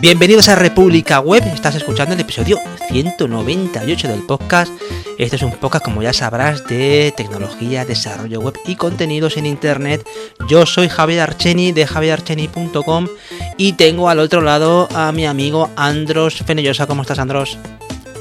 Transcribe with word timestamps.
Bienvenidos 0.00 0.48
a 0.48 0.54
República 0.54 1.20
Web, 1.20 1.44
estás 1.52 1.74
escuchando 1.76 2.14
el 2.14 2.20
episodio 2.20 2.58
198 2.88 4.08
del 4.08 4.22
podcast. 4.26 4.70
Este 5.18 5.36
es 5.36 5.42
un 5.42 5.52
podcast, 5.52 5.84
como 5.84 6.02
ya 6.02 6.12
sabrás, 6.12 6.66
de 6.66 7.12
tecnología, 7.16 7.84
desarrollo 7.84 8.40
web 8.40 8.54
y 8.66 8.76
contenidos 8.76 9.36
en 9.36 9.46
internet. 9.46 10.06
Yo 10.48 10.66
soy 10.66 10.88
Javier 10.88 11.20
Archeni 11.20 11.72
de 11.72 11.86
javierarcheni.com 11.86 13.08
y 13.56 13.72
tengo 13.74 14.08
al 14.08 14.18
otro 14.18 14.42
lado 14.42 14.88
a 14.94 15.10
mi 15.12 15.24
amigo 15.24 15.70
Andros 15.76 16.42
Fenellosa. 16.44 16.86
¿Cómo 16.86 17.02
estás, 17.02 17.18
Andros? 17.18 17.58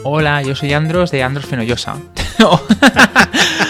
Hola, 0.04 0.41
yo 0.41 0.55
soy 0.55 0.73
Andros 0.73 1.12
de 1.12 1.23
Andros 1.23 1.46
Fenollosa. 1.46 1.98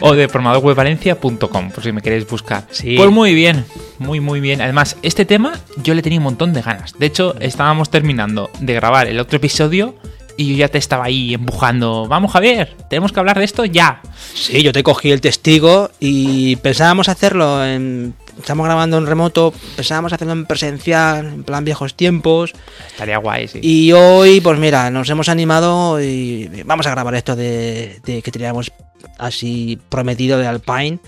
o 0.00 0.14
de 0.14 0.28
formadorwebvalencia.com, 0.28 1.70
por 1.70 1.82
si 1.82 1.92
me 1.92 2.02
queréis 2.02 2.26
buscar. 2.26 2.64
Sí. 2.70 2.96
Pues 2.96 3.10
muy 3.10 3.34
bien, 3.34 3.64
muy 3.98 4.20
muy 4.20 4.40
bien. 4.40 4.60
Además, 4.60 4.96
este 5.02 5.24
tema 5.24 5.58
yo 5.82 5.94
le 5.94 6.02
tenía 6.02 6.18
un 6.18 6.24
montón 6.24 6.52
de 6.52 6.62
ganas. 6.62 6.94
De 6.98 7.06
hecho, 7.06 7.34
estábamos 7.40 7.90
terminando 7.90 8.50
de 8.60 8.74
grabar 8.74 9.06
el 9.06 9.18
otro 9.20 9.36
episodio 9.36 9.94
y 10.38 10.52
yo 10.52 10.56
ya 10.56 10.68
te 10.68 10.78
estaba 10.78 11.04
ahí 11.04 11.34
empujando. 11.34 12.06
Vamos, 12.08 12.32
Javier, 12.32 12.76
tenemos 12.88 13.12
que 13.12 13.18
hablar 13.18 13.38
de 13.38 13.44
esto 13.44 13.64
ya. 13.64 14.00
Sí, 14.34 14.62
yo 14.62 14.72
te 14.72 14.84
cogí 14.84 15.10
el 15.10 15.20
testigo 15.20 15.90
y 15.98 16.56
pensábamos 16.56 17.08
hacerlo 17.08 17.64
en... 17.64 18.14
Estamos 18.38 18.64
grabando 18.66 18.98
en 18.98 19.06
remoto, 19.06 19.52
pensábamos 19.76 20.12
hacerlo 20.12 20.32
en 20.32 20.46
presencial, 20.46 21.26
en 21.26 21.44
plan 21.44 21.64
viejos 21.64 21.94
tiempos. 21.94 22.52
Estaría 22.90 23.18
guay, 23.18 23.48
sí. 23.48 23.58
Y 23.62 23.92
hoy, 23.92 24.40
pues 24.40 24.58
mira, 24.58 24.90
nos 24.90 25.08
hemos 25.10 25.28
animado 25.28 26.00
y 26.00 26.48
vamos 26.64 26.86
a 26.86 26.90
grabar 26.90 27.14
esto 27.14 27.34
de, 27.36 28.00
de 28.04 28.22
que 28.22 28.30
teníamos 28.30 28.72
así 29.18 29.78
prometido 29.88 30.38
de 30.38 30.46
Alpine, 30.46 30.98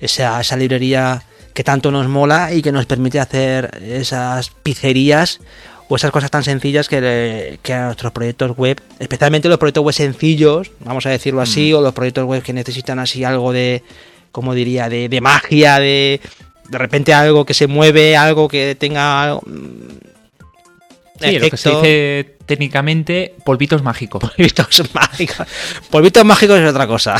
esa, 0.00 0.40
esa 0.40 0.56
librería 0.56 1.22
que 1.54 1.62
tanto 1.62 1.90
nos 1.92 2.08
mola 2.08 2.52
y 2.52 2.60
que 2.62 2.72
nos 2.72 2.86
permite 2.86 3.20
hacer 3.20 3.80
esas 3.82 4.50
pizzerías 4.50 5.40
o 5.88 5.96
esas 5.96 6.10
cosas 6.10 6.30
tan 6.30 6.42
sencillas 6.42 6.88
que, 6.88 7.00
le- 7.00 7.58
que 7.62 7.72
a 7.72 7.86
nuestros 7.86 8.10
proyectos 8.12 8.56
web, 8.56 8.80
especialmente 8.98 9.48
los 9.48 9.58
proyectos 9.58 9.84
web 9.84 9.94
sencillos, 9.94 10.72
vamos 10.80 11.06
a 11.06 11.10
decirlo 11.10 11.40
así, 11.40 11.72
o 11.72 11.80
los 11.80 11.92
proyectos 11.92 12.24
web 12.24 12.42
que 12.42 12.52
necesitan 12.52 12.98
así 12.98 13.22
algo 13.22 13.52
de, 13.52 13.84
como 14.32 14.54
diría, 14.54 14.88
de, 14.88 15.08
de 15.08 15.20
magia, 15.20 15.78
de 15.78 16.20
de 16.68 16.78
repente 16.78 17.14
algo 17.14 17.44
que 17.44 17.54
se 17.54 17.66
mueve, 17.66 18.16
algo 18.16 18.48
que 18.48 18.74
tenga 18.74 19.36
mm, 19.36 19.98
Sí, 21.20 21.38
lo 21.38 21.50
que 21.50 21.56
se 21.56 21.70
dice 21.70 22.36
técnicamente 22.44 23.34
polvitos 23.44 23.82
mágicos. 23.82 24.20
Polvitos 24.36 24.94
mágicos. 24.94 25.46
Polvitos 25.90 26.24
mágicos 26.24 26.58
es 26.58 26.68
otra 26.70 26.86
cosa. 26.86 27.16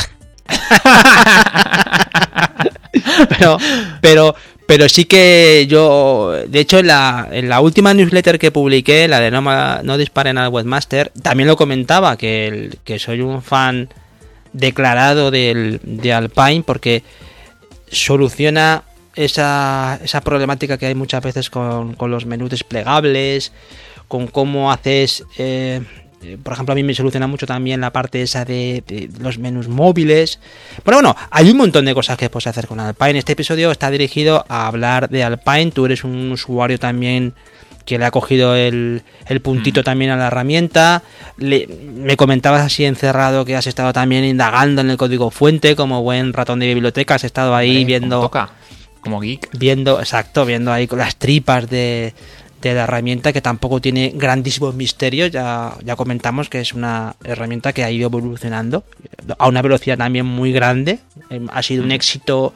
pero, 3.29 3.57
pero, 4.01 4.35
pero 4.67 4.89
sí 4.89 5.05
que 5.05 5.65
yo, 5.69 6.33
de 6.47 6.59
hecho, 6.59 6.79
en 6.79 6.87
la, 6.87 7.27
en 7.31 7.49
la 7.49 7.59
última 7.61 7.93
newsletter 7.93 8.39
que 8.39 8.51
publiqué, 8.51 9.07
la 9.07 9.19
de 9.19 9.31
No, 9.31 9.41
no 9.41 9.97
disparen 9.97 10.37
al 10.37 10.49
webmaster, 10.49 11.11
también 11.21 11.47
lo 11.47 11.55
comentaba, 11.55 12.17
que, 12.17 12.47
el- 12.47 12.77
que 12.83 12.99
soy 12.99 13.21
un 13.21 13.41
fan 13.41 13.89
declarado 14.53 15.31
del, 15.31 15.79
de 15.83 16.13
Alpine 16.13 16.63
porque 16.65 17.03
soluciona 17.91 18.83
esa, 19.15 19.99
esa 20.03 20.21
problemática 20.21 20.77
que 20.77 20.87
hay 20.87 20.95
muchas 20.95 21.23
veces 21.23 21.49
con, 21.49 21.93
con 21.95 22.11
los 22.11 22.25
menús 22.25 22.49
desplegables, 22.49 23.51
con 24.07 24.27
cómo 24.27 24.71
haces, 24.71 25.23
eh, 25.37 25.81
eh, 26.21 26.37
por 26.41 26.53
ejemplo, 26.53 26.73
a 26.73 26.75
mí 26.75 26.83
me 26.83 26.93
soluciona 26.93 27.27
mucho 27.27 27.45
también 27.45 27.81
la 27.81 27.91
parte 27.91 28.21
esa 28.21 28.45
de, 28.45 28.83
de 28.87 29.09
los 29.19 29.37
menús 29.37 29.67
móviles. 29.67 30.39
Pero 30.83 30.97
bueno, 30.97 31.15
hay 31.31 31.49
un 31.51 31.57
montón 31.57 31.85
de 31.85 31.93
cosas 31.93 32.17
que 32.17 32.29
puedes 32.29 32.47
hacer 32.47 32.67
con 32.67 32.79
Alpine. 32.79 33.19
Este 33.19 33.33
episodio 33.33 33.71
está 33.71 33.89
dirigido 33.91 34.45
a 34.49 34.67
hablar 34.67 35.09
de 35.09 35.23
Alpine. 35.23 35.71
Tú 35.71 35.85
eres 35.85 36.03
un 36.03 36.31
usuario 36.31 36.79
también 36.79 37.33
que 37.85 37.99
le 37.99 38.05
ha 38.05 38.09
cogido 38.11 38.55
el, 38.55 39.03
el 39.27 39.41
puntito 39.41 39.83
también 39.83 40.09
a 40.09 40.17
la 40.17 40.27
herramienta. 40.27 41.03
Le- 41.37 41.67
me 41.67 42.17
comentabas 42.17 42.61
así 42.61 42.83
encerrado 42.83 43.45
que 43.45 43.55
has 43.55 43.67
estado 43.67 43.93
también 43.93 44.23
indagando 44.25 44.81
en 44.81 44.89
el 44.89 44.97
código 44.97 45.29
fuente, 45.29 45.75
como 45.75 46.01
buen 46.01 46.33
ratón 46.33 46.59
de 46.59 46.73
biblioteca, 46.73 47.13
has 47.13 47.23
estado 47.23 47.55
ahí 47.55 47.81
Hombre, 47.81 47.85
viendo 47.85 48.31
como 49.05 49.21
geek. 49.21 49.49
viendo, 49.57 49.99
exacto, 49.99 50.45
viendo 50.45 50.73
ahí 50.73 50.87
con 50.87 50.99
las 50.99 51.15
tripas 51.15 51.69
de, 51.69 52.13
de 52.61 52.73
la 52.73 52.83
herramienta 52.83 53.31
que 53.31 53.39
tampoco 53.41 53.79
tiene 53.79 54.11
grandísimos 54.13 54.75
misterios. 54.75 55.31
Ya, 55.31 55.73
ya 55.83 55.95
comentamos 55.95 56.49
que 56.49 56.59
es 56.59 56.73
una 56.73 57.15
herramienta 57.23 57.71
que 57.71 57.83
ha 57.85 57.91
ido 57.91 58.07
evolucionando 58.07 58.83
a 59.37 59.47
una 59.47 59.61
velocidad 59.61 59.97
también 59.97 60.25
muy 60.25 60.51
grande. 60.51 60.99
Em, 61.29 61.47
Ha 61.53 61.63
sido 61.63 61.83
un 61.83 61.91
éxito 61.91 62.53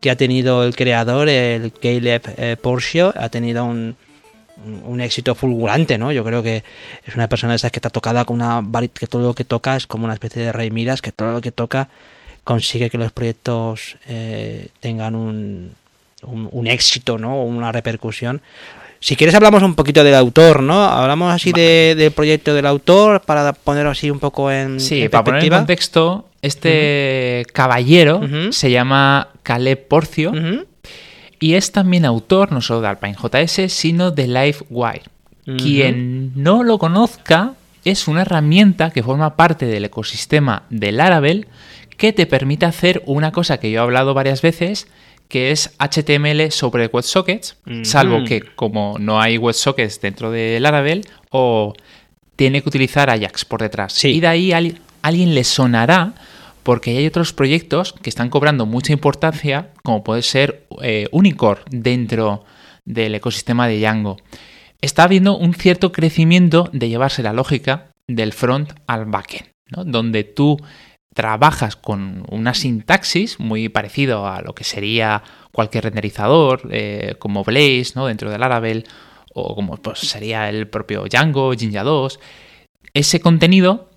que 0.00 0.10
ha 0.10 0.16
tenido 0.16 0.64
el 0.64 0.74
creador, 0.74 1.28
el 1.28 1.70
Caleb 1.72 2.22
eh, 2.36 2.56
Porsche, 2.60 3.02
ha 3.14 3.28
tenido 3.28 3.64
un, 3.64 3.94
un- 4.84 5.00
éxito 5.00 5.34
fulgurante, 5.36 5.96
¿no? 5.96 6.10
Yo 6.10 6.24
creo 6.24 6.42
que 6.42 6.64
es 7.06 7.14
una 7.14 7.28
persona 7.28 7.52
de 7.52 7.56
esas 7.58 7.70
que 7.70 7.78
está 7.78 7.90
tocada 7.90 8.24
con 8.24 8.40
una 8.42 8.62
que 8.94 9.06
todo 9.06 9.22
lo 9.22 9.34
que 9.34 9.44
toca 9.44 9.76
es 9.76 9.86
como 9.86 10.04
una 10.06 10.14
especie 10.14 10.42
de 10.42 10.50
rey 10.52 10.70
Midas, 10.72 11.02
que 11.02 11.12
todo 11.12 11.30
lo 11.32 11.40
que 11.40 11.52
toca 11.52 11.88
consigue 12.42 12.90
que 12.90 12.98
los 12.98 13.12
proyectos 13.12 13.96
eh, 14.08 14.68
tengan 14.80 15.14
un, 15.14 15.74
un, 16.22 16.48
un 16.50 16.66
éxito, 16.66 17.18
¿no? 17.18 17.42
Una 17.42 17.72
repercusión. 17.72 18.40
Si 19.00 19.16
quieres 19.16 19.34
hablamos 19.34 19.62
un 19.64 19.74
poquito 19.74 20.04
del 20.04 20.14
autor, 20.14 20.62
¿no? 20.62 20.80
Hablamos 20.84 21.32
así 21.32 21.50
de- 21.52 21.94
del 21.96 22.12
proyecto 22.12 22.54
del 22.54 22.66
autor 22.66 23.20
para 23.22 23.52
ponerlo 23.52 23.90
así 23.90 24.10
un 24.10 24.20
poco 24.20 24.50
en, 24.50 24.78
Sí, 24.78 25.02
en 25.02 25.10
para 25.10 25.24
poner 25.24 25.40
en 25.42 25.48
contexto, 25.60 26.28
este 26.40 27.44
caballero 27.52 28.20
se 28.50 28.70
llama 28.70 29.28
Caleb 29.42 29.88
Porcio 29.88 30.32
y 31.40 31.54
es 31.54 31.72
también 31.72 32.04
autor 32.04 32.52
no 32.52 32.60
solo 32.60 32.80
de 32.82 32.88
Alpine 32.88 33.16
JS, 33.20 33.68
sino 33.72 34.10
de 34.12 34.28
LiveWire. 34.28 35.02
Quien 35.58 36.32
no 36.36 36.62
lo 36.62 36.78
conozca, 36.78 37.54
es 37.84 38.06
una 38.06 38.22
herramienta 38.22 38.90
que 38.90 39.02
forma 39.02 39.34
parte 39.34 39.66
del 39.66 39.84
ecosistema 39.84 40.62
de 40.70 40.92
Laravel 40.92 41.48
que 41.96 42.12
te 42.12 42.26
permite 42.26 42.64
hacer 42.66 43.02
una 43.06 43.32
cosa 43.32 43.58
que 43.58 43.70
yo 43.72 43.80
he 43.80 43.82
hablado 43.82 44.14
varias 44.14 44.40
veces, 44.40 44.86
que 45.32 45.50
es 45.50 45.70
HTML 45.78 46.50
sobre 46.50 46.88
WebSockets, 46.88 47.56
Ujú. 47.66 47.84
salvo 47.86 48.22
que 48.24 48.42
como 48.54 48.96
no 49.00 49.18
hay 49.18 49.38
WebSockets 49.38 49.98
dentro 50.02 50.30
de 50.30 50.60
Laravel, 50.60 51.06
o 51.30 51.72
tiene 52.36 52.60
que 52.62 52.68
utilizar 52.68 53.08
Ajax 53.08 53.46
por 53.46 53.62
detrás. 53.62 53.94
Sí. 53.94 54.10
Y 54.10 54.20
de 54.20 54.26
ahí 54.26 54.52
al- 54.52 54.78
alguien 55.00 55.34
le 55.34 55.42
sonará 55.44 56.12
porque 56.62 56.98
hay 56.98 57.06
otros 57.06 57.32
proyectos 57.32 57.94
que 57.94 58.10
están 58.10 58.28
cobrando 58.28 58.66
mucha 58.66 58.92
importancia, 58.92 59.70
como 59.82 60.04
puede 60.04 60.20
ser 60.20 60.66
eh, 60.82 61.08
Unicore 61.12 61.62
dentro 61.70 62.44
del 62.84 63.14
ecosistema 63.14 63.66
de 63.68 63.78
Django. 63.78 64.18
Está 64.82 65.04
habiendo 65.04 65.38
un 65.38 65.54
cierto 65.54 65.92
crecimiento 65.92 66.68
de 66.74 66.90
llevarse 66.90 67.22
la 67.22 67.32
lógica 67.32 67.86
del 68.06 68.34
front 68.34 68.72
al 68.86 69.06
backend, 69.06 69.48
¿no? 69.74 69.84
donde 69.86 70.24
tú 70.24 70.58
trabajas 71.14 71.76
con 71.76 72.24
una 72.30 72.54
sintaxis 72.54 73.38
muy 73.38 73.68
parecido 73.68 74.26
a 74.26 74.40
lo 74.42 74.54
que 74.54 74.64
sería 74.64 75.22
cualquier 75.52 75.84
renderizador, 75.84 76.68
eh, 76.70 77.16
como 77.18 77.44
Blaze, 77.44 77.92
¿no? 77.94 78.06
dentro 78.06 78.30
de 78.30 78.38
Laravel, 78.38 78.84
o 79.34 79.54
como 79.54 79.76
pues, 79.76 80.00
sería 80.00 80.48
el 80.48 80.68
propio 80.68 81.04
Django, 81.04 81.52
Jinja 81.52 81.82
2. 81.82 82.18
Ese 82.94 83.20
contenido 83.20 83.90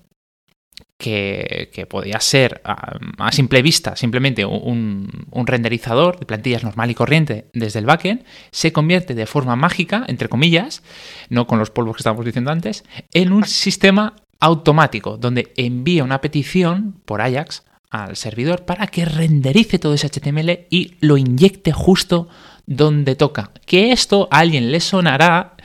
que, 0.98 1.70
que 1.74 1.86
podía 1.86 2.20
ser 2.20 2.60
a, 2.64 2.98
a 3.18 3.32
simple 3.32 3.60
vista 3.60 3.96
simplemente 3.96 4.44
un, 4.46 5.26
un 5.30 5.46
renderizador 5.46 6.18
de 6.18 6.26
plantillas 6.26 6.64
normal 6.64 6.90
y 6.90 6.94
corriente 6.94 7.50
desde 7.52 7.78
el 7.78 7.86
backend, 7.86 8.24
se 8.50 8.72
convierte 8.72 9.14
de 9.14 9.26
forma 9.26 9.56
mágica, 9.56 10.04
entre 10.08 10.28
comillas, 10.28 10.82
no 11.28 11.46
con 11.46 11.58
los 11.58 11.70
polvos 11.70 11.96
que 11.96 12.00
estábamos 12.00 12.24
diciendo 12.24 12.50
antes, 12.50 12.84
en 13.12 13.32
un 13.32 13.44
sistema 13.46 14.16
automático 14.40 15.16
donde 15.16 15.52
envía 15.56 16.04
una 16.04 16.20
petición 16.20 17.00
por 17.04 17.20
Ajax 17.20 17.64
al 17.90 18.16
servidor 18.16 18.64
para 18.64 18.86
que 18.86 19.04
renderice 19.04 19.78
todo 19.78 19.94
ese 19.94 20.08
HTML 20.08 20.66
y 20.70 20.94
lo 21.00 21.16
inyecte 21.16 21.72
justo 21.72 22.28
donde 22.66 23.14
toca. 23.14 23.52
Que 23.64 23.92
esto 23.92 24.28
a 24.30 24.40
alguien 24.40 24.70
le 24.70 24.80
sonará 24.80 25.56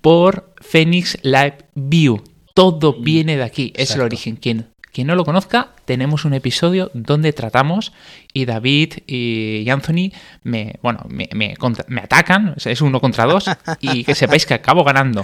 por 0.00 0.54
Phoenix 0.60 1.18
Live 1.22 1.58
View. 1.74 2.22
Todo 2.54 2.94
viene 3.00 3.36
de 3.36 3.42
aquí, 3.42 3.72
es 3.76 3.90
el 3.90 4.00
origen. 4.00 4.36
Quien, 4.36 4.68
quien 4.96 5.06
no 5.08 5.14
lo 5.14 5.24
conozca, 5.26 5.68
tenemos 5.84 6.24
un 6.24 6.32
episodio 6.34 6.90
donde 6.94 7.32
tratamos 7.34 7.92
y 8.32 8.46
David 8.46 8.94
y 9.06 9.68
Anthony 9.70 10.10
me, 10.42 10.76
bueno, 10.82 11.00
me, 11.08 11.28
me 11.34 11.54
contra- 11.56 11.84
me 11.88 12.00
atacan, 12.00 12.54
es 12.64 12.80
uno 12.80 12.98
contra 13.00 13.26
dos, 13.26 13.44
y 13.80 14.02
que 14.04 14.14
sepáis 14.14 14.46
que 14.46 14.54
acabo 14.54 14.82
ganando. 14.84 15.22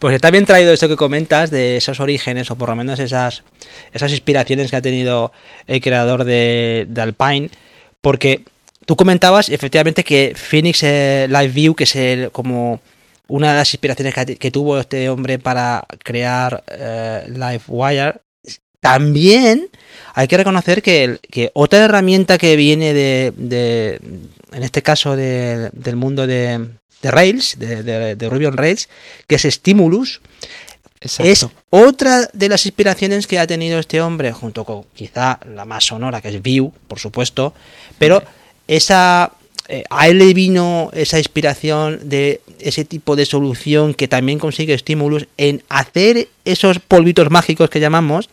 Pues 0.00 0.14
está 0.16 0.30
bien 0.30 0.44
traído 0.44 0.72
esto 0.72 0.88
que 0.88 0.96
comentas 0.96 1.50
de 1.50 1.76
esos 1.76 2.00
orígenes, 2.00 2.50
o 2.50 2.56
por 2.56 2.68
lo 2.68 2.76
menos 2.76 2.98
esas, 2.98 3.44
esas 3.92 4.10
inspiraciones 4.10 4.70
que 4.70 4.76
ha 4.76 4.82
tenido 4.82 5.32
el 5.66 5.80
creador 5.80 6.24
de, 6.24 6.86
de 6.88 7.00
Alpine, 7.00 7.50
porque 8.00 8.44
tú 8.86 8.96
comentabas 8.96 9.48
efectivamente 9.48 10.02
que 10.02 10.32
Phoenix 10.36 10.82
eh, 10.82 11.26
Live 11.28 11.48
View, 11.48 11.74
que 11.74 11.84
es 11.84 11.94
el- 11.96 12.30
como 12.32 12.80
una 13.30 13.50
de 13.52 13.58
las 13.58 13.74
inspiraciones 13.74 14.14
que, 14.14 14.36
que 14.36 14.50
tuvo 14.50 14.78
este 14.80 15.08
hombre 15.10 15.38
para 15.38 15.84
crear 16.02 16.64
eh, 16.66 17.24
LiveWire, 17.28 18.20
también 18.80 19.68
hay 20.14 20.28
que 20.28 20.36
reconocer 20.36 20.82
que, 20.82 21.18
que 21.30 21.50
otra 21.54 21.84
herramienta 21.84 22.38
que 22.38 22.56
viene 22.56 22.92
de, 22.94 23.32
de- 23.36 24.00
en 24.52 24.62
este 24.62 24.82
caso 24.82 25.16
de- 25.16 25.70
del 25.72 25.96
mundo 25.96 26.26
de, 26.26 26.66
de 27.02 27.10
Rails, 27.10 27.56
de, 27.58 27.82
de, 28.16 28.28
Ruby 28.28 28.46
on 28.46 28.56
Rails, 28.56 28.88
que 29.26 29.36
es 29.36 29.42
Stimulus. 29.42 30.20
Exacto. 31.00 31.30
Es 31.30 31.46
otra 31.70 32.28
de 32.32 32.48
las 32.48 32.66
inspiraciones 32.66 33.26
que 33.28 33.38
ha 33.38 33.46
tenido 33.46 33.78
este 33.78 34.00
hombre, 34.00 34.32
junto 34.32 34.64
con 34.64 34.84
quizá 34.94 35.38
la 35.54 35.64
más 35.64 35.84
sonora, 35.84 36.20
que 36.20 36.28
es 36.28 36.42
Vue, 36.42 36.72
por 36.88 36.98
supuesto, 36.98 37.54
pero 37.98 38.22
esa 38.66 39.30
eh, 39.68 39.84
a 39.90 40.08
él 40.08 40.18
le 40.18 40.34
vino 40.34 40.90
esa 40.94 41.18
inspiración 41.18 42.08
de 42.08 42.40
ese 42.58 42.84
tipo 42.84 43.14
de 43.16 43.26
solución 43.26 43.94
que 43.94 44.08
también 44.08 44.38
consigue 44.38 44.76
Stimulus 44.78 45.26
en 45.36 45.62
hacer 45.68 46.28
esos 46.44 46.78
polvitos 46.80 47.30
mágicos 47.30 47.70
que 47.70 47.78
llamamos, 47.78 48.28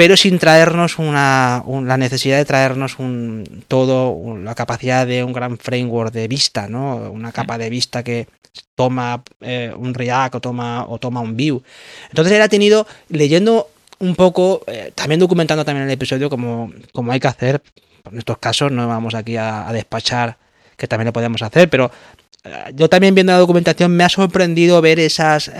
pero 0.00 0.16
sin 0.16 0.38
traernos 0.38 0.98
una, 0.98 1.62
la 1.84 1.98
necesidad 1.98 2.38
de 2.38 2.46
traernos 2.46 2.98
un 2.98 3.64
todo, 3.68 4.34
la 4.38 4.54
capacidad 4.54 5.06
de 5.06 5.22
un 5.22 5.34
gran 5.34 5.58
framework 5.58 6.10
de 6.10 6.26
vista, 6.26 6.68
¿no? 6.68 7.10
Una 7.12 7.32
capa 7.32 7.58
de 7.58 7.68
vista 7.68 8.02
que 8.02 8.26
toma 8.74 9.22
eh, 9.42 9.70
un 9.76 9.92
React 9.92 10.36
o 10.36 10.40
toma, 10.40 10.86
o 10.88 10.96
toma 10.96 11.20
un 11.20 11.36
Vue. 11.36 11.60
Entonces 12.08 12.32
él 12.32 12.40
ha 12.40 12.48
tenido, 12.48 12.86
leyendo 13.10 13.68
un 13.98 14.14
poco, 14.14 14.62
eh, 14.68 14.90
también 14.94 15.20
documentando 15.20 15.66
también 15.66 15.84
el 15.84 15.92
episodio 15.92 16.30
como, 16.30 16.72
como 16.94 17.12
hay 17.12 17.20
que 17.20 17.28
hacer, 17.28 17.60
en 18.10 18.16
estos 18.16 18.38
casos 18.38 18.72
no 18.72 18.88
vamos 18.88 19.14
aquí 19.14 19.36
a, 19.36 19.68
despachar, 19.70 20.38
que 20.78 20.88
también 20.88 21.08
lo 21.08 21.12
podemos 21.12 21.42
hacer, 21.42 21.68
pero 21.68 21.90
eh, 22.44 22.72
yo 22.74 22.88
también 22.88 23.14
viendo 23.14 23.34
la 23.34 23.38
documentación 23.38 23.94
me 23.94 24.04
ha 24.04 24.08
sorprendido 24.08 24.80
ver 24.80 24.98
esas 24.98 25.50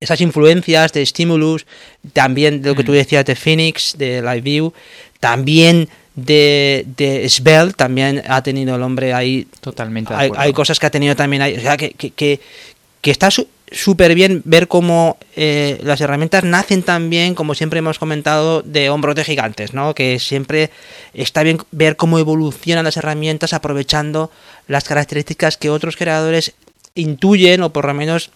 esas 0.00 0.20
influencias 0.22 0.92
de 0.92 1.04
Stimulus, 1.04 1.66
también 2.12 2.62
de 2.62 2.70
lo 2.70 2.74
que 2.74 2.84
tú 2.84 2.92
mm. 2.92 2.96
decías 2.96 3.24
de 3.26 3.36
Phoenix, 3.36 3.96
de 3.98 4.22
LiveView, 4.22 4.72
también 5.20 5.88
de, 6.14 6.84
de 6.96 7.28
Svelte, 7.28 7.74
también 7.74 8.22
ha 8.26 8.42
tenido 8.42 8.76
el 8.76 8.82
hombre 8.82 9.12
ahí. 9.12 9.46
Totalmente. 9.60 10.14
hay, 10.14 10.30
hay, 10.36 10.52
cosas 10.52 10.78
que 10.78 10.86
ha 10.86 10.90
tenido 10.90 11.14
también 11.14 11.42
ahí. 11.42 11.56
O 11.56 11.60
sea, 11.60 11.76
que, 11.76 11.90
que, 11.92 12.10
que, 12.10 13.10
está 13.10 13.28
súper 13.70 14.14
bien 14.14 14.42
ver 14.44 14.68
cómo 14.68 15.18
eh, 15.36 15.78
las 15.82 16.00
herramientas 16.00 16.44
nacen 16.44 16.82
también, 16.82 17.34
como 17.34 17.54
siempre 17.54 17.78
hemos 17.78 17.98
comentado, 17.98 18.62
de 18.62 18.90
hombros 18.90 19.14
de 19.14 19.24
gigantes, 19.24 19.74
¿no? 19.74 19.94
Que 19.94 20.18
siempre 20.18 20.70
está 21.12 21.42
bien 21.42 21.58
ver 21.70 21.96
cómo 21.96 22.18
evolucionan 22.18 22.84
las 22.84 22.96
herramientas 22.96 23.52
aprovechando 23.52 24.30
las 24.66 24.84
características 24.84 25.56
que 25.56 25.70
otros 25.70 25.96
creadores 25.96 26.54
intuyen 26.94 27.62
o 27.62 27.72
por 27.72 27.86
lo 27.86 27.94
menos 27.94 28.30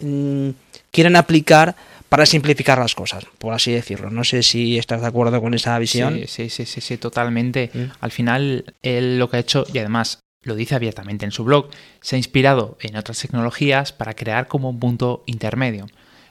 mm, 0.00 0.50
quieren 0.96 1.14
aplicar 1.14 1.76
para 2.08 2.24
simplificar 2.24 2.78
las 2.78 2.94
cosas, 2.94 3.26
por 3.36 3.52
así 3.52 3.70
decirlo. 3.70 4.10
No 4.10 4.24
sé 4.24 4.42
si 4.42 4.78
estás 4.78 5.02
de 5.02 5.06
acuerdo 5.06 5.42
con 5.42 5.52
esa 5.52 5.78
visión. 5.78 6.22
Sí, 6.26 6.48
sí, 6.48 6.64
sí, 6.64 6.80
sí, 6.80 6.96
totalmente. 6.96 7.70
Mm. 7.74 7.84
Al 8.00 8.10
final, 8.10 8.64
él 8.80 9.18
lo 9.18 9.28
que 9.28 9.36
ha 9.36 9.40
hecho, 9.40 9.66
y 9.70 9.76
además 9.76 10.20
lo 10.42 10.54
dice 10.54 10.74
abiertamente 10.74 11.26
en 11.26 11.32
su 11.32 11.44
blog, 11.44 11.68
se 12.00 12.16
ha 12.16 12.18
inspirado 12.18 12.78
en 12.80 12.96
otras 12.96 13.20
tecnologías 13.20 13.92
para 13.92 14.14
crear 14.14 14.48
como 14.48 14.70
un 14.70 14.80
punto 14.80 15.22
intermedio. 15.26 15.86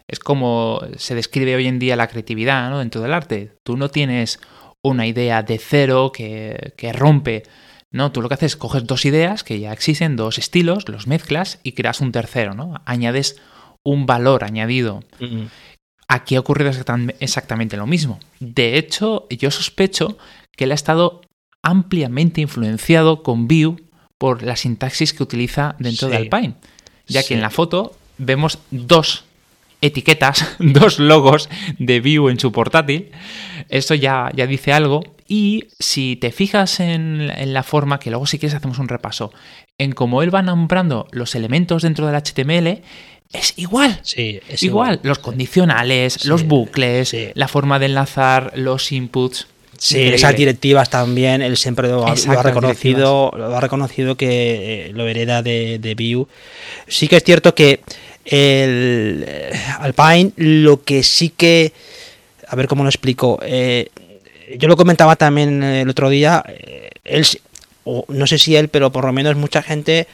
Es 0.07 0.17
como 0.17 0.81
se 0.97 1.13
describe 1.13 1.55
hoy 1.55 1.67
en 1.67 1.77
día 1.77 1.95
la 1.95 2.07
creatividad 2.07 2.75
dentro 2.79 3.01
del 3.01 3.13
arte. 3.13 3.51
Tú 3.63 3.77
no 3.77 3.89
tienes 3.89 4.39
una 4.81 5.05
idea 5.05 5.43
de 5.43 5.59
cero 5.59 6.11
que, 6.11 6.73
que 6.75 6.91
rompe 6.91 7.43
no, 7.91 8.11
tú 8.11 8.21
lo 8.21 8.27
que 8.27 8.33
haces 8.33 8.53
es 8.53 8.57
coges 8.57 8.85
dos 8.85 9.05
ideas 9.05 9.45
que 9.45 9.57
ya 9.57 9.71
existen, 9.71 10.17
dos 10.17 10.37
estilos, 10.37 10.89
los 10.89 11.07
mezclas 11.07 11.59
y 11.63 11.71
creas 11.71 12.01
un 12.01 12.11
tercero, 12.11 12.53
¿no? 12.53 12.81
Añades 12.85 13.39
un 13.85 14.05
valor 14.05 14.43
añadido. 14.43 15.03
Aquí 16.09 16.35
ha 16.35 16.39
ocurrido 16.41 16.71
exactamente 17.19 17.77
lo 17.77 17.87
mismo. 17.87 18.19
De 18.41 18.77
hecho, 18.77 19.27
yo 19.29 19.49
sospecho 19.51 20.17
que 20.57 20.65
él 20.65 20.71
ha 20.71 20.75
estado 20.75 21.21
ampliamente 21.61 22.41
influenciado 22.41 23.23
con 23.23 23.47
Vue 23.47 23.77
por 24.17 24.43
la 24.43 24.55
sintaxis 24.55 25.13
que 25.13 25.23
utiliza 25.23 25.75
dentro 25.79 26.09
de 26.09 26.17
Alpine, 26.17 26.55
ya 27.07 27.23
que 27.23 27.33
en 27.33 27.41
la 27.41 27.49
foto 27.49 27.95
vemos 28.17 28.59
dos 28.71 29.25
etiquetas, 29.81 30.55
dos 30.59 30.99
logos 30.99 31.49
de 31.79 32.01
Vue 32.01 32.31
en 32.31 32.39
su 32.39 32.51
portátil. 32.51 33.11
Eso 33.69 33.93
ya, 33.93 34.31
ya 34.35 34.47
dice 34.47 34.73
algo. 34.73 35.01
Y 35.27 35.69
si 35.79 36.17
te 36.17 36.31
fijas 36.31 36.79
en, 36.79 37.31
en, 37.35 37.53
la 37.53 37.63
forma, 37.63 37.99
que 37.99 38.11
luego 38.11 38.27
si 38.27 38.37
quieres 38.37 38.55
hacemos 38.55 38.77
un 38.77 38.87
repaso, 38.87 39.33
en 39.79 39.91
cómo 39.91 40.21
él 40.21 40.33
va 40.33 40.43
nombrando 40.43 41.07
los 41.11 41.33
elementos 41.33 41.81
dentro 41.81 42.05
del 42.05 42.15
HTML, 42.15 42.83
es 43.33 43.53
igual. 43.57 43.99
Sí, 44.03 44.39
es 44.47 44.63
igual. 44.63 44.99
Los 45.03 45.19
condicionales, 45.19 46.25
los 46.25 46.43
bucles, 46.43 47.15
la 47.33 47.47
forma 47.47 47.79
de 47.79 47.87
enlazar 47.87 48.53
los 48.55 48.91
inputs. 48.91 49.47
Sí, 49.77 49.99
esas 49.99 50.35
directivas 50.35 50.89
también, 50.89 51.41
él 51.41 51.57
siempre 51.57 51.89
lo, 51.89 52.07
ha 52.07 52.43
reconocido, 52.43 53.31
lo 53.35 53.55
ha 53.55 53.59
reconocido 53.59 54.15
que 54.15 54.87
eh, 54.87 54.91
lo 54.93 55.05
hereda 55.05 55.41
de, 55.41 55.79
de 55.79 55.95
Vue. 55.95 56.27
Sí 56.87 57.09
que 57.09 57.17
es 57.17 57.23
cierto 57.23 57.53
que 57.53 57.81
el 58.23 59.25
eh, 59.27 59.51
Alpine 59.79 60.31
lo 60.37 60.81
que 60.83 61.03
sí 61.03 61.29
que, 61.29 61.73
a 62.47 62.55
ver 62.55 62.67
cómo 62.67 62.83
lo 62.83 62.89
explico, 62.89 63.39
eh, 63.43 63.89
yo 64.57 64.69
lo 64.69 64.77
comentaba 64.77 65.17
también 65.17 65.61
el 65.61 65.89
otro 65.89 66.09
día, 66.09 66.43
él, 67.03 67.25
o 67.83 68.05
no 68.07 68.27
sé 68.27 68.37
si 68.37 68.55
él, 68.55 68.69
pero 68.69 68.91
por 68.91 69.05
lo 69.05 69.11
menos 69.11 69.35
mucha 69.35 69.61
gente 69.61 70.07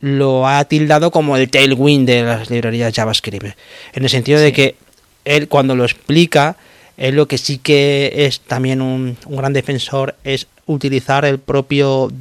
lo 0.00 0.46
ha 0.46 0.64
tildado 0.64 1.10
como 1.10 1.36
el 1.36 1.50
tailwind 1.50 2.06
de 2.06 2.22
las 2.22 2.50
librerías 2.50 2.92
JavaScript. 2.94 3.56
En 3.92 4.02
el 4.02 4.10
sentido 4.10 4.38
de 4.38 4.52
que 4.52 4.76
él 5.24 5.48
cuando 5.48 5.74
lo 5.74 5.84
explica, 5.84 6.56
él 6.96 7.16
lo 7.16 7.26
que 7.26 7.38
sí 7.38 7.58
que 7.58 8.12
es 8.14 8.40
también 8.40 8.82
un, 8.82 9.16
gran 9.26 9.52
defensor 9.52 10.14
es 10.24 10.46
utilizar 10.66 11.24
el 11.24 11.38
propio, 11.38 12.12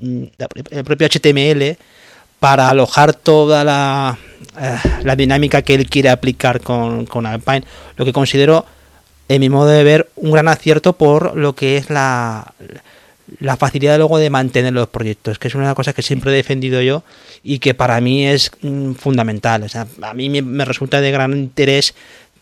el 0.00 0.84
propio 0.84 1.08
HTML 1.08 1.76
para 2.38 2.68
alojar 2.68 3.14
toda 3.14 3.64
la, 3.64 4.18
eh, 4.60 4.76
la 5.04 5.16
dinámica 5.16 5.62
que 5.62 5.74
él 5.74 5.88
quiere 5.88 6.10
aplicar 6.10 6.60
con, 6.60 7.06
con 7.06 7.26
Alpine. 7.26 7.64
Lo 7.96 8.04
que 8.04 8.12
considero, 8.12 8.66
en 9.28 9.40
mi 9.40 9.48
modo 9.48 9.68
de 9.68 9.84
ver, 9.84 10.08
un 10.16 10.32
gran 10.32 10.48
acierto 10.48 10.94
por 10.94 11.36
lo 11.36 11.54
que 11.54 11.76
es 11.76 11.90
la, 11.90 12.52
la 13.40 13.56
facilidad 13.56 13.98
luego 13.98 14.18
de 14.18 14.30
mantener 14.30 14.72
los 14.72 14.88
proyectos, 14.88 15.38
que 15.38 15.48
es 15.48 15.54
una 15.54 15.74
cosa 15.74 15.92
que 15.92 16.02
siempre 16.02 16.32
he 16.32 16.36
defendido 16.36 16.80
yo 16.82 17.02
y 17.42 17.58
que 17.58 17.74
para 17.74 18.00
mí 18.00 18.26
es 18.26 18.50
mm, 18.62 18.92
fundamental. 18.92 19.62
O 19.62 19.68
sea, 19.68 19.86
a 20.02 20.14
mí 20.14 20.28
me, 20.28 20.64
resulta 20.64 21.00
de 21.00 21.10
gran 21.10 21.32
interés 21.32 21.94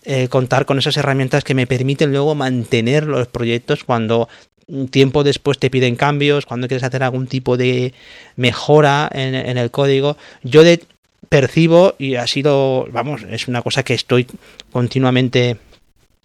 eh, 0.05 0.29
contar 0.29 0.67
con 0.67 0.79
esas 0.79 0.97
herramientas 0.97 1.45
que 1.45 1.55
me 1.55 1.67
permiten 1.67 2.11
luego 2.11 2.35
mantener 2.35 3.07
los 3.07 3.29
proyectos 3.29 3.85
cuando 3.85 4.29
un 4.67 4.89
tiempo 4.89 5.25
después 5.25 5.59
te 5.59 5.71
piden 5.71 5.97
cambios, 5.97 6.47
cuando 6.47 6.69
quieres 6.69 6.85
hacer 6.85 7.03
algún 7.03 7.27
tipo 7.27 7.57
de 7.57 7.93
mejora 8.37 9.11
en, 9.13 9.35
el 9.35 9.71
código. 9.71 10.17
Yo 10.43 10.63
de, 10.63 10.83
percibo, 11.29 11.95
y 11.99 12.15
ha 12.15 12.27
sido, 12.27 12.87
vamos, 12.93 13.23
es 13.29 13.49
una 13.49 13.63
cosa 13.63 13.83
que 13.83 13.95
estoy 13.95 14.27
continuamente 14.73 15.59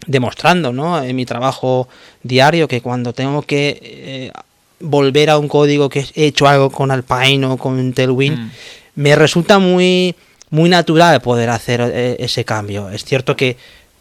demostrando 0.08 0.74
¿no? 0.74 1.02
en 1.02 1.16
mi 1.16 1.26
trabajo 1.26 1.88
diario 2.22 2.68
que 2.68 2.82
cuando 2.82 3.14
tengo 3.14 3.42
que 3.42 3.80
eh, 3.82 4.32
volver 4.80 5.30
a 5.30 5.38
un 5.38 5.48
código 5.48 5.90
que 5.90 6.06
he 6.16 6.26
hecho 6.26 6.48
algo 6.48 6.70
con 6.70 6.92
Alpine 6.92 7.46
o 7.46 7.58
con 7.58 7.94
Tailwind, 7.94 8.38
mm. 8.38 8.52
me 8.96 9.16
resulta 9.16 9.60
muy, 9.60 10.16
muy 10.50 10.70
natural 10.70 11.22
poder 11.22 11.50
hacer 11.50 11.82
eh, 11.82 12.18
ese 12.20 12.46
cambio. 12.46 12.90
Es 12.90 13.06
cierto 13.06 13.36
que, 13.36 13.58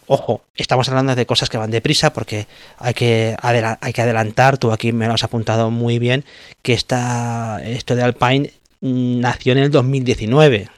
ojo, 0.07 0.41
estamos 0.55 0.87
hablando 0.89 1.15
de 1.15 1.25
cosas 1.25 1.49
que 1.49 1.57
van 1.57 1.71
deprisa 1.71 2.13
porque 2.13 2.47
hay 2.77 2.93
que, 2.93 3.35
hay 3.41 3.93
que 3.93 4.01
adelantar, 4.01 4.57
tú 4.57 4.71
aquí 4.71 4.91
me 4.91 5.07
lo 5.07 5.13
has 5.13 5.23
apuntado 5.23 5.71
muy 5.71 5.99
bien, 5.99 6.25
que 6.61 6.73
esta, 6.73 7.61
esto 7.63 7.95
de 7.95 8.03
Alpine 8.03 8.51
nació 8.81 9.53
en 9.53 9.59
el 9.59 9.71
2019. 9.71 10.69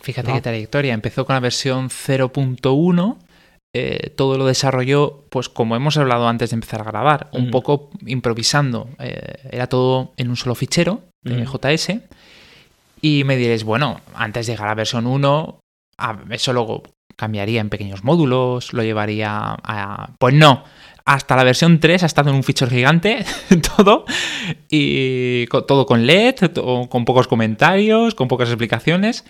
Fíjate 0.00 0.32
qué 0.32 0.40
trayectoria. 0.42 0.92
Empezó 0.92 1.24
con 1.24 1.34
la 1.34 1.40
versión 1.40 1.88
0.1 1.88 3.16
eh, 3.76 4.10
todo 4.14 4.38
lo 4.38 4.46
desarrolló, 4.46 5.24
pues 5.30 5.48
como 5.48 5.74
hemos 5.74 5.96
hablado 5.96 6.28
antes 6.28 6.50
de 6.50 6.54
empezar 6.54 6.80
a 6.80 6.84
grabar, 6.84 7.28
un 7.32 7.50
poco 7.50 7.90
improvisando. 8.06 8.88
Eh, 9.00 9.48
era 9.50 9.66
todo 9.66 10.12
en 10.16 10.30
un 10.30 10.36
solo 10.36 10.54
fichero 10.54 11.02
de 11.22 11.44
JS. 11.44 12.00
Y 13.00 13.24
me 13.24 13.36
diréis, 13.36 13.64
bueno, 13.64 14.00
antes 14.14 14.46
de 14.46 14.52
llegar 14.52 14.68
a 14.68 14.70
la 14.70 14.76
versión 14.76 15.08
1, 15.08 15.58
eso 16.30 16.52
luego 16.52 16.84
cambiaría 17.16 17.60
en 17.60 17.68
pequeños 17.68 18.04
módulos, 18.04 18.72
lo 18.72 18.84
llevaría 18.84 19.56
a... 19.62 20.10
Pues 20.20 20.34
no, 20.34 20.62
hasta 21.04 21.34
la 21.34 21.42
versión 21.42 21.80
3 21.80 22.04
ha 22.04 22.06
estado 22.06 22.30
en 22.30 22.36
un 22.36 22.44
fichero 22.44 22.70
gigante, 22.70 23.24
todo, 23.76 24.04
y 24.70 25.46
todo 25.46 25.84
con 25.84 26.06
LED, 26.06 26.52
con 26.88 27.04
pocos 27.04 27.26
comentarios, 27.26 28.14
con 28.14 28.28
pocas 28.28 28.50
explicaciones. 28.50 29.24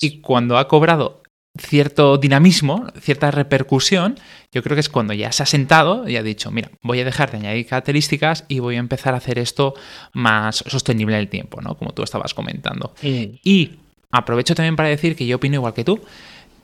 Y 0.00 0.20
cuando 0.20 0.56
ha 0.56 0.68
cobrado 0.68 1.22
cierto 1.58 2.18
dinamismo, 2.18 2.86
cierta 3.00 3.30
repercusión, 3.30 4.16
yo 4.52 4.62
creo 4.62 4.74
que 4.76 4.80
es 4.80 4.88
cuando 4.88 5.12
ya 5.12 5.30
se 5.32 5.42
ha 5.42 5.46
sentado 5.46 6.08
y 6.08 6.16
ha 6.16 6.22
dicho, 6.22 6.50
mira, 6.50 6.70
voy 6.82 7.00
a 7.00 7.04
dejar 7.04 7.30
de 7.30 7.38
añadir 7.38 7.66
características 7.66 8.44
y 8.48 8.60
voy 8.60 8.76
a 8.76 8.78
empezar 8.78 9.14
a 9.14 9.18
hacer 9.18 9.38
esto 9.38 9.74
más 10.12 10.64
sostenible 10.66 11.16
en 11.16 11.20
el 11.20 11.28
tiempo, 11.28 11.60
¿no? 11.60 11.76
Como 11.76 11.92
tú 11.92 12.02
estabas 12.02 12.34
comentando. 12.34 12.94
Y 13.02 13.72
aprovecho 14.10 14.54
también 14.54 14.76
para 14.76 14.88
decir 14.88 15.16
que 15.16 15.26
yo 15.26 15.36
opino 15.36 15.56
igual 15.56 15.74
que 15.74 15.84
tú. 15.84 16.00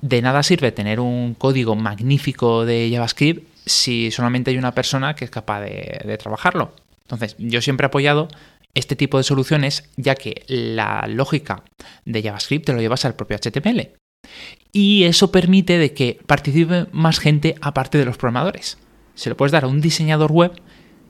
De 0.01 0.23
nada 0.23 0.43
sirve 0.43 0.73
tener 0.73 1.01
un 1.01 1.35
código 1.35 1.77
magnífico 1.77 2.65
de 2.65 2.91
JavaScript 2.93 3.47
si 3.67 4.11
solamente 4.11 4.51
hay 4.51 4.59
una 4.59 4.75
persona 4.75 5.15
que 5.15 5.25
es 5.25 5.31
capaz 5.31 5.63
de, 5.63 6.01
de 6.05 6.19
trabajarlo. 6.19 6.75
Entonces, 7.03 7.37
yo 7.39 7.61
siempre 7.63 7.87
he 7.87 7.89
apoyado 7.89 8.29
este 8.75 8.97
tipo 8.97 9.19
de 9.19 9.25
soluciones, 9.25 9.89
ya 9.97 10.15
que 10.15 10.43
la 10.47 11.07
lógica 11.09 11.63
de 12.05 12.23
JavaScript 12.23 12.67
te 12.67 12.73
lo 12.73 12.81
llevas 12.81 13.05
al 13.05 13.15
propio 13.15 13.39
HTML. 13.39 13.93
Y 14.73 15.05
eso 15.05 15.31
permite 15.31 15.79
de 15.79 15.93
que 15.93 16.19
participe 16.27 16.87
más 16.93 17.19
gente 17.19 17.55
aparte 17.61 17.99
de 17.99 18.05
los 18.05 18.17
programadores. 18.17 18.79
Se 19.15 19.31
lo 19.31 19.37
puedes 19.37 19.53
dar 19.53 19.65
a 19.65 19.69
un 19.69 19.81
diseñador 19.81 20.33
web 20.33 20.53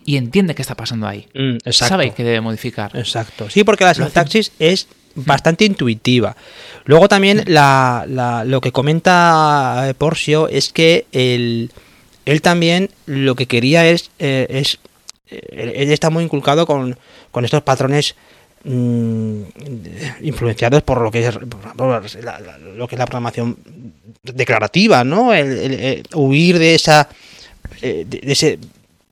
y 0.04 0.16
entiende 0.16 0.54
qué 0.54 0.62
está 0.62 0.74
pasando 0.74 1.06
ahí. 1.06 1.26
Mm. 1.34 1.70
Sabe 1.70 2.12
que 2.12 2.24
debe 2.24 2.40
modificar. 2.40 2.94
Exacto. 2.94 3.48
Sí, 3.48 3.64
porque 3.64 3.84
la 3.84 3.94
sintaxis 3.94 4.52
es 4.58 4.86
bastante 5.14 5.64
intuitiva. 5.64 6.36
Luego 6.84 7.08
también 7.08 7.44
lo 7.46 8.60
que 8.60 8.72
comenta 8.72 9.86
eh, 9.88 9.94
Porcio 9.94 10.48
es 10.48 10.72
que 10.72 11.06
él, 11.12 11.70
él 12.26 12.42
también 12.42 12.90
lo 13.06 13.34
que 13.34 13.46
quería 13.46 13.86
es, 13.86 14.10
eh, 14.18 14.46
es 14.50 14.78
eh, 15.30 15.72
él 15.76 15.90
está 15.90 16.10
muy 16.10 16.24
inculcado 16.24 16.66
con, 16.66 16.98
con 17.30 17.44
estos 17.44 17.62
patrones 17.62 18.16
mm, 18.64 19.42
influenciados 20.22 20.82
por 20.82 21.00
lo 21.00 21.10
que 21.10 21.26
es 21.26 21.34
lo 21.34 22.88
que 22.88 22.94
es 22.94 22.98
la 22.98 23.06
programación 23.06 23.56
declarativa, 24.22 25.04
¿no? 25.04 25.32
El, 25.32 26.02
huir 26.14 26.58
de 26.58 26.74
esa 26.74 27.08
de, 27.80 28.20
ese, 28.22 28.58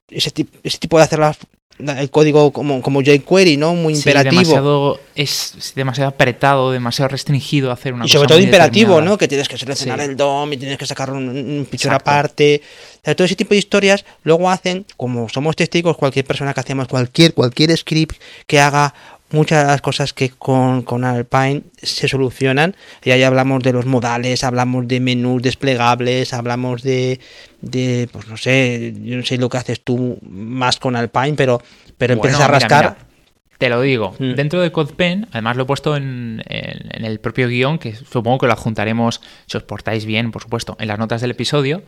ese, 0.09 0.31
ese 0.63 0.77
tipo 0.77 0.97
de 0.97 1.03
hacer 1.03 1.19
las 1.19 1.37
el 1.79 2.09
código 2.09 2.51
como, 2.51 2.81
como 2.81 3.01
jQuery, 3.01 3.57
¿no? 3.57 3.73
Muy 3.73 3.93
imperativo. 3.95 4.41
Demasiado, 4.41 4.99
es 5.15 5.73
demasiado 5.75 6.09
apretado, 6.09 6.71
demasiado 6.71 7.09
restringido 7.09 7.71
hacer 7.71 7.93
una 7.93 8.05
y 8.05 8.09
sobre 8.09 8.27
todo 8.27 8.39
imperativo, 8.39 9.01
¿no? 9.01 9.17
Que 9.17 9.27
tienes 9.27 9.47
que 9.47 9.57
seleccionar 9.57 9.99
el 10.01 10.15
DOM 10.15 10.53
y 10.53 10.57
tienes 10.57 10.77
que 10.77 10.85
sacar 10.85 11.11
un, 11.11 11.29
un 11.29 11.67
aparte. 11.89 12.61
todo 13.03 13.25
ese 13.25 13.35
tipo 13.35 13.51
de 13.51 13.57
historias 13.57 14.05
luego 14.23 14.49
hacen, 14.49 14.85
como 14.97 15.27
somos 15.29 15.55
testigos, 15.55 15.97
cualquier 15.97 16.25
persona 16.25 16.53
que 16.53 16.59
hacemos 16.59 16.87
cualquier, 16.87 17.33
cualquier 17.33 17.75
script 17.75 18.17
que 18.45 18.59
haga 18.59 18.93
muchas 19.33 19.63
de 19.63 19.71
las 19.71 19.81
cosas 19.81 20.13
que 20.13 20.29
con, 20.29 20.83
con, 20.83 21.03
Alpine 21.03 21.63
se 21.81 22.07
solucionan. 22.07 22.75
Y 23.03 23.11
ahí 23.11 23.23
hablamos 23.23 23.61
de 23.63 23.73
los 23.73 23.85
modales, 23.85 24.43
hablamos 24.43 24.87
de 24.87 24.99
menús 24.99 25.41
desplegables, 25.41 26.33
hablamos 26.33 26.83
de, 26.83 27.19
de 27.61 28.07
pues 28.11 28.27
no 28.27 28.37
sé, 28.37 28.93
yo 29.01 29.17
no 29.17 29.23
sé 29.23 29.37
lo 29.37 29.49
que 29.49 29.57
haces 29.57 29.81
tú 29.83 30.17
más 30.21 30.79
con 30.79 30.95
Alpine, 30.95 31.33
pero, 31.33 31.61
pero 31.97 32.13
empiezas 32.13 32.41
a 32.41 32.47
rascar. 32.47 33.13
Te 33.57 33.69
lo 33.69 33.79
digo, 33.81 34.15
mm. 34.19 34.33
dentro 34.33 34.61
de 34.61 34.71
CodePen, 34.71 35.27
además 35.31 35.55
lo 35.55 35.63
he 35.63 35.65
puesto 35.65 35.95
en, 35.95 36.43
el 36.49 37.19
propio 37.21 37.47
guion, 37.47 37.79
que 37.79 37.95
supongo 37.95 38.39
que 38.39 38.47
lo 38.47 38.53
adjuntaremos, 38.53 39.21
si 39.45 39.55
os 39.55 39.63
portáis 39.63 40.05
bien, 40.05 40.31
por 40.31 40.41
supuesto, 40.41 40.75
en 40.79 40.87
las 40.89 40.99
notas 40.99 41.21
del 41.21 41.31
episodio. 41.31 41.83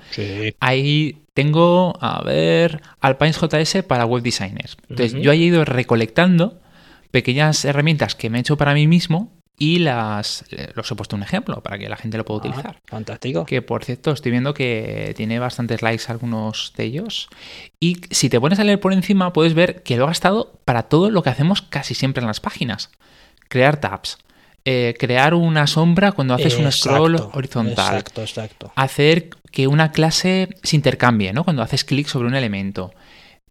Ahí 0.61 1.23
tengo, 1.33 1.97
a 1.99 2.23
ver, 2.23 2.81
Alpine 3.01 3.33
JS 3.33 3.83
para 3.83 4.05
web 4.05 4.23
designers. 4.23 4.77
Entonces, 4.89 5.21
yo 5.21 5.33
he 5.33 5.35
ido 5.35 5.65
recolectando 5.65 6.61
pequeñas 7.15 7.63
herramientas 7.63 8.13
que 8.13 8.29
me 8.29 8.37
he 8.37 8.41
hecho 8.41 8.57
para 8.57 8.73
mí 8.73 8.87
mismo 8.87 9.31
y 9.57 9.79
las 9.79 10.43
los 10.73 10.91
he 10.91 10.95
puesto 10.95 11.15
un 11.15 11.23
ejemplo 11.23 11.63
para 11.63 11.77
que 11.77 11.87
la 11.87 11.95
gente 11.95 12.17
lo 12.17 12.25
pueda 12.25 12.41
ah, 12.43 12.47
utilizar. 12.49 12.81
fantástico. 12.87 13.45
Que 13.45 13.61
por 13.61 13.85
cierto, 13.85 14.11
estoy 14.11 14.31
viendo 14.31 14.53
que 14.53 15.13
tiene 15.15 15.39
bastantes 15.39 15.81
likes 15.81 16.03
algunos 16.09 16.73
de 16.75 16.83
ellos. 16.83 17.29
Y 17.79 18.01
si 18.11 18.27
te 18.27 18.37
pones 18.41 18.59
a 18.59 18.65
leer 18.65 18.81
por 18.81 18.91
encima, 18.91 19.31
puedes 19.31 19.53
ver 19.53 19.81
que 19.83 19.95
lo 19.95 20.03
ha 20.03 20.07
gastado 20.07 20.59
para 20.65 20.83
todo 20.83 21.09
lo 21.09 21.23
que 21.23 21.29
hacemos 21.29 21.61
casi 21.61 21.95
siempre 21.95 22.19
en 22.19 22.27
las 22.27 22.41
páginas. 22.41 22.91
Crear 23.47 23.79
tabs. 23.79 24.17
Eh, 24.65 24.93
crear 24.99 25.35
una 25.35 25.67
sombra 25.67 26.11
cuando 26.11 26.33
haces 26.33 26.57
un 26.57 26.69
scroll 26.69 27.15
horizontal. 27.31 27.95
Exacto, 27.95 28.21
exacto. 28.23 28.73
Hacer 28.75 29.29
que 29.51 29.67
una 29.67 29.93
clase 29.93 30.49
se 30.63 30.75
intercambie, 30.75 31.31
¿no? 31.31 31.45
Cuando 31.45 31.61
haces 31.61 31.85
clic 31.85 32.07
sobre 32.07 32.27
un 32.27 32.35
elemento. 32.35 32.91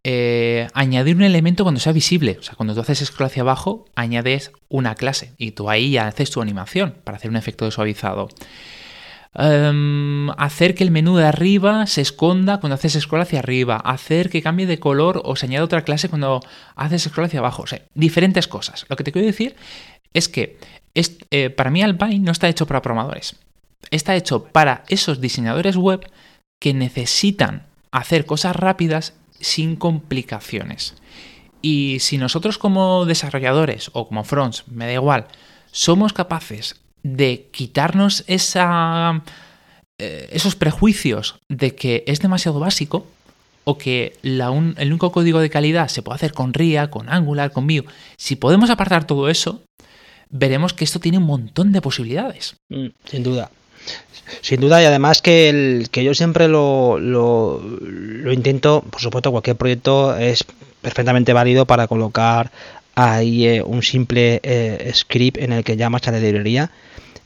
Eh, 0.07 0.69
añadir 0.75 1.17
un 1.17 1.23
elemento 1.23 1.65
cuando 1.65 1.81
sea 1.81 1.95
visible. 1.95 2.37
O 2.39 2.43
sea, 2.43 2.55
cuando 2.57 2.75
tú 2.75 2.81
haces 2.83 2.99
scroll 2.99 3.29
hacia 3.29 3.41
abajo, 3.41 3.87
añades 3.95 4.53
una 4.69 4.95
clase 4.95 5.33
y 5.39 5.53
tú 5.53 5.71
ahí 5.71 5.97
haces 5.97 6.31
tu 6.31 6.43
animación 6.43 6.97
para 7.05 7.17
hacer 7.17 7.31
un 7.31 7.37
efecto 7.37 7.65
de 7.65 7.71
suavizado. 7.71 8.29
Em, 9.37 10.29
hacer 10.37 10.75
que 10.75 10.85
el 10.85 10.91
menú 10.91 11.17
de 11.17 11.25
arriba 11.25 11.87
se 11.87 12.03
esconda 12.03 12.61
cuando 12.61 12.75
haces 12.75 12.93
scroll 13.01 13.23
hacia 13.23 13.39
arriba. 13.39 13.77
Hacer 13.77 14.29
que 14.29 14.43
cambie 14.43 14.67
de 14.67 14.79
color 14.79 15.23
o 15.25 15.37
se 15.37 15.47
añada 15.47 15.65
otra 15.65 15.85
clase 15.85 16.11
cuando 16.11 16.41
haces 16.77 17.05
scroll 17.05 17.27
hacia 17.27 17.41
abajo. 17.41 17.63
O 17.63 17.67
sea, 17.67 17.81
diferentes 17.95 18.47
cosas. 18.47 18.85
Lo 18.91 18.97
que 18.97 19.05
te 19.05 19.13
quiero 19.13 19.27
decir 19.27 19.57
es 20.13 20.29
que 20.29 20.59
es, 20.93 21.17
eh, 21.31 21.49
para 21.49 21.71
mí 21.71 21.83
Alpine 21.83 22.21
no 22.21 22.33
está 22.33 22.49
hecho 22.49 22.67
para 22.67 22.83
programadores. 22.83 23.37
Está 23.91 24.15
hecho 24.15 24.45
para 24.45 24.85
esos 24.89 25.23
diseñadores 25.23 25.77
web 25.77 26.07
que 26.61 26.75
necesitan 26.75 27.67
hacer 27.91 28.27
cosas 28.27 28.55
rápidas 28.55 29.15
sin 29.41 29.77
complicaciones. 29.77 30.95
Y 31.63 31.99
si 32.01 32.19
nosotros 32.19 32.59
como 32.59 33.07
desarrolladores 33.07 33.91
o 33.95 34.09
como 34.09 34.25
fronts, 34.25 34.65
me 34.69 34.87
da 34.87 34.93
igual, 34.93 35.27
somos 35.71 36.13
capaces 36.13 36.77
de 37.03 37.49
quitarnos 37.53 38.25
esa, 38.27 39.23
eh, 39.99 40.29
esos 40.33 40.57
prejuicios 40.57 41.37
de 41.49 41.75
que 41.75 42.05
es 42.07 42.21
demasiado 42.21 42.61
básico 42.61 43.07
o 43.65 43.79
que 43.79 44.19
el 44.23 44.43
único 44.93 45.11
código 45.11 45.41
de 45.41 45.51
calidad 45.51 45.89
se 45.89 46.03
puede 46.03 46.17
hacer 46.17 46.33
con 46.33 46.53
RIA, 46.53 46.91
con 46.91 47.09
Angular, 47.09 47.51
con 47.51 47.67
Vue, 47.67 47.85
si 48.17 48.37
podemos 48.37 48.71
apartar 48.71 49.07
todo 49.07 49.29
eso, 49.29 49.63
veremos 50.29 50.75
que 50.75 50.85
esto 50.85 51.01
tiene 51.01 51.19
un 51.19 51.25
montón 51.25 51.73
de 51.73 51.81
posibilidades. 51.81 52.57
Mm, 52.69 52.89
sin 53.07 53.23
duda. 53.23 53.51
Sin 54.41 54.61
duda, 54.61 54.83
y 54.83 54.85
además 54.85 55.23
que, 55.23 55.49
el, 55.49 55.89
que 55.91 56.05
yo 56.05 56.15
siempre 56.15 56.49
lo, 56.49 56.99
lo, 56.99 58.33
intento, 58.33 58.85
por 58.91 59.01
supuesto, 59.01 59.31
cualquier 59.31 59.57
proyecto 59.57 60.17
es 60.17 60.45
perfectamente 60.81 61.33
válido 61.33 61.67
para 61.67 61.87
colocar 61.87 62.51
ahí 62.95 63.47
eh, 63.47 63.63
un 63.63 63.83
simple 63.83 64.41
eh, 64.43 64.91
script 64.95 65.39
en 65.39 65.53
el 65.53 65.65
que 65.65 65.77
llamas 65.77 66.07
a 66.09 66.13
la 66.13 66.21
librería. 66.21 66.71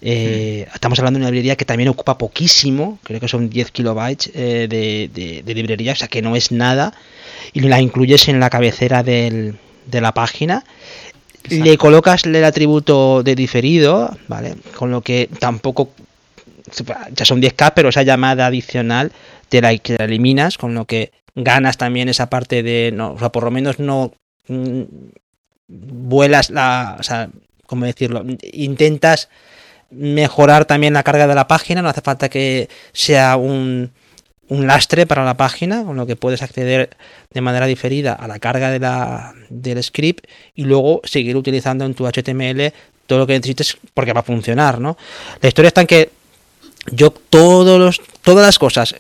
Eh, 0.01 0.69
estamos 0.73 0.99
hablando 1.01 1.19
de 1.19 1.25
una 1.25 1.31
librería 1.31 1.57
que 1.57 1.65
también 1.65 1.89
ocupa 1.89 2.19
poquísimo, 2.19 2.99
creo 3.03 3.19
que 3.19 3.27
son 3.27 3.51
10 3.51 3.73
kilobytes 3.73 4.33
de, 4.33 5.43
de, 5.45 5.55
librería, 5.55 5.93
o 5.93 5.97
sea 5.97 6.07
que 6.07 6.23
no 6.23 6.37
es 6.37 6.53
nada, 6.53 6.95
y 7.53 7.61
la 7.61 7.81
incluyes 7.81 8.29
en 8.29 8.39
la 8.39 8.49
cabecera 8.49 9.03
del, 9.03 9.57
de 9.87 10.01
la 10.01 10.15
página. 10.15 10.65
Le 11.49 11.79
colocas 11.79 12.27
el 12.27 12.45
atributo 12.45 13.23
de 13.23 13.35
diferido, 13.35 14.17
¿vale? 14.29 14.55
Con 14.77 14.91
lo 14.91 15.01
que 15.01 15.29
tampoco 15.41 15.91
ya 17.13 17.25
son 17.25 17.41
10k, 17.41 17.73
pero 17.75 17.89
esa 17.89 18.03
llamada 18.03 18.47
adicional 18.47 19.13
te 19.49 19.61
la, 19.61 19.73
eliminas, 19.73 20.59
con 20.59 20.75
lo 20.75 20.85
que 20.85 21.13
ganas 21.35 21.77
también 21.77 22.09
esa 22.09 22.29
parte 22.29 22.63
de, 22.63 22.91
no, 22.93 23.13
o 23.13 23.19
sea, 23.19 23.31
por 23.31 23.45
lo 23.45 23.51
menos 23.51 23.79
no 23.79 24.13
mm, 24.49 24.83
vuelas 25.69 26.51
la, 26.51 26.97
o 26.99 27.03
sea, 27.03 27.31
¿cómo 27.67 27.85
decirlo? 27.85 28.25
Intentas 28.53 29.29
mejorar 29.91 30.65
también 30.65 30.95
la 30.95 31.03
carga 31.03 31.27
de 31.27 31.35
la 31.35 31.49
página, 31.49 31.83
no 31.83 31.89
hace 31.89 32.01
falta 32.01 32.29
que 32.29 32.69
sea 32.93 33.37
un, 33.37 33.91
un 34.49 34.67
lastre 34.67 35.07
para 35.07 35.25
la 35.25 35.37
página, 35.37 35.85
con 35.85 35.97
lo 35.97 36.07
que 36.07 36.17
puedes 36.17 36.43
acceder 36.43 36.91
de 37.33 37.41
manera 37.41 37.67
diferida 37.67 38.13
a 38.13 38.27
la 38.27 38.39
carga 38.39 38.71
de 38.71 38.79
la, 38.79 39.35
del 39.51 39.83
script 39.83 40.27
y 40.55 40.65
luego 40.65 41.01
seguir 41.05 41.37
utilizando 41.37 41.85
en 41.85 41.95
tu 41.95 42.07
HTML 42.07 42.73
todo 43.07 43.21
lo 43.21 43.27
que 43.27 43.35
necesites 43.35 43.77
porque 43.95 44.13
va 44.13 44.21
a 44.21 44.25
funcionar, 44.25 44.81
¿no? 44.81 44.97
La 45.41 45.49
historia 45.49 45.69
está 45.69 45.81
en 45.83 45.87
que 45.87 46.11
yo 46.93 47.11
todos 47.11 47.79
los, 47.79 48.01
todas 48.23 48.45
las 48.45 48.59
cosas, 48.59 48.95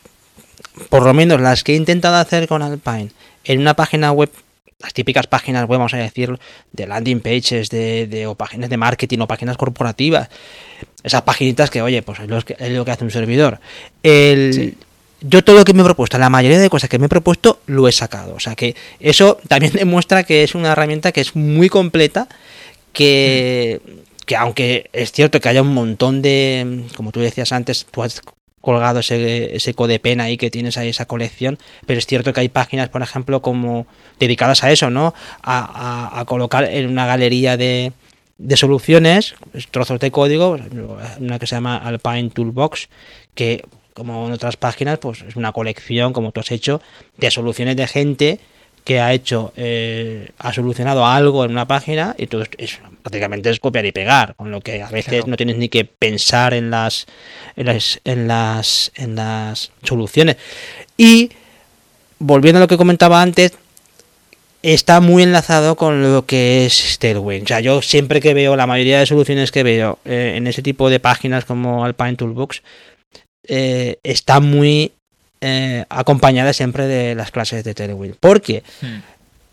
por 0.89 1.05
lo 1.05 1.15
menos 1.15 1.41
las 1.41 1.65
que 1.65 1.73
he 1.73 1.77
intentado 1.77 2.17
hacer 2.17 2.49
con 2.49 2.63
Alpine, 2.63 3.11
en 3.45 3.61
una 3.61 3.75
página 3.75 4.13
web, 4.13 4.31
las 4.81 4.93
típicas 4.93 5.27
páginas 5.27 5.67
web, 5.67 5.79
vamos 5.79 5.95
a 5.95 5.99
decir, 5.99 6.39
de 6.73 6.87
landing 6.87 7.21
pages, 7.21 7.69
de, 7.71 8.27
o 8.27 8.35
páginas 8.35 8.71
de 8.71 8.77
marketing 8.77 9.19
o 9.21 9.27
páginas 9.27 9.57
corporativas, 9.57 10.29
esas 11.03 11.23
paginitas 11.23 11.71
que, 11.71 11.83
oye, 11.83 12.03
pues 12.03 12.21
es 12.21 12.29
lo 12.29 12.41
que, 12.43 12.57
es 12.59 12.73
lo 12.73 12.85
que 12.85 12.91
hace 12.91 13.05
un 13.05 13.11
servidor. 13.11 13.61
El, 14.03 14.77
Yo 15.21 15.43
todo 15.43 15.57
lo 15.57 15.65
que 15.65 15.73
me 15.73 15.83
he 15.83 15.85
propuesto, 15.85 16.19
la 16.19 16.31
mayoría 16.31 16.59
de 16.59 16.71
cosas 16.71 16.89
que 16.89 16.99
me 16.99 17.07
he 17.07 17.09
propuesto, 17.09 17.61
lo 17.67 17.89
he 17.89 17.93
sacado. 17.93 18.35
O 18.35 18.41
sea 18.41 18.55
que 18.55 18.77
eso 19.01 19.39
también 19.49 19.73
demuestra 19.75 20.23
que 20.25 20.45
es 20.45 20.55
una 20.55 20.73
herramienta 20.73 21.13
que 21.13 21.21
es 21.21 21.35
muy 21.35 21.69
completa, 21.69 22.29
que, 22.93 23.81
que 24.29 24.37
aunque 24.37 24.91
es 24.93 25.11
cierto 25.11 25.41
que 25.41 25.49
haya 25.49 25.63
un 25.63 25.73
montón 25.73 26.21
de, 26.21 26.85
como 26.95 27.13
tú 27.13 27.21
decías 27.21 27.51
antes, 27.51 27.87
tú 27.91 28.03
has 28.03 28.21
colgado 28.61 29.01
ese, 29.01 29.57
ese 29.57 29.73
codepena 29.73 30.25
ahí 30.25 30.37
que 30.37 30.51
tienes 30.51 30.77
ahí 30.77 30.91
esa 30.91 31.07
colección, 31.07 31.59
pero 31.87 31.99
es 31.99 32.07
cierto 32.07 32.35
que 32.35 32.41
hay 32.41 32.51
páginas, 32.51 32.91
por 32.91 33.01
ejemplo, 33.01 33.41
como 33.41 33.87
dedicadas 34.19 34.63
a 34.65 34.71
eso, 34.71 34.91
¿no? 34.91 35.15
A, 35.43 36.23
colocar 36.27 36.65
en 36.65 36.91
una 36.91 37.07
galería 37.07 37.57
de, 37.57 37.93
de 38.37 38.57
soluciones, 38.59 39.35
trozos 39.71 39.99
de 39.99 40.11
código, 40.11 40.59
una 41.19 41.39
que 41.39 41.47
se 41.47 41.55
llama 41.55 41.79
Alpine 41.79 42.29
Toolbox, 42.29 42.91
que 43.35 43.65
como 43.95 44.27
en 44.27 44.33
otras 44.33 44.59
páginas, 44.59 44.99
pues 44.99 45.23
es 45.23 45.37
una 45.37 45.53
colección, 45.53 46.13
como 46.13 46.33
tú 46.33 46.41
has 46.41 46.51
hecho, 46.51 46.83
de 47.17 47.31
soluciones 47.31 47.77
de 47.77 47.87
gente 47.87 48.41
que 48.89 49.01
ha 49.01 49.13
hecho, 49.13 49.53
eh, 49.55 50.31
ha 50.39 50.51
solucionado 50.55 51.05
algo 51.05 51.45
en 51.45 51.51
una 51.51 51.69
página 51.69 52.15
y 52.17 52.27
todo 52.27 52.45
es, 52.57 52.79
prácticamente 53.03 53.51
es 53.51 53.61
copiar 53.61 53.85
y 53.85 53.93
pegar, 53.93 54.35
con 54.35 54.51
lo 54.51 54.63
que 54.63 54.83
a 54.83 54.89
veces 54.89 55.27
no 55.27 55.37
tienes 55.37 55.59
ni 55.59 55.69
que 55.69 55.85
pensar 55.85 56.55
en 56.55 56.71
las, 56.71 57.05
en 57.55 57.67
las, 57.67 58.01
en 58.05 58.27
las, 58.29 58.91
en 58.95 59.15
las 59.15 59.73
soluciones. 59.83 60.39
Y 60.97 61.33
volviendo 62.19 62.61
a 62.61 62.61
lo 62.63 62.67
que 62.67 62.79
comentaba 62.79 63.21
antes, 63.21 63.53
está 64.63 65.03
muy 65.03 65.23
enlazado 65.23 65.77
con 65.77 66.03
lo 66.03 66.25
que 66.25 66.65
es 66.65 66.99
Tailwind. 66.99 67.45
O 67.45 67.47
sea, 67.49 67.61
yo 67.61 67.83
siempre 67.83 68.23
que 68.23 68.33
veo, 68.33 68.57
la 68.57 68.67
mayoría 68.67 69.01
de 69.01 69.05
soluciones 69.05 69.53
que 69.53 69.65
veo 69.65 69.99
eh, 70.07 70.33
en 70.37 70.47
ese 70.47 70.63
tipo 70.63 70.89
de 70.89 70.99
páginas 70.99 71.45
como 71.45 71.85
Alpine 71.85 72.17
Toolbox, 72.17 72.63
eh, 73.47 73.99
está 74.03 74.41
muy 74.41 74.93
eh, 75.41 75.85
acompañada 75.89 76.53
siempre 76.53 76.87
de 76.87 77.15
las 77.15 77.31
clases 77.31 77.65
de 77.65 77.75
Tailwind. 77.75 78.15
Porque 78.21 78.63
Hmm. 78.81 78.99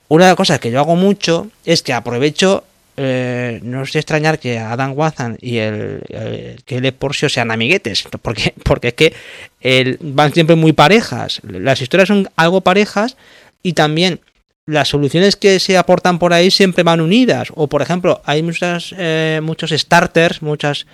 una 0.09 0.25
de 0.25 0.29
las 0.31 0.37
cosas 0.37 0.59
que 0.59 0.71
yo 0.71 0.79
hago 0.79 0.95
mucho 0.95 1.49
es 1.65 1.81
que 1.83 1.93
aprovecho, 1.93 2.63
eh, 2.97 3.59
no 3.63 3.83
es 3.83 3.91
de 3.91 3.99
extrañar 3.99 4.39
que 4.39 4.57
Adam 4.57 4.93
Wathan 4.95 5.37
y 5.41 5.57
el, 5.57 6.01
el 6.09 6.63
Caleb 6.65 6.93
Porcio 6.95 7.27
sean 7.27 7.51
amiguetes, 7.51 8.05
porque, 8.21 8.53
porque 8.63 8.87
es 8.89 8.93
que 8.93 9.13
el- 9.61 9.97
van 10.01 10.33
siempre 10.33 10.55
muy 10.55 10.71
parejas. 10.73 11.41
Las 11.43 11.81
historias 11.81 12.07
son 12.07 12.29
algo 12.35 12.61
parejas 12.61 13.17
y 13.63 13.73
también 13.73 14.19
las 14.67 14.87
soluciones 14.87 15.35
que 15.35 15.59
se 15.59 15.77
aportan 15.77 16.17
por 16.17 16.33
ahí 16.33 16.49
siempre 16.49 16.83
van 16.83 17.01
unidas. 17.01 17.49
O 17.55 17.67
por 17.67 17.81
ejemplo, 17.81 18.21
hay 18.25 18.41
muchas, 18.41 18.95
eh, 18.97 19.39
muchos 19.43 19.69
starters, 19.69 20.41
muchas, 20.41 20.87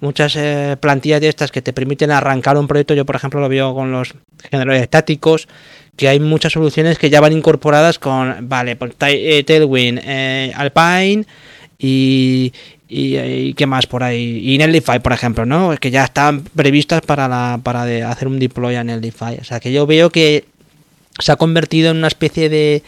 muchas 0.00 0.36
eh, 0.36 0.76
plantillas 0.78 1.20
de 1.20 1.28
estas 1.28 1.50
que 1.50 1.62
te 1.62 1.72
permiten 1.72 2.10
arrancar 2.10 2.58
un 2.58 2.68
proyecto. 2.68 2.94
Yo, 2.94 3.06
por 3.06 3.16
ejemplo, 3.16 3.40
lo 3.40 3.48
veo 3.48 3.74
con 3.74 3.92
los 3.92 4.14
generadores 4.50 4.82
estáticos, 4.82 5.48
que 5.96 6.08
hay 6.08 6.20
muchas 6.20 6.52
soluciones 6.52 6.98
que 6.98 7.08
ya 7.08 7.20
van 7.20 7.32
incorporadas 7.32 7.98
con, 7.98 8.48
vale, 8.48 8.76
pues, 8.76 8.92
eh, 9.00 9.42
Tailwind, 9.44 10.00
eh, 10.04 10.52
Alpine 10.54 11.24
y, 11.78 12.52
y, 12.90 13.16
y 13.16 13.54
qué 13.54 13.66
más 13.66 13.86
por 13.86 14.02
ahí. 14.02 14.42
Y 14.52 14.58
Netlify, 14.58 15.00
por 15.00 15.12
ejemplo, 15.14 15.46
¿no? 15.46 15.74
Que 15.80 15.90
ya 15.90 16.04
están 16.04 16.42
previstas 16.42 17.00
para, 17.00 17.26
la, 17.26 17.58
para 17.62 17.84
hacer 18.10 18.28
un 18.28 18.38
deploy 18.38 18.74
a 18.74 18.84
Netlify. 18.84 19.38
O 19.40 19.44
sea, 19.44 19.60
que 19.60 19.72
yo 19.72 19.86
veo 19.86 20.10
que 20.10 20.44
se 21.18 21.32
ha 21.32 21.36
convertido 21.36 21.90
en 21.90 21.98
una 21.98 22.08
especie 22.08 22.48
de, 22.48 22.82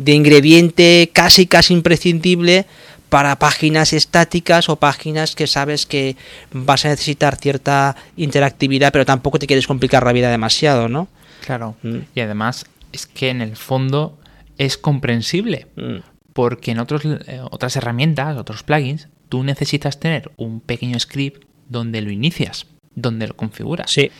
de 0.00 0.12
ingrediente 0.12 1.10
casi 1.12 1.46
casi 1.46 1.74
imprescindible 1.74 2.64
para 3.10 3.38
páginas 3.38 3.92
estáticas 3.92 4.68
o 4.68 4.76
páginas 4.76 5.34
que 5.34 5.46
sabes 5.46 5.84
que 5.84 6.16
vas 6.52 6.86
a 6.86 6.88
necesitar 6.88 7.36
cierta 7.36 7.96
interactividad, 8.16 8.92
pero 8.92 9.04
tampoco 9.04 9.38
te 9.38 9.46
quieres 9.46 9.66
complicar 9.66 10.04
la 10.04 10.12
vida 10.12 10.30
demasiado, 10.30 10.88
¿no? 10.88 11.08
Claro. 11.44 11.76
Mm. 11.82 11.98
Y 12.14 12.20
además 12.20 12.64
es 12.92 13.06
que 13.06 13.28
en 13.28 13.42
el 13.42 13.56
fondo 13.56 14.18
es 14.56 14.78
comprensible. 14.78 15.66
Mm. 15.76 15.98
Porque 16.32 16.70
en 16.70 16.78
otros, 16.78 17.02
eh, 17.04 17.40
otras 17.50 17.76
herramientas, 17.76 18.38
otros 18.38 18.62
plugins, 18.62 19.08
tú 19.28 19.42
necesitas 19.42 19.98
tener 19.98 20.30
un 20.36 20.60
pequeño 20.60 20.98
script 20.98 21.44
donde 21.68 22.00
lo 22.00 22.10
inicias, 22.10 22.66
donde 22.94 23.26
lo 23.26 23.36
configuras. 23.36 23.90
Sí, 23.90 24.10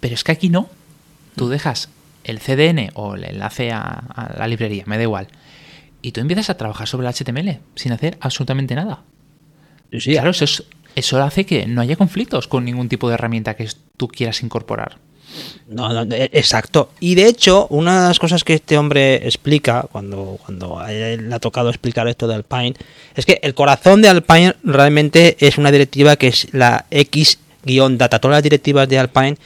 Pero 0.00 0.14
es 0.14 0.24
que 0.24 0.32
aquí 0.32 0.48
no. 0.48 0.68
Tú 1.36 1.48
dejas 1.48 1.90
el 2.24 2.38
CDN 2.40 2.90
o 2.94 3.14
el 3.14 3.24
enlace 3.24 3.72
a, 3.72 3.80
a 3.82 4.38
la 4.38 4.46
librería, 4.48 4.84
me 4.86 4.96
da 4.96 5.02
igual. 5.02 5.28
Y 6.02 6.12
tú 6.12 6.20
empiezas 6.20 6.50
a 6.50 6.56
trabajar 6.56 6.88
sobre 6.88 7.06
el 7.06 7.14
HTML 7.14 7.60
sin 7.76 7.92
hacer 7.92 8.16
absolutamente 8.20 8.74
nada. 8.74 9.02
sí. 9.98 10.12
Claro, 10.12 10.30
eso, 10.30 10.44
es- 10.44 10.64
eso 10.94 11.22
hace 11.22 11.46
que 11.46 11.66
no 11.66 11.80
haya 11.80 11.96
conflictos 11.96 12.48
con 12.48 12.64
ningún 12.64 12.88
tipo 12.88 13.08
de 13.08 13.14
herramienta 13.14 13.54
que 13.56 13.68
tú 13.96 14.08
quieras 14.08 14.42
incorporar. 14.42 14.98
No, 15.66 15.90
no, 15.90 16.04
de- 16.04 16.24
exacto. 16.34 16.90
Y 17.00 17.14
de 17.14 17.26
hecho, 17.28 17.66
una 17.70 18.02
de 18.02 18.08
las 18.08 18.18
cosas 18.18 18.44
que 18.44 18.52
este 18.54 18.76
hombre 18.76 19.26
explica 19.26 19.86
cuando, 19.90 20.38
cuando 20.44 20.84
él 20.86 21.30
le 21.30 21.34
ha 21.34 21.38
tocado 21.40 21.70
explicar 21.70 22.06
esto 22.08 22.26
de 22.28 22.34
Alpine 22.34 22.74
es 23.14 23.24
que 23.24 23.38
el 23.42 23.54
corazón 23.54 24.02
de 24.02 24.08
Alpine 24.10 24.54
realmente 24.64 25.36
es 25.40 25.56
una 25.56 25.70
directiva 25.70 26.16
que 26.16 26.26
es 26.28 26.48
la 26.52 26.84
X-data. 26.90 28.18
Todas 28.18 28.34
las 28.36 28.42
directivas 28.42 28.86
de 28.88 28.98
Alpine 28.98 29.36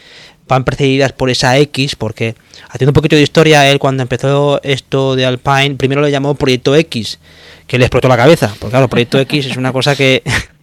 van 0.49 0.65
precedidas 0.65 1.12
por 1.12 1.31
esa 1.31 1.59
X, 1.59 1.97
porque 1.97 2.35
haciendo 2.69 2.91
un 2.91 2.95
poquito 2.95 3.17
de 3.17 3.23
historia, 3.23 3.69
él 3.71 3.79
cuando 3.79 4.03
empezó 4.03 4.61
esto 4.62 5.17
de 5.17 5.26
Alpine, 5.26 5.76
primero 5.76 6.00
lo 6.00 6.09
llamó 6.09 6.35
Proyecto 6.35 6.75
X, 6.75 7.19
que 7.67 7.79
le 7.79 7.85
explotó 7.85 8.09
la 8.09 8.17
cabeza. 8.17 8.55
Porque 8.59 8.71
claro, 8.71 8.88
Proyecto 8.88 9.19
X 9.19 9.47
es 9.47 9.57
una 9.57 9.73
cosa 9.73 9.97
que 9.97 10.23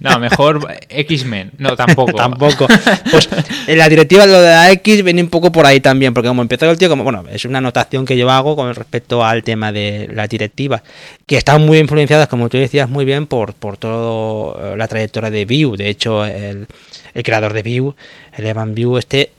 No, 0.00 0.18
mejor 0.18 0.66
X-Men. 0.88 1.52
No, 1.58 1.76
tampoco. 1.76 2.12
Tampoco. 2.16 2.66
Pues 3.10 3.28
en 3.66 3.78
la 3.78 3.88
directiva 3.88 4.26
lo 4.26 4.40
de 4.40 4.48
la 4.48 4.70
X 4.72 5.02
viene 5.02 5.22
un 5.22 5.28
poco 5.28 5.50
por 5.50 5.66
ahí 5.66 5.80
también, 5.80 6.14
porque 6.14 6.28
como 6.28 6.42
empezó 6.42 6.70
el 6.70 6.78
tío, 6.78 6.88
como 6.88 7.04
bueno, 7.04 7.24
es 7.30 7.44
una 7.44 7.58
anotación 7.58 8.04
que 8.04 8.16
yo 8.16 8.30
hago 8.30 8.56
con 8.56 8.74
respecto 8.74 9.24
al 9.24 9.42
tema 9.42 9.72
de 9.72 10.08
las 10.12 10.28
directivas, 10.28 10.82
que 11.26 11.36
están 11.36 11.64
muy 11.64 11.78
influenciadas, 11.78 12.28
como 12.28 12.48
tú 12.48 12.58
decías 12.58 12.88
muy 12.88 13.04
bien, 13.04 13.26
por, 13.26 13.54
por 13.54 13.76
toda 13.76 14.76
la 14.76 14.88
trayectoria 14.88 15.30
de 15.30 15.44
Vue. 15.44 15.76
De 15.76 15.88
hecho, 15.88 16.24
el, 16.24 16.66
el 17.14 17.22
creador 17.22 17.52
de 17.52 17.62
Vue, 17.62 17.94
el 18.36 18.46
Evan 18.46 18.74
Vue, 18.74 18.98
este 18.98 19.30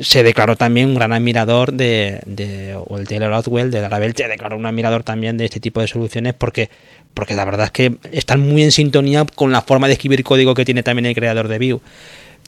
se 0.00 0.22
declaró 0.22 0.56
también 0.56 0.88
un 0.88 0.94
gran 0.94 1.12
admirador 1.12 1.72
de, 1.72 2.20
de- 2.26 2.76
o 2.76 2.98
el 2.98 3.08
Taylor 3.08 3.32
Otwell 3.32 3.70
de 3.70 3.80
Laravel 3.80 4.14
se 4.16 4.28
declaró 4.28 4.56
un 4.56 4.66
admirador 4.66 5.02
también 5.02 5.36
de 5.36 5.44
este 5.46 5.60
tipo 5.60 5.80
de 5.80 5.88
soluciones 5.88 6.34
porque 6.34 6.70
porque 7.14 7.34
la 7.34 7.44
verdad 7.44 7.66
es 7.66 7.72
que 7.72 7.96
están 8.12 8.40
muy 8.40 8.62
en 8.62 8.72
sintonía 8.72 9.26
con 9.34 9.52
la 9.52 9.62
forma 9.62 9.86
de 9.86 9.94
escribir 9.94 10.22
código 10.24 10.54
que 10.54 10.64
tiene 10.64 10.82
también 10.82 11.06
el 11.06 11.14
creador 11.14 11.46
de 11.48 11.58
Vue. 11.58 11.80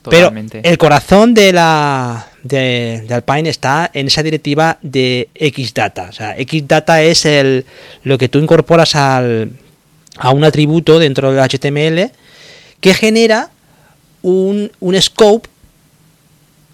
Totalmente. 0.01 0.59
Pero 0.61 0.71
el 0.71 0.77
corazón 0.77 1.33
de 1.33 1.51
la 1.53 2.27
de, 2.43 3.03
de 3.07 3.13
Alpine 3.13 3.49
está 3.49 3.89
en 3.93 4.07
esa 4.07 4.23
directiva 4.23 4.77
de 4.81 5.29
Xdata. 5.35 6.07
O 6.09 6.13
sea, 6.13 6.35
Xdata 6.35 7.01
es 7.03 7.25
el 7.25 7.65
lo 8.03 8.17
que 8.17 8.29
tú 8.29 8.39
incorporas 8.39 8.95
al, 8.95 9.51
a 10.17 10.31
un 10.31 10.43
atributo 10.43 10.97
dentro 10.99 11.31
del 11.31 11.43
HTML 11.47 12.11
que 12.79 12.93
genera 12.93 13.49
un, 14.21 14.71
un 14.79 15.01
scope 15.01 15.49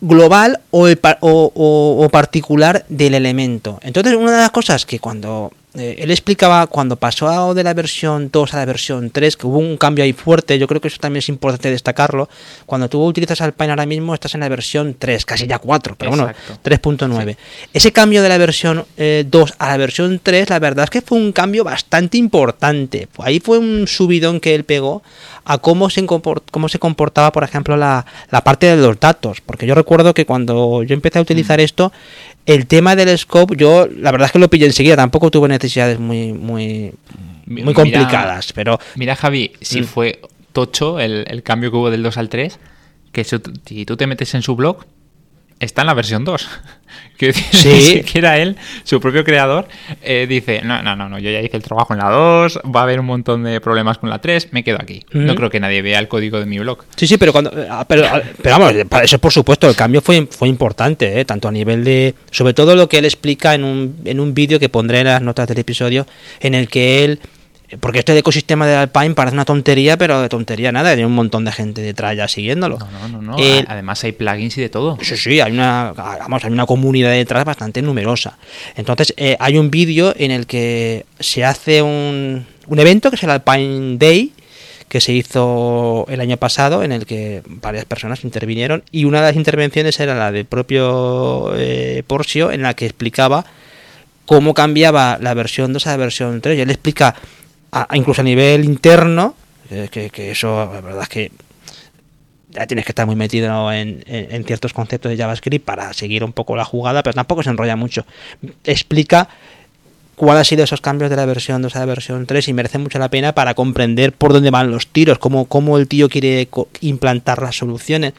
global 0.02 0.60
o, 0.72 0.88
el 0.88 1.00
o- 1.22 1.52
o- 1.56 2.04
o 2.06 2.10
particular 2.10 2.86
del 2.90 3.14
elemento. 3.14 3.80
Entonces, 3.84 4.16
una 4.16 4.32
de 4.32 4.38
las 4.38 4.52
cosas 4.52 4.86
que 4.86 5.00
cuando 5.00 5.52
eh, 5.74 5.96
él 6.00 6.12
explicaba, 6.12 6.68
cuando 6.68 6.98
pasó 6.98 7.54
de 7.54 7.64
la 7.64 7.74
versión 7.74 8.30
2 8.30 8.54
a 8.54 8.58
la 8.58 8.66
versión 8.66 9.10
3, 9.10 9.38
que 9.38 9.48
hubo 9.48 9.58
un 9.58 9.78
cambio 9.78 10.04
ahí 10.04 10.12
fuerte, 10.12 10.60
yo 10.60 10.68
creo 10.68 10.82
que 10.82 10.90
eso 10.90 10.98
también 11.00 11.20
es 11.20 11.30
importante 11.30 11.72
destacarlo, 11.72 12.28
cuando 12.66 12.90
tú 12.90 13.02
utilizas 13.06 13.40
Alpine 13.40 13.70
ahora 13.70 13.86
mismo 13.86 14.14
estás 14.14 14.34
en 14.34 14.42
la 14.42 14.50
versión 14.50 14.98
3, 15.00 15.26
casi 15.26 15.48
ya 15.48 15.60
4, 15.60 15.96
pero 15.98 16.12
Exacto. 16.14 16.42
bueno, 16.48 16.62
3.9. 16.62 17.38
Ese 17.72 17.94
cambio 17.94 18.22
de 18.22 18.28
la 18.28 18.38
versión 18.38 18.84
eh, 18.98 19.24
2 19.26 19.54
a 19.60 19.70
la 19.70 19.78
versión 19.78 20.20
3, 20.22 20.50
la 20.50 20.60
verdad 20.60 20.84
es 20.84 20.90
que 20.90 21.02
fue 21.02 21.18
un 21.18 21.32
cambio 21.32 21.64
bastante 21.64 22.18
importante. 22.18 23.08
Ahí 23.20 23.40
fue 23.40 23.58
un 23.58 23.88
subidón 23.88 24.42
que 24.42 24.56
él 24.56 24.66
pegó 24.66 25.04
a 25.46 25.58
cómo 25.58 25.90
se, 25.90 26.06
cómo 26.06 26.70
se 26.70 26.80
comportaba, 26.80 27.32
por 27.32 27.44
ejemplo, 27.44 27.76
la, 27.78 28.06
la 28.30 28.42
parte 28.44 28.68
de 28.68 28.78
los 28.82 29.00
datos. 29.00 29.42
Porque 29.42 29.66
yo 29.66 29.74
recuerdo 29.76 30.14
que 30.14 30.26
cuando 30.26 30.84
yo 30.84 30.94
empecé 30.94 31.20
a 31.20 31.22
utilizar 31.24 31.60
esto, 31.60 31.92
el 32.46 32.68
tema 32.68 32.96
del 32.96 33.18
scope, 33.18 33.56
yo 33.56 33.88
la 33.88 34.12
verdad 34.12 34.28
es 34.28 34.32
que 34.32 34.40
lo 34.40 34.50
pillé 34.50 34.66
enseguida, 34.68 34.96
tampoco 34.96 35.32
tuve 35.32 35.48
necesidades 35.48 36.00
muy, 36.00 36.34
muy, 36.34 36.94
muy 37.48 37.64
mira- 37.64 37.74
complicadas, 37.74 38.54
pero 38.54 38.80
Mira, 38.96 39.16
Javi, 39.16 39.52
si 39.62 39.82
Mm. 39.82 39.86
fue 39.86 40.22
tocho 40.54 41.00
el, 41.00 41.26
el 41.28 41.44
cambio 41.44 41.72
que 41.72 41.78
hubo 41.78 41.90
del 41.90 42.04
2 42.04 42.18
al 42.18 42.30
3, 42.30 42.60
que 43.12 43.24
si 43.24 43.86
tú 43.86 43.98
te 43.98 44.08
metes 44.08 44.34
en 44.36 44.42
su 44.42 44.56
blog, 44.56 44.86
está 45.62 45.82
en 45.82 45.88
la 45.88 45.94
versión 45.94 46.26
2. 46.26 46.50
Quiero 47.18 47.34
decir, 47.36 47.46
Sí. 47.52 47.70
ni 47.70 47.82
siquiera 47.82 48.38
él, 48.40 48.58
su 48.84 49.00
propio 49.00 49.24
creador, 49.24 49.68
eh, 50.02 50.26
dice, 50.28 50.62
no, 50.64 50.82
no, 50.82 50.96
no, 50.96 51.08
no, 51.08 51.20
yo 51.20 51.30
ya 51.30 51.40
hice 51.40 51.56
el 51.56 51.64
trabajo 51.64 51.94
en 51.94 52.00
la 52.00 52.10
2, 52.10 52.62
va 52.76 52.80
a 52.82 52.84
haber 52.84 53.00
un 53.00 53.06
montón 53.06 53.44
de 53.44 53.62
problemas 53.62 54.00
con 54.00 54.10
la 54.10 54.20
3, 54.20 54.50
me 54.52 54.64
quedo 54.64 54.78
aquí. 54.82 55.06
No 55.12 55.36
creo 55.36 55.50
que 55.50 55.60
nadie 55.60 55.82
vea 55.82 56.00
el 56.00 56.08
código 56.08 56.40
de 56.40 56.48
mi 56.48 56.58
blog. 56.58 56.84
Sí, 56.96 57.06
sí, 57.06 57.18
pero 57.18 57.32
cuando, 57.32 57.52
ah, 57.70 57.86
pero, 57.88 58.06
ah, 58.08 58.22
pero 58.42 58.58
vamos, 58.58 58.74
para 58.90 59.06
eso 59.06 59.20
por 59.20 59.32
supuesto 59.32 59.70
el 59.70 59.76
cambio 59.76 60.02
fue, 60.02 60.28
fue 60.32 60.48
importante, 60.48 61.20
¿eh? 61.20 61.26
tanto 61.26 61.48
a 61.48 61.52
nivel 61.52 61.84
de, 61.84 62.16
sobre 62.32 62.54
todo 62.54 62.76
lo 62.76 62.90
que 62.90 62.98
él 62.98 63.06
explica 63.06 63.54
en 63.54 63.64
un, 63.64 63.98
en 64.04 64.20
un 64.20 64.34
vídeo 64.34 64.60
que 64.60 64.70
pondré 64.70 65.00
en 65.02 65.08
las 65.08 65.22
notas 65.22 65.48
del 65.48 65.60
episodio, 65.60 66.08
en 66.40 66.56
el 66.56 66.68
que 66.70 67.06
él, 67.06 67.20
porque 67.80 68.00
este 68.00 68.18
ecosistema 68.18 68.68
de 68.68 68.76
Alpine 68.76 69.12
parece 69.16 69.34
una 69.36 69.46
tontería, 69.46 69.98
pero 69.98 70.22
de 70.22 70.30
tontería 70.30 70.72
nada, 70.72 70.90
hay 70.90 71.04
un 71.04 71.14
montón 71.14 71.46
de 71.46 71.52
gente 71.52 71.82
detrás 71.82 72.16
ya 72.18 72.28
siguiéndolo. 72.28 72.78
No, 72.80 73.08
no, 73.08 73.22
no, 73.22 73.36
a- 73.38 73.66
Además 73.68 74.04
hay 74.04 74.12
plugins 74.12 74.58
y 74.58 74.62
de 74.62 74.70
todo. 74.70 74.98
Sí, 75.02 75.16
sí, 75.18 75.40
hay 75.40 75.52
una, 75.52 75.94
vamos, 75.96 76.44
hay 76.44 76.52
una 76.52 76.66
comunidad 76.66 77.12
detrás 77.12 77.46
bastante 77.46 77.82
numerosa. 77.82 78.38
Entonces, 78.76 79.14
eh, 79.18 79.38
hay 79.40 79.58
un 79.58 79.72
vídeo 79.72 80.14
en 80.18 80.32
el 80.32 80.46
que 80.48 81.06
se 81.20 81.46
hace 81.46 81.82
un, 81.82 82.46
un 82.68 82.80
evento 82.80 83.10
que 83.10 83.16
es 83.16 83.24
el 83.24 83.30
Alpine 83.30 83.98
Day, 83.98 84.34
que 84.90 85.00
se 85.00 85.14
hizo 85.14 86.06
el 86.10 86.20
año 86.20 86.36
pasado, 86.36 86.84
en 86.84 86.92
el 86.92 87.06
que 87.06 87.42
varias 87.46 87.86
personas 87.86 88.26
intervinieron, 88.26 88.84
y 88.92 89.06
una 89.06 89.22
de 89.22 89.28
las 89.28 89.36
intervenciones 89.38 89.98
era 90.02 90.16
la 90.16 90.34
del 90.34 90.44
propio 90.46 91.54
eh, 91.56 92.04
Porcio, 92.06 92.52
en 92.52 92.62
la 92.64 92.74
que 92.74 92.88
explicaba 92.88 93.46
cómo 94.26 94.54
cambiaba 94.54 95.18
la 95.22 95.34
versión 95.34 95.72
2 95.74 95.88
a 95.88 95.92
la 95.92 95.98
versión 95.98 96.42
3. 96.42 96.58
Y 96.58 96.62
él 96.62 96.70
explica, 96.70 97.16
incluso 97.94 98.22
a 98.22 98.24
nivel 98.24 98.66
interno, 98.66 99.36
que, 99.92 100.10
que- 100.10 100.32
eso, 100.32 100.70
la 100.74 100.82
verdad 100.82 101.04
es 101.04 101.10
que 101.10 101.32
ya 102.50 102.68
tienes 102.68 102.86
que 102.86 102.92
estar 102.92 103.06
muy 103.06 103.16
metido 103.16 103.72
en, 103.72 104.04
en- 104.08 104.44
ciertos 104.44 104.74
conceptos 104.74 105.10
de 105.10 105.18
JavaScript 105.18 105.64
para 105.66 105.94
seguir 105.94 106.24
un 106.24 106.34
poco 106.34 106.56
la 106.56 106.66
jugada, 106.66 107.02
pero 107.04 107.14
tampoco 107.14 107.44
se 107.44 107.50
enrolla 107.50 107.78
mucho. 107.78 108.06
Explica 108.66 109.30
cuáles 110.18 110.40
han 110.40 110.46
sido 110.46 110.64
esos 110.66 110.82
cambios 110.82 111.10
de 111.10 111.16
la 111.16 111.26
versión 111.26 111.62
2 111.62 111.76
a 111.76 111.80
la 111.80 111.86
versión 111.86 112.26
3 112.26 112.48
y 112.50 112.54
merece 112.54 112.78
mucho 112.78 113.00
la 113.00 113.10
pena 113.10 113.32
para 113.34 113.54
comprender 113.54 114.12
por 114.12 114.34
dónde 114.34 114.52
van 114.52 114.70
los 114.70 114.88
tiros, 114.88 115.18
cómo, 115.18 115.46
cómo 115.46 115.78
el 115.78 115.88
tío 115.88 116.10
quiere 116.10 116.48
implantar 116.82 117.42
las 117.42 117.56
soluciones. 117.56 118.14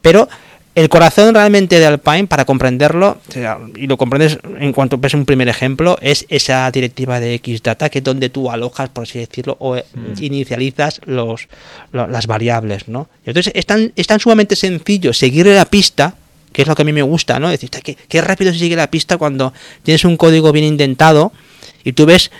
Pero 0.00 0.28
el 0.74 0.88
corazón 0.88 1.34
realmente 1.34 1.78
de 1.78 1.86
Alpine, 1.86 2.26
para 2.26 2.44
comprenderlo, 2.44 3.18
y 3.76 3.86
lo 3.86 3.96
comprendes 3.96 4.38
en 4.58 4.72
cuanto 4.72 4.98
ves 4.98 5.14
un 5.14 5.24
primer 5.24 5.48
ejemplo, 5.48 5.96
es 6.00 6.26
esa 6.28 6.68
directiva 6.72 7.20
de 7.20 7.38
Xdata, 7.38 7.90
que 7.90 7.98
es 7.98 8.04
donde 8.04 8.28
tú 8.28 8.50
alojas, 8.50 8.88
por 8.88 9.04
así 9.04 9.20
decirlo, 9.20 9.56
o 9.60 9.76
eh, 9.76 9.84
mm. 9.94 10.22
inicializas 10.22 11.00
los, 11.04 11.48
las 11.92 12.26
variables, 12.26 12.88
¿no? 12.88 13.08
Entonces 13.24 13.52
es 13.54 13.66
tan, 13.66 13.92
es 13.94 14.08
tan 14.08 14.18
sumamente 14.18 14.56
sencillo 14.56 15.12
seguir 15.12 15.46
la 15.46 15.64
pista, 15.64 16.16
que 16.52 16.62
es 16.62 16.68
lo 16.68 16.74
que 16.74 16.82
a 16.82 16.84
mí 16.84 16.92
me 16.92 17.02
gusta, 17.02 17.38
¿no? 17.38 17.50
Es 17.50 17.60
decir, 17.60 17.70
qué, 17.70 17.96
qué 18.08 18.20
rápido 18.20 18.52
se 18.52 18.58
sigue 18.58 18.74
la 18.74 18.90
pista 18.90 19.16
cuando 19.16 19.52
tienes 19.84 20.04
un 20.04 20.16
código 20.16 20.50
bien 20.50 20.64
indentado 20.64 21.32
y 21.84 21.92
tú 21.92 22.04
ves, 22.04 22.32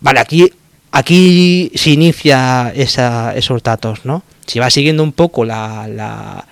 vale, 0.00 0.18
aquí, 0.18 0.50
aquí 0.90 1.70
se 1.76 1.90
inicia 1.90 2.72
esa, 2.74 3.36
esos 3.36 3.62
datos, 3.62 4.04
¿no? 4.04 4.24
Si 4.48 4.58
vas 4.58 4.74
siguiendo 4.74 5.04
un 5.04 5.12
poco 5.12 5.44
la, 5.44 5.86
la 5.86 6.44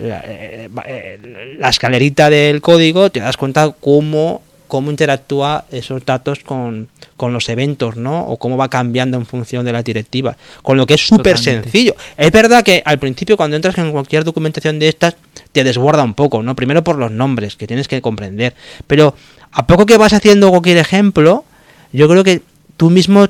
eh, 0.00 0.68
eh, 0.86 1.56
la, 1.58 1.68
escalerita 1.68 2.30
del 2.30 2.60
código, 2.60 3.10
te 3.10 3.18
das 3.18 3.36
cuenta 3.36 3.74
cómo, 3.80 4.42
cómo 4.68 4.90
interactúa 4.90 5.64
esos 5.72 6.04
datos 6.04 6.40
con, 6.44 6.88
los 7.20 7.48
eventos, 7.48 7.96
¿no? 7.96 8.20
O 8.20 8.36
cómo 8.36 8.56
va 8.56 8.68
cambiando 8.68 9.16
en 9.16 9.26
función 9.26 9.64
de 9.64 9.72
la 9.72 9.82
directiva. 9.82 10.36
Con 10.62 10.76
lo 10.76 10.86
que 10.86 10.94
es 10.94 11.04
súper 11.04 11.36
sencillo. 11.36 11.96
Es 12.16 12.30
verdad 12.30 12.62
que 12.62 12.80
al 12.84 13.00
principio 13.00 13.36
cuando 13.36 13.56
entras 13.56 13.76
en 13.78 13.90
cualquier 13.90 14.22
documentación 14.22 14.78
de 14.78 14.88
estas, 14.88 15.16
te 15.50 15.64
desborda 15.64 16.04
un 16.04 16.14
poco, 16.14 16.44
¿no? 16.44 16.54
Primero 16.54 16.84
por 16.84 16.96
los 16.96 17.10
nombres, 17.10 17.56
que 17.56 17.66
tienes 17.66 17.88
que 17.88 18.00
comprender. 18.00 18.54
Pero 18.86 19.14
a 19.50 19.66
poco 19.66 19.84
que 19.84 19.96
vas 19.96 20.12
haciendo 20.12 20.50
cualquier 20.50 20.78
ejemplo, 20.78 21.44
yo 21.92 22.08
creo 22.08 22.22
que 22.22 22.42
tú 22.76 22.90
mismo 22.90 23.26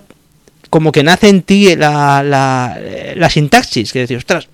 como 0.69 0.93
que 0.93 1.03
nace 1.03 1.31
en 1.31 1.41
ti 1.41 1.75
la, 1.77 2.23
la, 2.23 2.79
la 3.15 3.31
sintaxis, 3.31 3.91
que 3.91 4.01
decir, 4.01 4.19
ostras, 4.19 4.49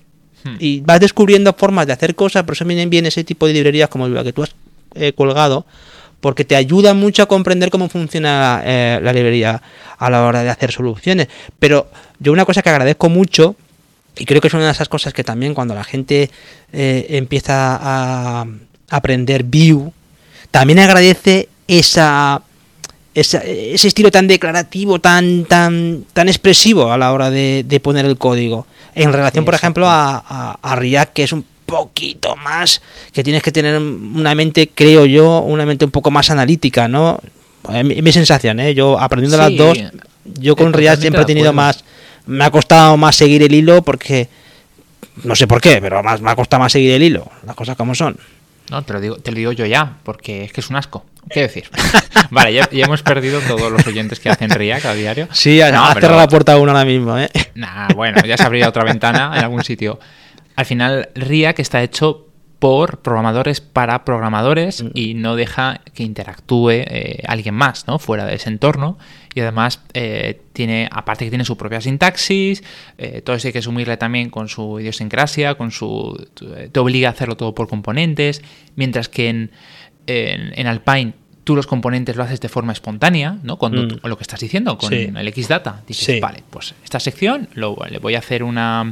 Hmm. 0.45 0.57
Y 0.59 0.81
vas 0.81 0.99
descubriendo 0.99 1.53
formas 1.53 1.87
de 1.87 1.93
hacer 1.93 2.13
cosas, 2.13 2.43
por 2.43 2.53
eso 2.53 2.65
vienen 2.65 2.89
bien 2.89 3.07
ese 3.07 3.23
tipo 3.23 3.47
de 3.47 3.53
librerías 3.53 3.89
como 3.89 4.07
la 4.07 4.23
que 4.23 4.31
tú 4.31 4.43
has 4.43 4.51
eh, 4.93 5.11
colgado, 5.13 5.65
porque 6.21 6.45
te 6.45 6.55
ayuda 6.55 6.93
mucho 6.93 7.23
a 7.23 7.25
comprender 7.25 7.71
cómo 7.71 7.89
funciona 7.89 8.61
eh, 8.63 8.99
la 9.01 9.11
librería 9.11 9.61
a 9.97 10.09
la 10.11 10.23
hora 10.23 10.43
de 10.43 10.49
hacer 10.49 10.71
soluciones. 10.71 11.29
Pero 11.57 11.87
yo 12.19 12.31
una 12.31 12.45
cosa 12.45 12.61
que 12.61 12.69
agradezco 12.69 13.09
mucho, 13.09 13.55
y 14.17 14.25
creo 14.25 14.39
que 14.39 14.47
es 14.47 14.53
una 14.53 14.65
de 14.65 14.71
esas 14.71 14.87
cosas 14.87 15.13
que 15.13 15.23
también 15.23 15.55
cuando 15.55 15.73
la 15.73 15.83
gente 15.83 16.29
eh, 16.71 17.07
empieza 17.09 17.79
a 17.81 18.45
aprender 18.89 19.43
Vue, 19.43 19.91
también 20.51 20.77
agradece 20.77 21.49
esa, 21.67 22.43
ese 23.15 23.87
estilo 23.87 24.11
tan 24.11 24.27
declarativo, 24.27 24.99
tan, 24.99 25.45
tan, 25.45 26.05
tan 26.13 26.27
expresivo 26.29 26.91
a 26.91 26.99
la 26.99 27.11
hora 27.11 27.31
de 27.31 27.79
poner 27.83 28.05
el 28.05 28.17
código. 28.17 28.67
En 28.95 29.11
relación, 29.11 29.43
por 29.43 29.53
ejemplo, 29.53 29.87
a, 29.87 30.57
a, 30.61 30.75
React, 30.75 31.13
que 31.13 31.23
es 31.23 31.33
un 31.33 31.45
poquito 31.65 32.35
más, 32.37 32.81
que 33.11 33.23
tienes 33.23 33.43
que 33.43 33.51
tener 33.51 33.77
una 33.77 34.33
mente, 34.33 34.69
creo 34.73 35.05
yo, 35.05 35.39
una 35.39 35.65
mente 35.65 35.83
un 35.83 35.91
poco 35.91 36.11
más 36.11 36.29
analítica, 36.29 36.87
¿no? 36.87 37.19
Mi, 37.83 38.01
mi 38.01 38.11
sensación, 38.11 38.59
¿eh? 38.59 38.73
Yo 38.73 38.97
aprendiendo 38.99 39.37
las 39.37 39.55
dos, 39.55 39.77
yo 40.23 40.55
con 40.55 40.71
React 40.71 41.01
siempre 41.01 41.23
he 41.23 41.25
tenido 41.25 41.51
más, 41.51 41.83
me 42.25 42.45
ha 42.45 42.51
costado 42.51 42.95
más 42.95 43.15
seguir 43.15 43.43
el 43.43 43.53
hilo 43.53 43.81
porque, 43.81 44.29
no 45.23 45.35
sé 45.35 45.45
por 45.45 45.59
qué, 45.59 45.79
pero 45.81 46.01
más 46.01 46.21
me 46.21 46.31
ha 46.31 46.35
costado 46.35 46.61
más 46.61 46.71
seguir 46.71 46.91
el 46.91 47.03
hilo, 47.03 47.29
las 47.45 47.55
cosas 47.55 47.75
como 47.75 47.95
son. 47.95 48.17
No, 48.69 48.83
te 48.83 48.93
lo 48.93 48.99
digo, 48.99 49.15
te 49.17 49.31
lo 49.31 49.37
digo 49.37 49.51
yo 49.51 49.65
ya, 49.65 49.97
porque 50.03 50.43
es 50.43 50.51
que 50.51 50.61
es 50.61 50.69
un 50.69 50.75
asco. 50.75 51.05
¿Qué 51.29 51.41
decir? 51.41 51.69
vale, 52.31 52.53
ya, 52.53 52.67
hemos 52.71 53.01
perdido 53.03 53.39
todos 53.41 53.71
los 53.71 53.85
oyentes 53.87 54.19
que 54.19 54.29
hacen 54.29 54.49
React 54.49 54.85
a 54.85 54.93
diario. 54.93 55.27
Sí, 55.31 55.59
no, 55.71 55.85
ha 55.85 55.93
cerrado 55.93 56.17
la 56.17 56.27
puerta 56.27 56.57
uno 56.57 56.71
ahora 56.71 56.85
mismo, 56.85 57.17
¿eh? 57.17 57.29
Nah, 57.55 57.87
bueno, 57.95 58.21
ya 58.25 58.37
se 58.37 58.43
abrirá 58.43 58.69
otra 58.69 58.83
ventana 58.83 59.31
en 59.35 59.43
algún 59.43 59.63
sitio. 59.63 59.99
Al 60.55 60.65
final, 60.65 61.09
React 61.15 61.59
está 61.59 61.83
hecho 61.83 62.24
por 62.65 62.97
programadores 62.97 63.61
para 63.61 64.03
programadores 64.03 64.81
mm. 64.81 64.87
y 64.95 65.13
no 65.13 65.35
deja 65.35 65.81
que 65.93 66.01
interactúe 66.01 66.71
eh, 66.71 67.21
alguien 67.27 67.53
más, 67.53 67.85
¿no? 67.85 67.99
Fuera 67.99 68.25
de 68.25 68.33
ese 68.33 68.49
entorno. 68.49 68.97
Y 69.35 69.41
además 69.41 69.81
eh, 69.93 70.41
tiene, 70.51 70.89
aparte 70.91 71.25
que 71.25 71.29
tiene 71.29 71.45
su 71.45 71.57
propia 71.57 71.79
sintaxis, 71.79 72.63
eh, 72.97 73.21
todo 73.21 73.35
eso 73.35 73.49
hay 73.49 73.51
que 73.51 73.59
asumirle 73.59 73.97
también 73.97 74.31
con 74.31 74.49
su 74.49 74.79
idiosincrasia, 74.79 75.53
con 75.53 75.69
su. 75.69 76.27
te 76.71 76.79
obliga 76.79 77.09
a 77.09 77.11
hacerlo 77.11 77.37
todo 77.37 77.53
por 77.53 77.67
componentes. 77.67 78.41
Mientras 78.75 79.09
que 79.09 79.29
en, 79.29 79.51
en, 80.07 80.65
Alpine 80.65 81.13
tú 81.43 81.55
los 81.55 81.67
componentes 81.67 82.15
lo 82.15 82.23
haces 82.23 82.41
de 82.41 82.49
forma 82.49 82.73
espontánea, 82.73 83.37
¿no? 83.43 83.57
Cuando 83.57 83.83
mm. 83.83 84.07
lo 84.07 84.17
que 84.17 84.23
estás 84.23 84.39
diciendo 84.39 84.75
con 84.79 84.91
el 84.91 85.33
Xdata, 85.35 85.83
dices, 85.85 86.19
vale, 86.19 86.41
pues 86.49 86.73
esta 86.83 86.99
sección 86.99 87.47
lo, 87.53 87.77
le 87.87 87.99
voy 87.99 88.15
a 88.15 88.19
hacer 88.19 88.41
una 88.41 88.91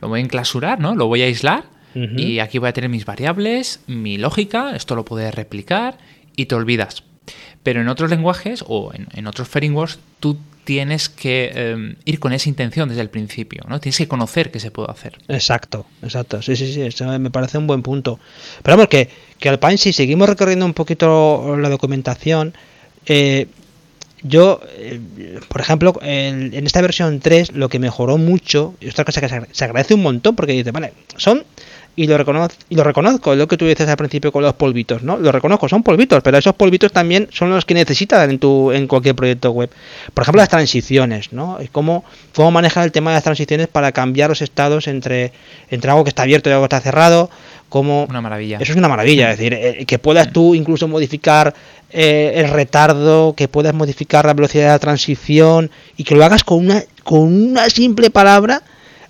lo 0.00 0.08
voy 0.08 0.20
a 0.20 0.22
enclasurar, 0.22 0.80
¿no? 0.80 0.94
Lo 0.94 1.06
voy 1.06 1.20
a 1.20 1.26
aislar 1.26 1.73
y 1.94 2.40
aquí 2.40 2.58
voy 2.58 2.68
a 2.68 2.72
tener 2.72 2.90
mis 2.90 3.04
variables, 3.04 3.80
mi 3.86 4.18
lógica, 4.18 4.74
esto 4.74 4.96
lo 4.96 5.04
puedes 5.04 5.34
replicar 5.34 5.98
y 6.36 6.46
te 6.46 6.54
olvidas. 6.54 7.04
Pero 7.62 7.80
en 7.80 7.88
otros 7.88 8.10
lenguajes 8.10 8.64
o 8.66 8.92
en, 8.92 9.26
otros 9.26 9.48
frameworks 9.48 9.98
tú 10.20 10.36
tienes 10.64 11.08
que 11.08 11.52
em, 11.54 11.96
ir 12.04 12.18
con 12.18 12.32
esa 12.32 12.48
intención 12.48 12.88
desde 12.88 13.02
el 13.02 13.10
principio, 13.10 13.62
¿no? 13.68 13.80
Tienes 13.80 13.98
que 13.98 14.08
conocer 14.08 14.50
qué 14.50 14.60
se 14.60 14.70
puede 14.70 14.90
hacer. 14.90 15.18
Exacto, 15.28 15.86
exacto. 16.02 16.42
Sí, 16.42 16.56
sí, 16.56 16.72
sí, 16.72 16.82
eso 16.82 17.06
me 17.18 17.30
parece 17.30 17.58
un 17.58 17.66
buen 17.66 17.82
punto. 17.82 18.18
Pero 18.62 18.76
vamos, 18.76 18.88
que, 18.88 19.08
que 19.38 19.48
Alpine, 19.48 19.78
si 19.78 19.92
seguimos 19.92 20.28
recorriendo 20.28 20.66
un 20.66 20.74
poquito 20.74 21.56
la 21.56 21.68
documentación, 21.68 22.54
eh, 23.06 23.46
yo, 24.26 24.60
eh, 24.78 25.00
por 25.48 25.60
ejemplo, 25.60 25.98
en, 26.00 26.54
esta 26.66 26.80
versión 26.80 27.20
3 27.20 27.52
lo 27.52 27.68
que 27.68 27.78
mejoró 27.78 28.16
mucho, 28.16 28.74
y 28.80 28.88
otra 28.88 29.04
cosa 29.04 29.20
que 29.20 29.28
se, 29.28 29.64
agradece 29.64 29.92
un 29.94 30.02
montón, 30.02 30.34
porque 30.34 30.52
dice, 30.52 30.70
vale, 30.70 30.94
son 31.16 31.44
y 31.96 32.06
lo, 32.06 32.18
reconozco, 32.18 32.56
y 32.68 32.74
lo 32.74 32.82
reconozco, 32.82 33.34
lo 33.34 33.46
que 33.46 33.56
tú 33.56 33.66
dices 33.66 33.88
al 33.88 33.96
principio 33.96 34.32
con 34.32 34.42
los 34.42 34.54
polvitos, 34.54 35.02
¿no? 35.02 35.16
Lo 35.16 35.30
reconozco, 35.30 35.68
son 35.68 35.82
polvitos, 35.82 36.22
pero 36.22 36.38
esos 36.38 36.54
polvitos 36.54 36.92
también 36.92 37.28
son 37.30 37.50
los 37.50 37.64
que 37.64 37.74
necesitas 37.74 38.28
en, 38.28 38.38
tu, 38.38 38.72
en 38.72 38.88
cualquier 38.88 39.14
proyecto 39.14 39.52
web. 39.52 39.70
Por 40.12 40.22
ejemplo, 40.22 40.40
las 40.40 40.48
transiciones, 40.48 41.32
¿no? 41.32 41.58
Cómo, 41.70 42.04
cómo 42.34 42.50
manejar 42.50 42.84
el 42.84 42.92
tema 42.92 43.10
de 43.10 43.16
las 43.16 43.24
transiciones 43.24 43.68
para 43.68 43.92
cambiar 43.92 44.28
los 44.28 44.42
estados 44.42 44.88
entre, 44.88 45.32
entre 45.70 45.90
algo 45.90 46.02
que 46.02 46.08
está 46.08 46.22
abierto 46.22 46.50
y 46.50 46.52
algo 46.52 46.64
que 46.64 46.74
está 46.74 46.80
cerrado. 46.80 47.30
Como, 47.68 48.04
una 48.04 48.20
maravilla. 48.20 48.58
Eso 48.60 48.70
es 48.70 48.78
una 48.78 48.88
maravilla, 48.88 49.32
es 49.32 49.38
decir, 49.38 49.52
eh, 49.54 49.84
que 49.84 49.98
puedas 49.98 50.32
tú 50.32 50.54
incluso 50.54 50.86
modificar 50.86 51.54
eh, 51.90 52.34
el 52.36 52.48
retardo, 52.50 53.34
que 53.34 53.48
puedas 53.48 53.74
modificar 53.74 54.26
la 54.26 54.34
velocidad 54.34 54.64
de 54.64 54.70
la 54.70 54.78
transición 54.78 55.72
y 55.96 56.04
que 56.04 56.14
lo 56.14 56.24
hagas 56.24 56.44
con 56.44 56.58
una, 56.58 56.84
con 57.02 57.22
una 57.22 57.68
simple 57.70 58.10
palabra 58.10 58.62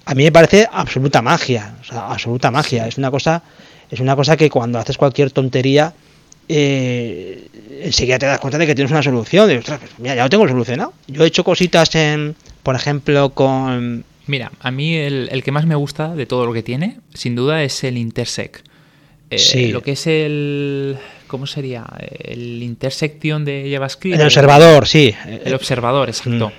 a 0.06 0.14
mí 0.14 0.24
me 0.24 0.32
parece 0.32 0.68
absoluta 0.70 1.22
magia, 1.22 1.76
o 1.80 1.84
sea, 1.84 2.06
absoluta 2.08 2.50
magia. 2.50 2.86
Es 2.86 2.98
una 2.98 3.10
cosa, 3.10 3.42
es 3.90 4.00
una 4.00 4.14
cosa 4.16 4.36
que 4.36 4.50
cuando 4.50 4.78
haces 4.78 4.98
cualquier 4.98 5.30
tontería, 5.30 5.94
eh, 6.48 7.48
enseguida 7.82 8.18
te 8.18 8.26
das 8.26 8.38
cuenta 8.38 8.58
de 8.58 8.66
que 8.66 8.74
tienes 8.74 8.90
una 8.90 9.02
solución. 9.02 9.50
Pues 9.64 9.80
mira, 9.98 10.14
ya 10.14 10.24
lo 10.24 10.30
tengo 10.30 10.46
solucionado. 10.46 10.92
Yo 11.06 11.24
he 11.24 11.26
hecho 11.26 11.44
cositas 11.44 11.94
en, 11.94 12.36
por 12.62 12.76
ejemplo, 12.76 13.30
con. 13.30 14.04
Mira, 14.26 14.52
a 14.60 14.70
mí 14.70 14.94
el, 14.94 15.42
que 15.42 15.52
más 15.52 15.66
me 15.66 15.74
gusta 15.74 16.14
de 16.14 16.26
todo 16.26 16.46
lo 16.46 16.52
que 16.52 16.62
tiene, 16.62 16.98
sin 17.12 17.34
duda, 17.34 17.62
es 17.62 17.84
el 17.84 17.98
intersect. 17.98 18.66
Eh, 19.30 19.38
sí. 19.38 19.68
Lo 19.68 19.82
que 19.82 19.92
es 19.92 20.06
el. 20.06 20.96
¿Cómo 21.26 21.46
sería? 21.46 21.86
El 22.18 22.62
intersección 22.62 23.44
de 23.44 23.70
JavaScript. 23.72 24.16
El 24.16 24.26
observador, 24.26 24.86
sí. 24.86 25.14
El 25.44 25.54
observador, 25.54 26.08
exacto. 26.08 26.48
Mm. 26.48 26.52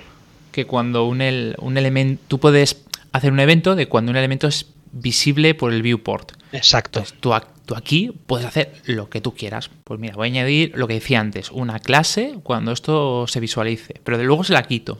Que 0.50 0.64
cuando 0.64 1.06
un, 1.06 1.22
un 1.58 1.76
elemento. 1.76 2.22
Tú 2.28 2.38
puedes 2.38 2.85
hacer 3.16 3.32
un 3.32 3.40
evento 3.40 3.74
de 3.74 3.88
cuando 3.88 4.10
un 4.10 4.16
elemento 4.16 4.46
es 4.46 4.66
visible 4.92 5.54
por 5.54 5.72
el 5.72 5.82
viewport. 5.82 6.32
Exacto. 6.52 7.04
tú, 7.20 7.34
aquí 7.74 8.12
puedes 8.26 8.46
hacer 8.46 8.72
lo 8.84 9.10
que 9.10 9.20
tú 9.20 9.34
quieras. 9.34 9.70
Pues 9.84 10.00
mira, 10.00 10.14
voy 10.14 10.28
a 10.28 10.30
añadir 10.30 10.72
lo 10.74 10.86
que 10.86 10.94
decía 10.94 11.20
antes, 11.20 11.50
una 11.50 11.78
clase 11.80 12.34
cuando 12.42 12.72
esto 12.72 13.26
se 13.26 13.40
visualice, 13.40 14.00
pero 14.04 14.18
de 14.18 14.24
luego 14.24 14.44
se 14.44 14.52
la 14.52 14.62
quito. 14.62 14.98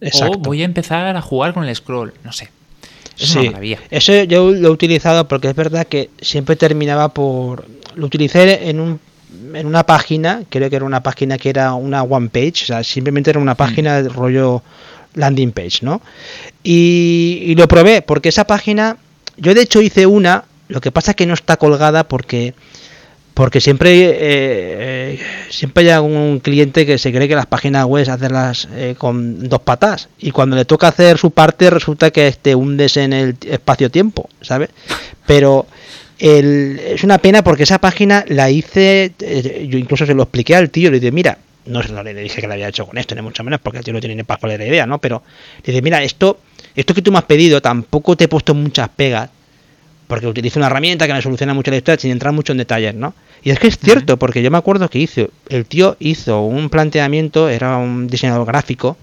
Exacto. 0.00 0.38
O 0.38 0.40
voy 0.40 0.62
a 0.62 0.64
empezar 0.64 1.16
a 1.16 1.22
jugar 1.22 1.54
con 1.54 1.64
el 1.64 1.74
scroll, 1.74 2.14
no 2.24 2.32
sé. 2.32 2.50
Es 3.18 3.34
una 3.34 3.50
maravilla. 3.50 3.80
Eso 3.90 4.24
yo 4.24 4.50
lo 4.50 4.68
he 4.68 4.70
utilizado 4.70 5.28
porque 5.28 5.48
es 5.48 5.54
verdad 5.54 5.86
que 5.86 6.10
siempre 6.20 6.56
terminaba 6.56 7.12
por... 7.12 7.66
Lo 7.94 8.06
utilicé 8.06 8.70
en 8.70 8.80
un 8.80 9.00
en 9.54 9.66
una 9.66 9.84
página, 9.84 10.42
creo 10.48 10.68
que 10.70 10.76
era 10.76 10.84
una 10.84 11.02
página 11.02 11.38
que 11.38 11.50
era 11.50 11.74
una 11.74 12.02
one 12.02 12.28
page, 12.28 12.64
o 12.64 12.66
sea, 12.66 12.84
simplemente 12.84 13.30
era 13.30 13.38
una 13.38 13.54
página 13.54 14.02
de 14.02 14.08
rollo 14.08 14.62
landing 15.14 15.52
page, 15.52 15.78
¿no? 15.82 16.00
Y, 16.62 17.54
lo 17.56 17.68
probé, 17.68 18.02
porque 18.02 18.28
esa 18.28 18.44
página, 18.46 18.96
yo 19.36 19.54
de 19.54 19.62
hecho 19.62 19.80
hice 19.80 20.06
una, 20.06 20.44
lo 20.68 20.80
que 20.80 20.92
pasa 20.92 21.12
es 21.12 21.16
que 21.16 21.26
no 21.26 21.34
está 21.34 21.56
colgada 21.56 22.04
porque 22.04 22.54
porque 23.34 23.60
siempre 23.60 23.92
eh, 24.12 25.18
siempre 25.48 25.84
hay 25.84 25.90
algún 25.90 26.40
cliente 26.40 26.84
que 26.84 26.98
se 26.98 27.10
cree 27.10 27.26
que 27.26 27.34
las 27.34 27.46
páginas 27.46 27.86
web 27.86 28.10
hacerlas 28.10 28.68
eh, 28.74 28.96
con 28.98 29.48
dos 29.48 29.60
patas 29.60 30.08
y 30.18 30.30
cuando 30.30 30.56
le 30.56 30.66
toca 30.66 30.88
hacer 30.88 31.16
su 31.16 31.30
parte 31.30 31.70
resulta 31.70 32.10
que 32.10 32.30
te 32.32 32.54
hundes 32.54 32.98
en 32.98 33.12
el 33.14 33.36
espacio-tiempo, 33.46 34.28
¿sabes? 34.42 34.68
Pero 35.26 35.66
es 36.20 37.02
una 37.02 37.18
pena 37.18 37.42
porque 37.42 37.62
esa 37.62 37.78
página 37.78 38.24
la 38.28 38.50
hice, 38.50 39.12
eh, 39.20 39.66
yo 39.70 39.78
incluso 39.78 40.04
se 40.04 40.14
lo 40.14 40.24
expliqué 40.24 40.54
al 40.54 40.70
tío, 40.70 40.90
le 40.90 41.00
dije, 41.00 41.12
mira, 41.12 41.38
no, 41.66 41.82
no 41.82 42.02
le 42.02 42.14
dije 42.14 42.40
que 42.40 42.46
lo 42.46 42.54
había 42.54 42.68
hecho 42.68 42.86
con 42.86 42.98
esto, 42.98 43.14
ni 43.14 43.22
mucho 43.22 43.44
menos, 43.44 43.60
porque 43.60 43.78
el 43.78 43.84
tío 43.84 43.92
no 43.92 44.00
tiene 44.00 44.14
ni 44.14 44.22
para 44.22 44.56
la 44.56 44.66
idea, 44.66 44.86
¿no? 44.86 44.98
Pero 44.98 45.22
dice, 45.64 45.82
mira, 45.82 46.02
esto, 46.02 46.40
esto 46.74 46.94
que 46.94 47.02
tú 47.02 47.12
me 47.12 47.18
has 47.18 47.24
pedido, 47.24 47.60
tampoco 47.60 48.16
te 48.16 48.24
he 48.24 48.28
puesto 48.28 48.54
muchas 48.54 48.88
pegas, 48.88 49.30
porque 50.06 50.26
utilizo 50.26 50.58
una 50.58 50.66
herramienta 50.66 51.06
que 51.06 51.14
me 51.14 51.22
soluciona 51.22 51.54
mucho 51.54 51.70
la 51.70 51.76
historia 51.76 52.00
sin 52.00 52.10
entrar 52.10 52.32
mucho 52.32 52.52
en 52.52 52.58
detalles, 52.58 52.94
¿no? 52.94 53.14
Y 53.42 53.50
es 53.50 53.58
que 53.58 53.68
es 53.68 53.78
cierto, 53.78 54.16
porque 54.18 54.42
yo 54.42 54.50
me 54.50 54.58
acuerdo 54.58 54.88
que 54.90 54.98
hizo, 54.98 55.28
el 55.48 55.66
tío 55.66 55.96
hizo 56.00 56.42
un 56.42 56.68
planteamiento, 56.68 57.48
era 57.48 57.76
un 57.76 58.06
diseñador 58.08 58.46
gráfico, 58.46 58.96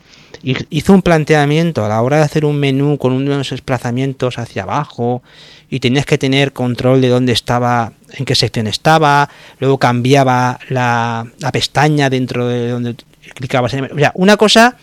hizo 0.43 0.93
un 0.93 1.01
planteamiento 1.01 1.83
a 1.83 1.89
la 1.89 2.01
hora 2.01 2.17
de 2.17 2.23
hacer 2.23 2.45
un 2.45 2.59
menú 2.59 2.97
con 2.97 3.13
unos 3.13 3.49
desplazamientos 3.49 4.37
hacia 4.37 4.63
abajo 4.63 5.21
y 5.69 5.79
tenías 5.79 6.05
que 6.05 6.17
tener 6.17 6.53
control 6.53 7.01
de 7.01 7.09
dónde 7.09 7.33
estaba, 7.33 7.91
en 8.13 8.25
qué 8.25 8.35
sección 8.35 8.67
estaba, 8.67 9.29
luego 9.59 9.77
cambiaba 9.77 10.59
la, 10.69 11.27
la 11.39 11.51
pestaña 11.51 12.09
dentro 12.09 12.47
de 12.47 12.69
donde 12.69 12.95
clicabas. 13.35 13.73
En, 13.73 13.85
o 13.85 13.97
sea, 13.97 14.11
una 14.15 14.37
cosa, 14.37 14.77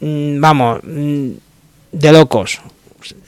mm, 0.00 0.40
vamos, 0.40 0.80
mm, 0.82 1.30
de 1.92 2.12
locos. 2.12 2.60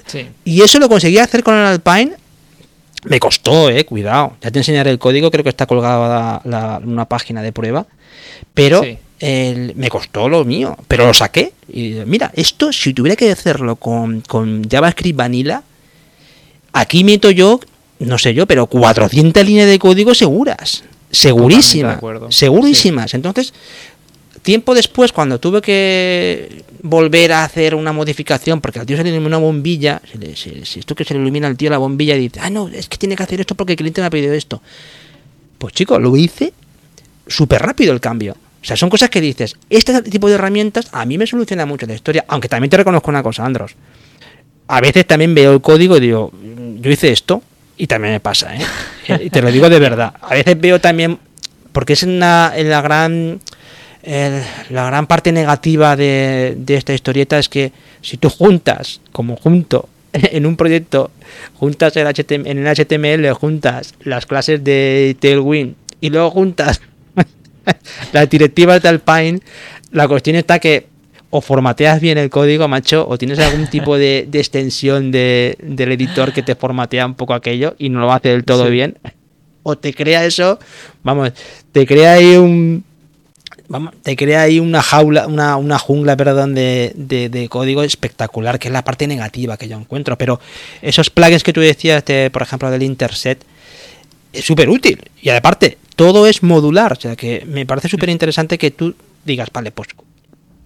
Sí. 0.07 0.27
Y 0.45 0.63
eso 0.63 0.79
lo 0.79 0.89
conseguí 0.89 1.19
hacer 1.19 1.43
con 1.43 1.55
el 1.55 1.67
Alpine. 1.67 2.13
Me 3.05 3.21
costó, 3.21 3.69
eh, 3.69 3.85
cuidado. 3.85 4.37
Ya 4.41 4.51
te 4.51 4.59
enseñaré 4.59 4.91
el 4.91 4.99
código, 4.99 5.31
creo 5.31 5.45
que 5.45 5.51
está 5.51 5.67
colgada 5.67 6.41
la, 6.45 6.59
la, 6.59 6.79
una 6.79 7.05
página 7.05 7.43
de 7.43 7.53
prueba. 7.53 7.87
Pero 8.55 8.83
Sí. 8.83 8.99
El- 9.21 9.75
me 9.77 9.89
costó 9.89 10.29
lo 10.29 10.45
mío, 10.45 10.77
pero 10.89 11.07
lo 11.07 11.15
saqué. 11.15 11.53
Y 11.73 11.95
mira, 12.07 12.31
esto 12.35 12.73
si 12.73 12.93
tuviera 12.95 13.17
que 13.17 13.31
hacerlo 13.31 13.77
con, 13.77 14.21
con 14.23 14.69
JavaScript 14.69 15.17
Vanilla, 15.17 15.63
aquí 16.73 17.05
meto 17.05 17.31
yo, 17.31 17.61
no 17.99 18.19
sé 18.19 18.35
yo, 18.35 18.47
pero 18.47 18.67
400 18.67 19.45
líneas 19.45 19.69
de 19.69 19.79
código 19.79 20.15
seguras. 20.15 20.85
Segurísimas. 21.11 21.95
Segurísimas. 22.31 23.15
Entonces, 23.15 23.55
tiempo 24.43 24.75
después, 24.75 25.13
cuando 25.13 25.41
tuve 25.41 25.63
que 25.63 26.63
volver 26.83 27.33
a 27.33 27.45
hacer 27.45 27.75
una 27.75 27.93
modificación, 27.93 28.61
porque 28.61 28.81
al 28.81 28.87
tío 28.87 28.97
se 28.97 29.03
le 29.03 29.09
ilumina 29.11 29.39
una 29.39 29.45
bombilla, 29.47 30.01
se 30.13 30.19
le- 30.19 30.37
se- 30.37 30.65
se- 30.67 30.81
esto 30.81 30.95
que 30.95 31.05
se 31.05 31.15
le 31.15 31.21
ilumina 31.21 31.49
al 31.49 31.57
tío 31.57 31.71
la 31.71 31.79
bombilla 31.79 32.15
y 32.17 32.21
dice, 32.21 32.41
ah, 32.43 32.51
no, 32.51 32.69
es 32.69 32.89
que 32.89 32.99
tiene 32.99 33.17
que 33.17 33.23
hacer 33.23 33.41
esto 33.41 33.55
porque 33.55 33.73
el 33.73 33.77
cliente 33.79 34.01
me 34.03 34.09
ha 34.09 34.11
pedido 34.11 34.35
esto. 34.35 34.61
Pues 35.59 35.73
chicos, 35.73 36.01
lo 36.03 36.17
hice 36.17 36.53
súper 37.27 37.63
rápido 37.63 37.93
el 37.93 38.01
cambio. 38.01 38.37
O 38.67 38.69
sea, 38.69 38.77
son 38.77 38.91
cosas 38.91 39.11
que 39.11 39.21
dices, 39.21 39.55
este 39.71 40.03
tipo 40.03 40.27
de 40.29 40.35
herramientas 40.35 40.89
a 40.91 41.05
mí 41.07 41.17
me 41.19 41.27
soluciona 41.29 41.65
mucho 41.67 41.87
la 41.87 41.95
historia, 41.95 42.25
aunque 42.27 42.49
también 42.49 42.69
te 42.69 42.77
reconozco 42.77 43.11
una 43.11 43.23
cosa, 43.23 43.45
Andros. 43.47 43.77
A 44.67 44.81
veces 44.81 45.07
también 45.07 45.37
veo 45.37 45.53
el 45.53 45.61
código 45.61 45.97
y 45.97 46.01
digo, 46.01 46.33
"Mm, 46.33 46.81
yo 46.81 46.91
hice 46.91 47.13
esto 47.13 47.45
y 47.77 47.87
también 47.87 48.15
me 48.15 48.19
pasa, 48.19 48.57
¿eh? 48.57 48.59
Y 49.27 49.31
te 49.31 49.41
lo 49.41 49.53
digo 49.53 49.69
de 49.71 49.79
verdad. 49.79 50.15
A 50.21 50.35
veces 50.35 50.61
veo 50.61 50.81
también, 50.81 51.17
porque 51.71 51.93
es 51.93 52.03
en 52.03 52.19
la 52.19 52.53
gran 52.83 53.39
el- 54.03 54.43
la 54.71 54.87
gran 54.87 55.07
parte 55.07 55.31
negativa 55.31 55.95
de, 55.95 56.55
de 56.59 56.75
esta 56.77 56.93
historieta 56.93 57.39
es 57.39 57.49
que 57.49 57.71
si 58.03 58.17
tú 58.17 58.31
juntas, 58.31 59.01
como 59.13 59.37
junto, 59.37 59.89
en 60.13 60.45
un 60.45 60.57
proyecto, 60.57 61.13
juntas 61.55 61.97
el 61.97 62.09
HTML, 62.09 62.49
en 62.51 62.67
el 62.67 62.75
HTML, 62.75 63.33
juntas 63.33 63.95
las 64.03 64.27
clases 64.27 64.65
de 64.65 65.17
Tailwind 65.21 65.75
y 66.01 66.11
luego 66.11 66.33
juntas 66.33 66.81
las 68.13 68.29
directivas 68.31 68.83
de 68.83 68.89
Alpine, 68.89 69.41
la 69.93 70.09
cuestión 70.09 70.37
está 70.37 70.59
que 70.59 70.87
o 71.31 71.41
formateas 71.41 72.01
bien 72.01 72.19
el 72.19 72.31
código, 72.31 72.69
macho, 72.69 73.07
o 73.09 73.19
tienes 73.19 73.39
algún 73.41 73.67
tipo 73.67 73.99
de, 73.99 74.27
de 74.31 74.39
extensión 74.39 75.11
de, 75.11 75.57
del 75.63 75.93
editor 75.93 76.33
que 76.33 76.43
te 76.43 76.55
formatea 76.55 77.05
un 77.05 77.15
poco 77.15 77.35
aquello 77.35 77.75
y 77.79 77.89
no 77.89 78.01
lo 78.01 78.13
hace 78.13 78.29
del 78.31 78.45
todo 78.45 78.65
Sí. 78.67 78.71
bien, 78.71 78.97
o 79.65 79.77
te 79.77 79.93
crea 79.93 80.25
eso, 80.25 80.59
vamos, 81.03 81.33
te 81.73 81.85
crea 81.85 82.13
ahí 82.15 82.37
un, 82.37 82.85
vamos, 83.69 83.93
te 84.03 84.15
crea 84.15 84.43
ahí 84.43 84.61
una 84.61 84.81
jaula, 84.83 85.27
una, 85.27 85.57
una 85.57 85.79
jungla, 85.81 86.17
perdón, 86.17 86.55
de, 86.55 86.93
de- 86.95 87.29
de 87.29 87.49
código 87.49 87.83
espectacular, 87.83 88.61
que 88.61 88.69
es 88.69 88.73
la 88.73 88.85
parte 88.85 89.09
negativa 89.09 89.57
que 89.57 89.67
yo 89.69 89.77
encuentro. 89.77 90.17
Pero 90.17 90.41
esos 90.81 91.11
plugins 91.11 91.43
que 91.43 91.53
tú 91.53 91.61
decías, 91.61 92.05
de, 92.05 92.31
por 92.31 92.43
ejemplo, 92.43 92.71
del 92.71 92.85
Interset, 92.85 93.45
súper 94.43 94.69
útil. 94.69 95.01
Y 95.21 95.31
aparte, 95.31 95.79
todo 95.97 96.27
es 96.27 96.43
modular. 96.43 96.93
O 96.93 97.01
sea 97.01 97.17
que 97.17 97.45
me 97.47 97.67
parece 97.67 97.89
súper 97.89 98.09
interesante 98.09 98.59
que 98.59 98.71
tú 98.71 98.95
digas, 99.25 99.49
vale, 99.53 99.71
pues 99.71 99.89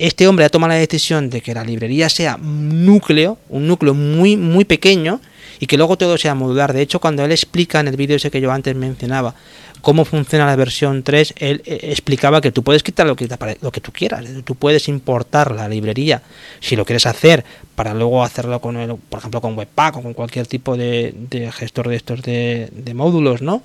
este 0.00 0.26
hombre 0.26 0.46
ha 0.46 0.48
tomado 0.48 0.72
la 0.72 0.78
decisión 0.78 1.28
de 1.28 1.42
que 1.42 1.52
la 1.52 1.62
librería 1.62 2.08
sea 2.08 2.36
un 2.36 2.86
núcleo, 2.86 3.36
un 3.50 3.66
núcleo 3.66 3.92
muy, 3.92 4.36
muy 4.36 4.64
pequeño, 4.64 5.20
y 5.58 5.66
que 5.66 5.76
luego 5.76 5.98
todo 5.98 6.16
sea 6.16 6.34
modular. 6.34 6.72
De 6.72 6.80
hecho, 6.80 7.00
cuando 7.00 7.22
él 7.22 7.32
explica 7.32 7.80
en 7.80 7.88
el 7.88 7.96
vídeo 7.96 8.16
ese 8.16 8.30
que 8.30 8.40
yo 8.40 8.50
antes 8.50 8.74
mencionaba 8.74 9.34
cómo 9.82 10.06
funciona 10.06 10.46
la 10.46 10.56
versión 10.56 11.02
3, 11.02 11.34
él 11.36 11.62
eh, 11.66 11.80
explicaba 11.82 12.40
que 12.40 12.50
tú 12.50 12.62
puedes 12.62 12.82
quitar 12.82 13.06
lo 13.06 13.14
que, 13.14 13.28
lo 13.60 13.70
tú 13.70 13.92
quieras. 13.92 14.24
Tú 14.44 14.54
puedes 14.54 14.88
importar 14.88 15.54
la 15.54 15.68
librería 15.68 16.22
si 16.60 16.76
lo 16.76 16.86
quieres 16.86 17.04
hacer 17.04 17.44
para 17.74 17.92
luego 17.92 18.24
hacerlo 18.24 18.58
con, 18.60 18.78
el, 18.78 18.96
por 18.96 19.18
ejemplo, 19.18 19.42
con 19.42 19.56
Webpack 19.56 19.98
o 19.98 20.02
con 20.02 20.14
cualquier 20.14 20.46
tipo 20.46 20.78
de, 20.78 21.14
de 21.14 21.52
gestor 21.52 21.88
de 21.88 21.96
estos 21.96 22.22
de, 22.22 22.70
de 22.72 22.94
módulos, 22.94 23.42
¿no? 23.42 23.62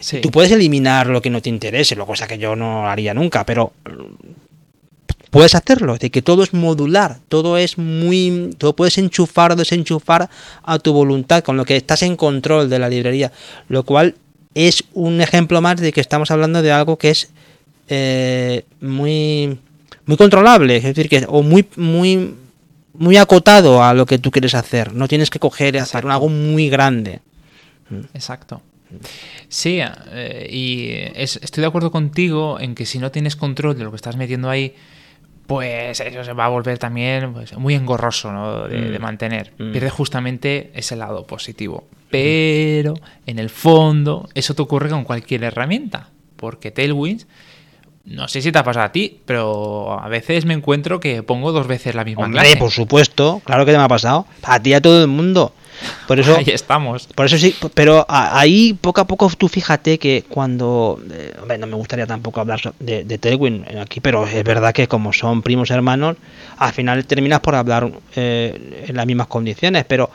Sí. 0.00 0.20
Tú 0.20 0.30
puedes 0.30 0.52
eliminar 0.52 1.06
lo 1.06 1.22
que 1.22 1.30
no 1.30 1.40
te 1.40 1.48
interese, 1.48 1.96
lo 1.96 2.06
cosa 2.06 2.28
que 2.28 2.38
yo 2.38 2.54
no 2.56 2.88
haría 2.88 3.14
nunca, 3.14 3.44
pero 3.44 3.72
puedes 5.30 5.54
hacerlo, 5.54 5.96
de 5.98 6.10
que 6.10 6.22
todo 6.22 6.42
es 6.42 6.52
modular, 6.54 7.18
todo 7.28 7.56
es 7.58 7.78
muy, 7.78 8.50
todo 8.58 8.74
puedes 8.74 8.98
enchufar 8.98 9.52
o 9.52 9.56
desenchufar 9.56 10.28
a 10.62 10.78
tu 10.78 10.92
voluntad, 10.92 11.42
con 11.44 11.56
lo 11.56 11.64
que 11.64 11.76
estás 11.76 12.02
en 12.02 12.16
control 12.16 12.68
de 12.70 12.78
la 12.78 12.88
librería, 12.88 13.32
lo 13.68 13.82
cual 13.84 14.14
es 14.54 14.84
un 14.94 15.20
ejemplo 15.20 15.60
más 15.60 15.80
de 15.80 15.92
que 15.92 16.00
estamos 16.00 16.30
hablando 16.30 16.62
de 16.62 16.72
algo 16.72 16.96
que 16.96 17.10
es 17.10 17.30
eh, 17.88 18.64
muy, 18.80 19.58
muy 20.06 20.16
controlable, 20.16 20.76
es 20.76 20.82
decir, 20.84 21.08
que 21.08 21.24
o 21.28 21.42
muy, 21.42 21.66
muy, 21.76 22.34
muy 22.94 23.16
acotado 23.16 23.82
a 23.84 23.94
lo 23.94 24.06
que 24.06 24.18
tú 24.18 24.30
quieres 24.30 24.54
hacer. 24.54 24.92
No 24.94 25.06
tienes 25.08 25.30
que 25.30 25.38
coger 25.38 25.74
y 25.74 25.78
hacer 25.78 26.06
algo 26.06 26.28
muy 26.28 26.68
grande. 26.68 27.20
Exacto. 28.14 28.60
Sí, 29.48 29.80
eh, 30.12 30.48
y 30.50 30.88
es- 31.14 31.38
estoy 31.42 31.60
de 31.62 31.68
acuerdo 31.68 31.90
contigo 31.90 32.58
en 32.58 32.74
que 32.74 32.86
si 32.86 32.98
no 32.98 33.10
tienes 33.10 33.36
control 33.36 33.76
de 33.78 33.84
lo 33.84 33.90
que 33.90 33.96
estás 33.96 34.16
metiendo 34.16 34.48
ahí, 34.50 34.74
pues 35.48 35.98
eso 36.00 36.22
se 36.22 36.32
va 36.34 36.44
a 36.44 36.48
volver 36.48 36.78
también 36.78 37.32
pues, 37.32 37.56
muy 37.56 37.74
engorroso 37.74 38.30
¿no? 38.30 38.68
de, 38.68 38.78
Mm. 38.78 38.92
de 38.92 38.98
mantener. 39.00 39.52
Mm. 39.58 39.72
Pierde 39.72 39.88
justamente 39.90 40.70
ese 40.74 40.94
lado 40.94 41.26
positivo. 41.26 41.88
Pero 42.10 42.94
en 43.26 43.38
el 43.38 43.48
fondo, 43.50 44.28
eso 44.34 44.54
te 44.54 44.60
ocurre 44.62 44.90
con 44.90 45.04
cualquier 45.04 45.44
herramienta. 45.44 46.10
Porque 46.36 46.70
Tailwinds, 46.70 47.26
no 48.04 48.28
sé 48.28 48.42
si 48.42 48.52
te 48.52 48.58
ha 48.58 48.62
pasado 48.62 48.86
a 48.86 48.92
ti, 48.92 49.20
pero 49.24 49.98
a 49.98 50.08
veces 50.08 50.44
me 50.44 50.52
encuentro 50.54 51.00
que 51.00 51.22
pongo 51.22 51.50
dos 51.50 51.66
veces 51.66 51.94
la 51.94 52.04
misma 52.04 52.24
Hombre, 52.26 52.42
clase. 52.42 52.56
por 52.58 52.70
supuesto, 52.70 53.40
claro 53.44 53.64
que 53.66 53.72
te 53.72 53.78
me 53.78 53.84
ha 53.84 53.88
pasado. 53.88 54.26
A 54.42 54.60
ti 54.62 54.74
a 54.74 54.80
todo 54.82 55.00
el 55.02 55.08
mundo. 55.08 55.52
Por 56.06 56.18
eso, 56.18 56.36
Ahí 56.36 56.44
estamos. 56.48 57.06
por 57.14 57.26
eso 57.26 57.38
sí, 57.38 57.54
pero 57.74 58.04
ahí 58.08 58.72
poco 58.74 59.00
a 59.00 59.06
poco 59.06 59.30
tú 59.36 59.48
fíjate 59.48 59.98
que 59.98 60.24
cuando, 60.28 61.00
eh, 61.10 61.34
hombre, 61.40 61.58
no 61.58 61.66
me 61.66 61.76
gustaría 61.76 62.06
tampoco 62.06 62.40
hablar 62.40 62.60
de, 62.78 63.04
de 63.04 63.18
Tailwind 63.18 63.78
aquí, 63.78 64.00
pero 64.00 64.26
es 64.26 64.42
verdad 64.44 64.72
que 64.72 64.88
como 64.88 65.12
son 65.12 65.42
primos 65.42 65.70
hermanos, 65.70 66.16
al 66.56 66.72
final 66.72 67.04
terminas 67.04 67.40
por 67.40 67.54
hablar 67.54 67.90
eh, 68.16 68.84
en 68.88 68.96
las 68.96 69.06
mismas 69.06 69.26
condiciones, 69.26 69.84
pero 69.86 70.10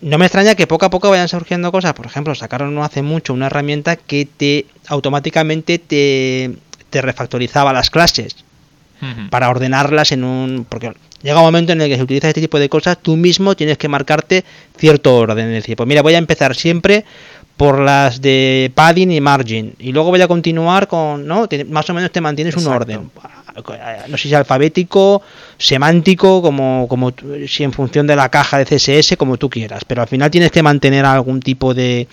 no 0.00 0.16
me 0.18 0.26
extraña 0.26 0.54
que 0.54 0.66
poco 0.66 0.86
a 0.86 0.90
poco 0.90 1.10
vayan 1.10 1.28
surgiendo 1.28 1.72
cosas. 1.72 1.92
Por 1.92 2.06
ejemplo, 2.06 2.34
sacaron 2.34 2.74
no 2.74 2.84
hace 2.84 3.02
mucho 3.02 3.34
una 3.34 3.46
herramienta 3.46 3.96
que 3.96 4.26
te 4.26 4.66
automáticamente 4.86 5.78
te, 5.78 6.52
te 6.90 7.02
refactorizaba 7.02 7.72
las 7.72 7.90
clases 7.90 8.36
Para 9.30 9.50
ordenarlas 9.50 10.12
en 10.12 10.24
un... 10.24 10.66
Porque 10.68 10.92
llega 11.22 11.38
un 11.38 11.44
momento 11.44 11.72
en 11.72 11.80
el 11.80 11.88
que 11.88 11.96
se 11.96 12.02
utiliza 12.02 12.28
este 12.28 12.40
tipo 12.40 12.58
de 12.58 12.68
cosas, 12.68 12.98
tú 13.00 13.16
mismo 13.16 13.54
tienes 13.54 13.78
que 13.78 13.88
marcarte 13.88 14.44
cierto 14.76 15.16
orden. 15.16 15.48
Es 15.48 15.62
decir, 15.62 15.76
pues 15.76 15.86
mira, 15.86 16.02
voy 16.02 16.14
a 16.14 16.18
empezar 16.18 16.54
siempre 16.54 17.04
por 17.56 17.80
las 17.80 18.20
de 18.20 18.70
padding 18.74 19.10
y 19.10 19.20
margin. 19.20 19.74
Y 19.78 19.92
luego 19.92 20.10
voy 20.10 20.22
a 20.22 20.28
continuar 20.28 20.86
con... 20.86 21.26
¿no? 21.26 21.48
Más 21.68 21.90
o 21.90 21.94
menos 21.94 22.12
te 22.12 22.20
mantienes 22.20 22.54
un 22.56 22.62
Exacto. 22.62 22.82
orden. 22.82 23.10
No 24.08 24.16
sé 24.16 24.28
si 24.28 24.34
alfabético, 24.34 25.22
semántico, 25.56 26.40
como, 26.40 26.86
como 26.88 27.12
si 27.48 27.64
en 27.64 27.72
función 27.72 28.06
de 28.06 28.14
la 28.14 28.28
caja 28.28 28.58
de 28.58 28.64
CSS, 28.64 29.16
como 29.16 29.36
tú 29.36 29.50
quieras. 29.50 29.84
Pero 29.84 30.02
al 30.02 30.08
final 30.08 30.30
tienes 30.30 30.52
que 30.52 30.62
mantener 30.62 31.04
algún 31.04 31.40
tipo 31.40 31.74
de, 31.74 32.06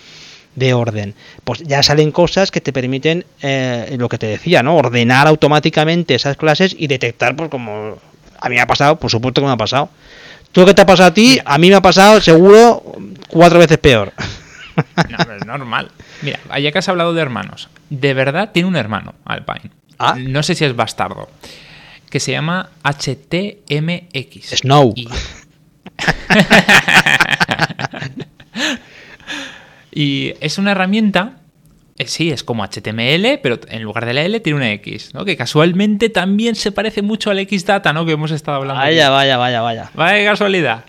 de 0.56 0.74
orden. 0.74 1.14
Pues 1.44 1.60
ya 1.60 1.84
salen 1.84 2.10
cosas 2.10 2.50
que 2.50 2.60
te 2.60 2.72
permiten, 2.72 3.24
eh, 3.42 3.94
lo 3.98 4.08
que 4.08 4.18
te 4.18 4.26
decía, 4.26 4.64
¿no? 4.64 4.76
Ordenar 4.76 5.28
automáticamente 5.28 6.16
esas 6.16 6.36
clases 6.36 6.74
y 6.76 6.88
detectar, 6.88 7.36
pues 7.36 7.48
como 7.48 7.98
a 8.40 8.48
mí 8.48 8.56
me 8.56 8.60
ha 8.60 8.66
pasado, 8.66 8.98
por 8.98 9.10
supuesto 9.10 9.40
que 9.40 9.46
me 9.46 9.52
ha 9.52 9.56
pasado. 9.56 9.90
¿Tú 10.50 10.64
qué 10.64 10.74
te 10.74 10.82
ha 10.82 10.86
pasado 10.86 11.10
a 11.10 11.14
ti? 11.14 11.38
A 11.44 11.58
mí 11.58 11.68
me 11.68 11.76
ha 11.76 11.82
pasado 11.82 12.20
seguro 12.20 12.82
cuatro 13.28 13.58
veces 13.58 13.78
peor. 13.78 14.12
No, 14.76 15.18
pero 15.18 15.36
es 15.36 15.46
normal. 15.46 15.90
Mira, 16.22 16.40
ya 16.58 16.72
que 16.72 16.78
has 16.78 16.88
hablado 16.88 17.14
de 17.14 17.22
hermanos, 17.22 17.68
de 17.90 18.14
verdad 18.14 18.50
tiene 18.52 18.68
un 18.68 18.76
hermano, 18.76 19.14
Alpine. 19.24 19.70
Ah. 19.98 20.16
No 20.18 20.42
sé 20.42 20.54
si 20.54 20.64
es 20.64 20.74
bastardo. 20.74 21.28
Que 22.10 22.20
se 22.20 22.32
llama 22.32 22.70
HTMX. 22.82 24.60
Snow. 24.60 24.92
Y, 24.94 25.08
Y 29.96 30.34
es 30.40 30.58
una 30.58 30.72
herramienta. 30.72 31.38
eh, 31.96 32.06
Sí, 32.06 32.30
es 32.30 32.44
como 32.44 32.62
HTML, 32.62 33.40
pero 33.42 33.58
en 33.68 33.82
lugar 33.82 34.04
de 34.04 34.12
la 34.12 34.22
L 34.22 34.38
tiene 34.40 34.58
una 34.58 34.70
X, 34.72 35.14
¿no? 35.14 35.24
Que 35.24 35.38
casualmente 35.38 36.10
también 36.10 36.54
se 36.54 36.70
parece 36.70 37.00
mucho 37.00 37.30
al 37.30 37.38
Xdata, 37.38 37.94
¿no? 37.94 38.04
Que 38.04 38.12
hemos 38.12 38.30
estado 38.30 38.58
hablando. 38.58 38.82
aquí. 38.82 38.90
Vaya, 38.90 39.08
vaya, 39.08 39.38
vaya, 39.38 39.62
vaya. 39.62 39.90
Vaya 39.94 40.30
casualidad. 40.30 40.84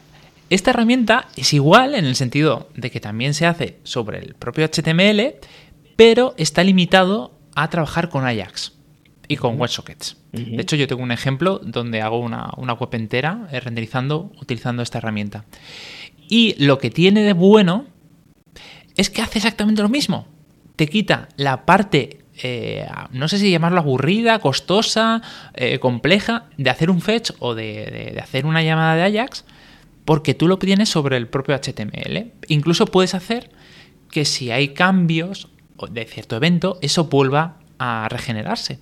Esta 0.50 0.72
herramienta 0.72 1.30
es 1.38 1.54
igual 1.54 1.96
en 1.96 2.04
el 2.04 2.18
sentido 2.18 2.68
de 2.76 2.92
que 2.92 3.00
también 3.00 3.34
se 3.34 3.46
hace 3.46 3.78
sobre 3.84 4.20
el 4.20 4.34
propio 4.36 4.66
HTML, 4.66 5.36
pero 5.96 6.34
está 6.38 6.66
limitado 6.66 7.32
a 7.56 7.70
trabajar 7.70 8.10
con 8.10 8.26
Ajax 8.26 8.74
y 9.30 9.38
con 9.38 9.58
WebSockets. 9.58 10.18
De 10.34 10.62
hecho, 10.62 10.76
yo 10.76 10.86
tengo 10.86 11.02
un 11.02 11.14
ejemplo 11.14 11.62
donde 11.64 12.02
hago 12.02 12.20
una, 12.20 12.52
web 12.58 12.90
entera 12.92 13.48
eh, 13.54 13.62
renderizando 13.62 14.34
utilizando 14.42 14.84
esta 14.84 14.98
herramienta. 14.98 15.46
Y 16.28 16.56
lo 16.62 16.78
que 16.78 16.92
tiene 16.92 17.24
de 17.24 17.32
bueno 17.32 17.86
es 18.98 19.10
que 19.10 19.22
hace 19.22 19.40
exactamente 19.40 19.82
lo 19.82 19.90
mismo. 19.90 20.28
Te 20.76 20.88
quita 20.88 21.30
la 21.38 21.66
parte, 21.66 22.20
eh, 22.44 22.88
no 23.12 23.28
sé 23.28 23.38
si 23.38 23.50
llamarlo 23.50 23.80
aburrida, 23.80 24.40
costosa, 24.40 25.22
eh, 25.54 25.80
compleja, 25.80 26.46
de 26.58 26.70
hacer 26.70 26.90
un 26.90 27.02
fetch 27.02 27.32
o 27.40 27.56
de, 27.56 28.12
de 28.14 28.20
hacer 28.20 28.46
una 28.46 28.62
llamada 28.62 28.96
de 28.96 29.04
Ajax 29.04 29.46
porque 30.08 30.34
tú 30.34 30.48
lo 30.48 30.58
tienes 30.58 30.88
sobre 30.88 31.18
el 31.18 31.28
propio 31.28 31.54
HTML. 31.54 32.32
Incluso 32.48 32.86
puedes 32.86 33.14
hacer 33.14 33.52
que 34.10 34.24
si 34.24 34.52
hay 34.52 34.70
cambios 34.70 35.50
de 35.92 36.06
cierto 36.06 36.38
evento, 36.38 36.80
eso 36.82 37.06
vuelva 37.06 37.58
a 37.78 38.08
regenerarse. 38.10 38.80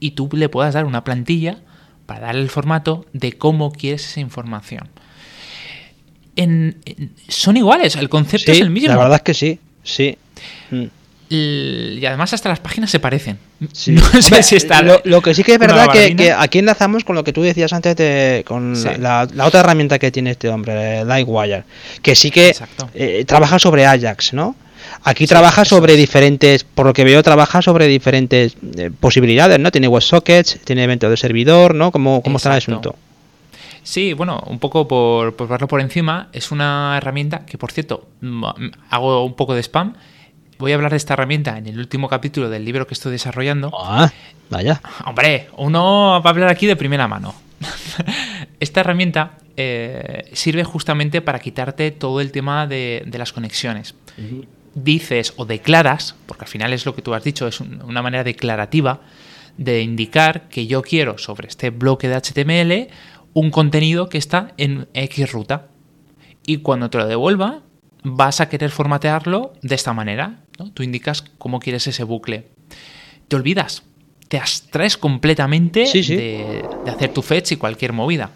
Y 0.00 0.12
tú 0.12 0.30
le 0.32 0.48
puedas 0.48 0.72
dar 0.72 0.86
una 0.86 1.04
plantilla 1.04 1.58
para 2.06 2.28
darle 2.28 2.40
el 2.40 2.48
formato 2.48 3.04
de 3.12 3.34
cómo 3.34 3.70
quieres 3.70 4.06
esa 4.06 4.20
información. 4.20 4.88
Son 7.28 7.56
iguales, 7.56 7.96
el 7.96 8.08
concepto 8.08 8.52
es 8.52 8.60
el 8.60 8.70
mismo. 8.70 8.88
La 8.88 8.96
verdad 8.96 9.16
es 9.16 9.22
que 9.22 9.34
sí, 9.34 9.58
sí. 9.82 10.16
Mm 10.70 10.86
y 11.34 12.04
además 12.04 12.34
hasta 12.34 12.50
las 12.50 12.60
páginas 12.60 12.90
se 12.90 13.00
parecen. 13.00 13.38
No 13.86 14.22
sé 14.22 14.42
si 14.42 14.56
está. 14.56 14.82
Lo, 14.82 15.22
que 15.22 15.34
sí 15.34 15.42
que 15.42 15.52
es 15.54 15.58
verdad 15.58 15.88
que, 15.90 16.32
aquí 16.32 16.58
enlazamos 16.58 17.04
con 17.04 17.16
lo 17.16 17.24
que 17.24 17.32
tú 17.32 17.42
decías 17.42 17.72
antes 17.72 17.96
de, 17.96 18.44
con 18.46 18.74
la, 19.00 19.28
otra 19.44 19.60
herramienta 19.60 19.98
que 19.98 20.10
tiene 20.10 20.32
este 20.32 20.48
hombre, 20.48 21.04
Lightwire, 21.04 21.64
que 22.02 22.14
sí 22.14 22.30
que 22.30 22.54
eh, 22.94 23.24
trabaja 23.24 23.58
sobre 23.58 23.86
Ajax, 23.86 24.34
¿no? 24.34 24.56
Aquí 25.04 25.26
trabaja 25.26 25.64
sobre 25.64 25.96
diferentes, 25.96 26.64
por 26.64 26.86
lo 26.86 26.92
que 26.92 27.04
veo, 27.04 27.22
trabaja 27.22 27.62
sobre 27.62 27.86
diferentes 27.86 28.56
eh, 28.76 28.90
posibilidades, 28.98 29.58
¿no? 29.58 29.70
Tiene 29.70 29.88
WebSockets, 29.88 30.58
tiene 30.64 30.84
evento 30.84 31.08
de 31.08 31.16
servidor, 31.16 31.74
¿no? 31.74 31.92
¿Cómo, 31.92 32.20
cómo 32.22 32.36
está 32.36 32.50
el 32.50 32.58
asunto? 32.58 32.96
Sí, 33.82 34.12
bueno, 34.12 34.42
un 34.46 34.58
poco 34.58 34.86
por, 34.86 35.34
por 35.34 35.48
verlo 35.48 35.68
por 35.68 35.80
encima, 35.80 36.28
es 36.32 36.52
una 36.52 36.96
herramienta 36.96 37.44
que, 37.44 37.58
por 37.58 37.72
cierto, 37.72 38.08
hago 38.90 39.24
un 39.24 39.34
poco 39.34 39.54
de 39.54 39.62
spam 39.62 39.94
voy 40.62 40.70
a 40.70 40.76
hablar 40.76 40.92
de 40.92 40.96
esta 40.96 41.14
herramienta 41.14 41.58
en 41.58 41.66
el 41.66 41.76
último 41.76 42.08
capítulo 42.08 42.48
del 42.48 42.64
libro 42.64 42.86
que 42.86 42.94
estoy 42.94 43.10
desarrollando. 43.10 43.72
Ah, 43.76 44.10
vaya. 44.48 44.80
Hombre, 45.04 45.48
uno 45.56 46.22
va 46.24 46.30
a 46.30 46.32
hablar 46.32 46.48
aquí 46.48 46.66
de 46.66 46.76
primera 46.76 47.08
mano. 47.08 47.34
esta 48.60 48.80
herramienta 48.80 49.38
eh, 49.56 50.30
sirve 50.32 50.62
justamente 50.62 51.20
para 51.20 51.40
quitarte 51.40 51.90
todo 51.90 52.20
el 52.20 52.30
tema 52.30 52.68
de, 52.68 53.04
las 53.12 53.32
conexiones. 53.32 53.96
Dices 54.74 55.34
o 55.36 55.44
declaras, 55.44 56.14
porque 56.26 56.44
al 56.44 56.48
final 56.48 56.72
es 56.72 56.86
lo 56.86 56.94
que 56.94 57.02
tú 57.02 57.12
has 57.12 57.24
dicho, 57.24 57.48
es 57.48 57.60
una 57.60 58.00
manera 58.00 58.22
declarativa 58.22 59.00
de 59.58 59.82
indicar 59.82 60.48
que 60.48 60.68
yo 60.68 60.82
quiero 60.82 61.18
sobre 61.18 61.48
este 61.48 61.70
bloque 61.70 62.08
de 62.08 62.14
HTML 62.14 62.88
un 63.34 63.50
contenido 63.50 64.08
que 64.08 64.18
está 64.18 64.52
en 64.56 64.88
X 64.94 65.32
ruta. 65.32 65.68
Y 66.46 66.58
cuando 66.58 66.90
te 66.90 66.98
lo 66.98 67.06
devuelva, 67.06 67.62
vas 68.02 68.40
a 68.40 68.48
querer 68.48 68.70
formatearlo 68.70 69.52
de 69.62 69.74
esta 69.74 69.92
manera. 69.92 70.40
Tú 70.74 70.82
indicas 70.82 71.22
cómo 71.38 71.60
quieres 71.60 71.86
ese 71.86 72.04
bucle. 72.04 72.48
Te 73.28 73.36
olvidas, 73.36 73.84
te 74.28 74.38
abstraes 74.38 74.96
completamente 74.96 75.84
De, 75.92 76.64
hacer 76.86 77.12
tu 77.12 77.22
fetch 77.22 77.52
y 77.52 77.56
cualquier 77.56 77.92
movida. 77.92 78.30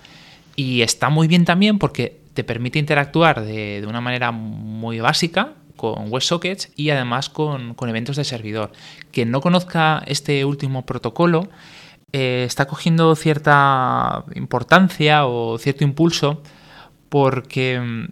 Y 0.54 0.82
está 0.82 1.10
muy 1.10 1.28
bien 1.28 1.44
también 1.44 1.78
porque 1.78 2.20
te 2.34 2.44
permite 2.44 2.78
interactuar 2.78 3.44
de, 3.44 3.84
una 3.88 4.00
manera 4.00 4.30
muy 4.30 5.00
básica 5.00 5.54
con 5.76 6.12
WebSockets 6.12 6.70
y 6.76 6.90
además 6.90 7.28
con, 7.28 7.76
eventos 7.80 8.16
de 8.16 8.24
servidor. 8.24 8.72
Quien 9.10 9.30
no 9.30 9.40
conozca 9.40 10.02
este 10.06 10.44
último 10.44 10.84
protocolo 10.86 11.48
eh, 12.12 12.44
está 12.46 12.66
cogiendo 12.66 13.14
cierta 13.16 14.24
importancia 14.34 15.26
o 15.26 15.58
cierto 15.58 15.82
impulso 15.82 16.42
porque 17.08 17.80
mm, 17.80 18.06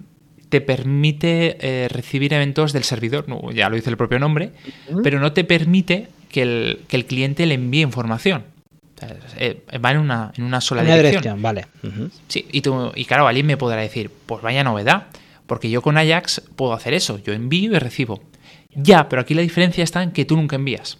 te 0.49 0.61
permite 0.61 1.57
eh, 1.61 1.89
recibir 1.89 2.33
eventos 2.33 2.73
del 2.73 2.85
servidor, 2.85 3.27
ya 3.55 3.69
lo 3.69 3.77
dice 3.77 3.91
el 3.91 3.97
propio 3.97 4.19
nombre, 4.19 4.53
pero 5.03 5.21
no 5.21 5.33
te 5.33 5.45
permite 5.45 6.09
que 6.29 6.43
el, 6.43 7.05
cliente 7.07 7.47
le 7.47 7.55
envíe 7.55 7.83
información. 7.83 8.45
Eh, 9.39 9.63
va 9.85 9.93
en 9.93 9.99
una, 9.99 10.33
en 10.37 10.45
una 10.45 10.61
sola 10.61 10.83
dirección. 10.83 11.43
Vale. 11.43 11.67
Sí, 12.29 12.47
y, 12.51 12.63
tú, 12.63 12.93
y 12.95 13.05
claro, 13.05 13.27
alguien 13.27 13.47
me 13.47 13.57
podrá 13.57 13.81
decir, 13.81 14.11
pues 14.27 14.43
vaya 14.43 14.65
novedad, 14.65 15.09
porque 15.47 15.71
yo 15.71 15.83
con 15.83 15.99
Ajax 15.99 16.43
puedo 16.57 16.73
hacer 16.73 16.95
eso, 16.95 17.19
yo 17.19 17.33
envío 17.33 17.75
y 17.75 17.79
recibo. 17.79 18.23
Ya, 18.75 19.09
pero 19.09 19.23
aquí 19.23 19.35
la 19.35 19.43
diferencia 19.43 19.85
está 19.85 20.03
en 20.03 20.11
que 20.11 20.25
tú 20.25 20.37
nunca 20.37 20.57
envías. 20.57 20.99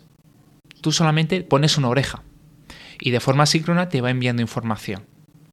Tú 0.81 0.93
solamente 0.93 1.43
pones 1.43 1.79
una 1.79 1.89
oreja 1.89 2.23
y 3.01 3.11
de 3.11 3.21
forma 3.21 3.47
síncrona 3.47 3.89
te 3.89 4.01
va 4.01 4.11
enviando 4.11 4.43
información. 4.43 5.05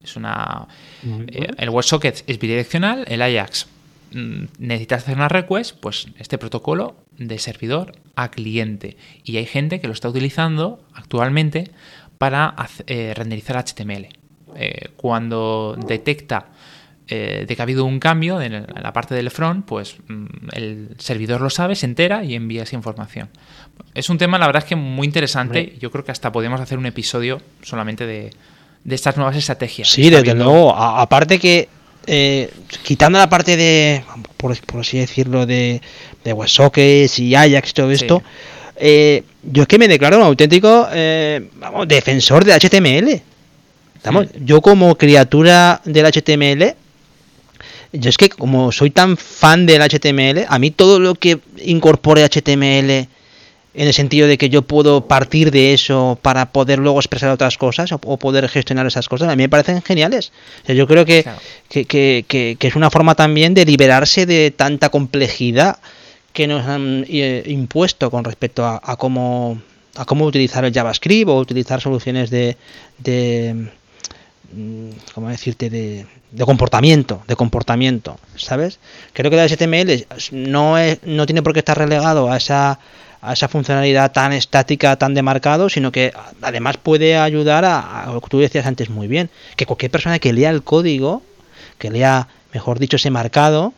Es 0.03 0.15
una. 0.15 0.67
Eh, 1.03 1.47
el 1.57 1.69
WebSocket 1.69 2.23
es 2.27 2.39
bidireccional, 2.39 3.05
el 3.07 3.21
Ajax 3.21 3.67
Mm, 4.13 4.45
necesitas 4.59 5.03
hacer 5.03 5.15
una 5.15 5.29
request, 5.29 5.77
pues 5.79 6.07
este 6.17 6.37
protocolo 6.37 6.95
de 7.17 7.39
servidor 7.39 7.93
a 8.15 8.29
cliente. 8.29 8.97
Y 9.23 9.37
hay 9.37 9.45
gente 9.45 9.79
que 9.79 9.87
lo 9.87 9.93
está 9.93 10.09
utilizando 10.09 10.83
actualmente 10.93 11.71
para 12.17 12.53
eh, 12.87 13.13
renderizar 13.15 13.57
HTML. 13.57 14.09
Eh, 14.55 14.89
cuando 14.97 15.77
detecta 15.87 16.47
eh, 17.07 17.45
de 17.47 17.55
que 17.55 17.61
ha 17.61 17.63
habido 17.63 17.85
un 17.85 17.99
cambio 17.99 18.41
en, 18.41 18.65
la 18.67 18.93
parte 18.93 19.15
del 19.15 19.31
front, 19.31 19.65
pues 19.65 19.97
mm, 20.07 20.25
el 20.53 20.95
servidor 20.97 21.39
lo 21.39 21.49
sabe, 21.49 21.75
se 21.75 21.85
entera 21.85 22.23
y 22.23 22.35
envía 22.35 22.63
esa 22.63 22.75
información. 22.75 23.29
Es 23.93 24.09
un 24.09 24.17
tema, 24.17 24.37
la 24.37 24.47
verdad 24.47 24.63
es 24.63 24.69
que 24.69 24.75
muy 24.75 25.05
interesante. 25.05 25.75
Yo 25.79 25.91
creo 25.91 26.03
que 26.03 26.11
hasta 26.11 26.31
podemos 26.31 26.59
hacer 26.61 26.77
un 26.77 26.85
episodio 26.85 27.41
solamente 27.61 28.05
de, 28.05 28.31
estas 28.89 29.17
nuevas 29.17 29.35
estrategias. 29.35 29.89
Sí, 29.89 30.09
desde 30.09 30.33
luego. 30.33 30.75
aparte 30.75 31.39
que 31.39 31.67
eh, 32.07 32.49
quitando 32.83 33.19
la 33.19 33.29
parte 33.29 33.55
de, 33.57 34.03
por, 34.37 34.57
así 34.79 34.97
decirlo, 34.97 35.45
de, 35.45 35.81
de 36.23 36.33
WebSockets 36.33 37.19
y 37.19 37.35
Ajax 37.35 37.69
y 37.69 37.73
todo 37.73 37.91
esto, 37.91 38.23
eh, 38.77 39.23
yo 39.43 39.63
es 39.63 39.67
que 39.67 39.77
me 39.77 39.87
declaro 39.87 40.17
un 40.17 40.23
auténtico 40.23 40.87
eh, 40.91 41.49
defensor 41.87 42.43
del 42.43 42.59
HTML. 42.59 43.21
Yo 44.43 44.61
como 44.61 44.95
criatura 44.95 45.81
del 45.85 46.07
HTML, 46.07 46.75
yo 47.93 48.09
es 48.09 48.17
que 48.17 48.29
como 48.29 48.71
soy 48.71 48.89
tan 48.89 49.15
fan 49.17 49.67
del 49.67 49.83
HTML, 49.83 50.45
a 50.49 50.57
mí 50.57 50.71
todo 50.71 50.99
lo 50.99 51.13
que 51.13 51.39
incorpore 51.63 52.27
HTML 52.27 53.07
en 53.73 53.87
el 53.87 53.93
sentido 53.93 54.27
de 54.27 54.37
que 54.37 54.49
yo 54.49 54.63
puedo 54.63 55.07
partir 55.07 55.51
de 55.51 55.73
eso 55.73 56.19
para 56.21 56.51
poder 56.51 56.79
luego 56.79 56.99
expresar 56.99 57.29
otras 57.29 57.57
cosas 57.57 57.91
o, 57.91 57.99
poder 57.99 58.49
gestionar 58.49 58.85
esas 58.85 59.07
cosas, 59.07 59.29
a 59.29 59.35
mí 59.35 59.43
me 59.43 59.49
parecen 59.49 59.81
geniales. 59.81 60.31
yo 60.67 60.87
creo 60.87 61.05
que, 61.05 61.25
que, 61.69 62.57
es 62.59 62.75
una 62.75 62.89
forma 62.89 63.15
también 63.15 63.53
de 63.53 63.65
liberarse 63.65 64.25
de 64.25 64.51
tanta 64.51 64.89
complejidad 64.89 65.79
que 66.33 66.47
nos 66.47 66.65
han 66.65 67.05
eh, 67.09 67.43
impuesto 67.47 68.11
con 68.11 68.23
respecto 68.23 68.65
a, 68.65 68.95
cómo 68.97 69.61
a 69.95 70.05
cómo 70.05 70.25
utilizar 70.25 70.63
el 70.63 70.73
JavaScript 70.73 71.29
o 71.29 71.37
utilizar 71.37 71.81
soluciones 71.81 72.29
de, 72.29 72.55
de 72.97 73.67
mm, 74.53 74.89
¿cómo 75.13 75.29
decirte? 75.29 75.69
De, 75.69 76.05
de 76.31 76.45
comportamiento, 76.45 77.21
de 77.27 77.35
comportamiento, 77.35 78.17
¿sabes? 78.37 78.79
Creo 79.13 79.29
que 79.29 79.41
el 79.41 79.49
HTML 79.49 80.07
no, 80.31 80.77
es, 80.77 80.99
no 81.03 81.25
tiene 81.25 81.41
por 81.41 81.53
qué 81.53 81.59
estar 81.59 81.77
relegado 81.77 82.31
a 82.31 82.37
esa 82.37 82.79
a 83.21 83.33
esa 83.33 83.47
funcionalidad 83.47 84.11
tan 84.11 84.33
estática, 84.33 84.95
tan 84.95 85.13
demarcado, 85.13 85.69
sino 85.69 85.91
que 85.91 86.11
además 86.41 86.77
puede 86.77 87.17
ayudar 87.17 87.65
a, 87.65 88.09
lo 88.11 88.19
que 88.19 88.29
tú 88.29 88.39
decías 88.39 88.65
antes 88.65 88.89
muy 88.89 89.07
bien, 89.07 89.29
que 89.55 89.65
cualquier 89.65 89.91
persona 89.91 90.17
que 90.17 90.33
lea 90.33 90.49
el 90.49 90.63
código, 90.63 91.21
que 91.77 91.91
lea, 91.91 92.27
mejor 92.53 92.79
dicho, 92.79 92.95
ese 92.95 93.11
marcado, 93.11 93.73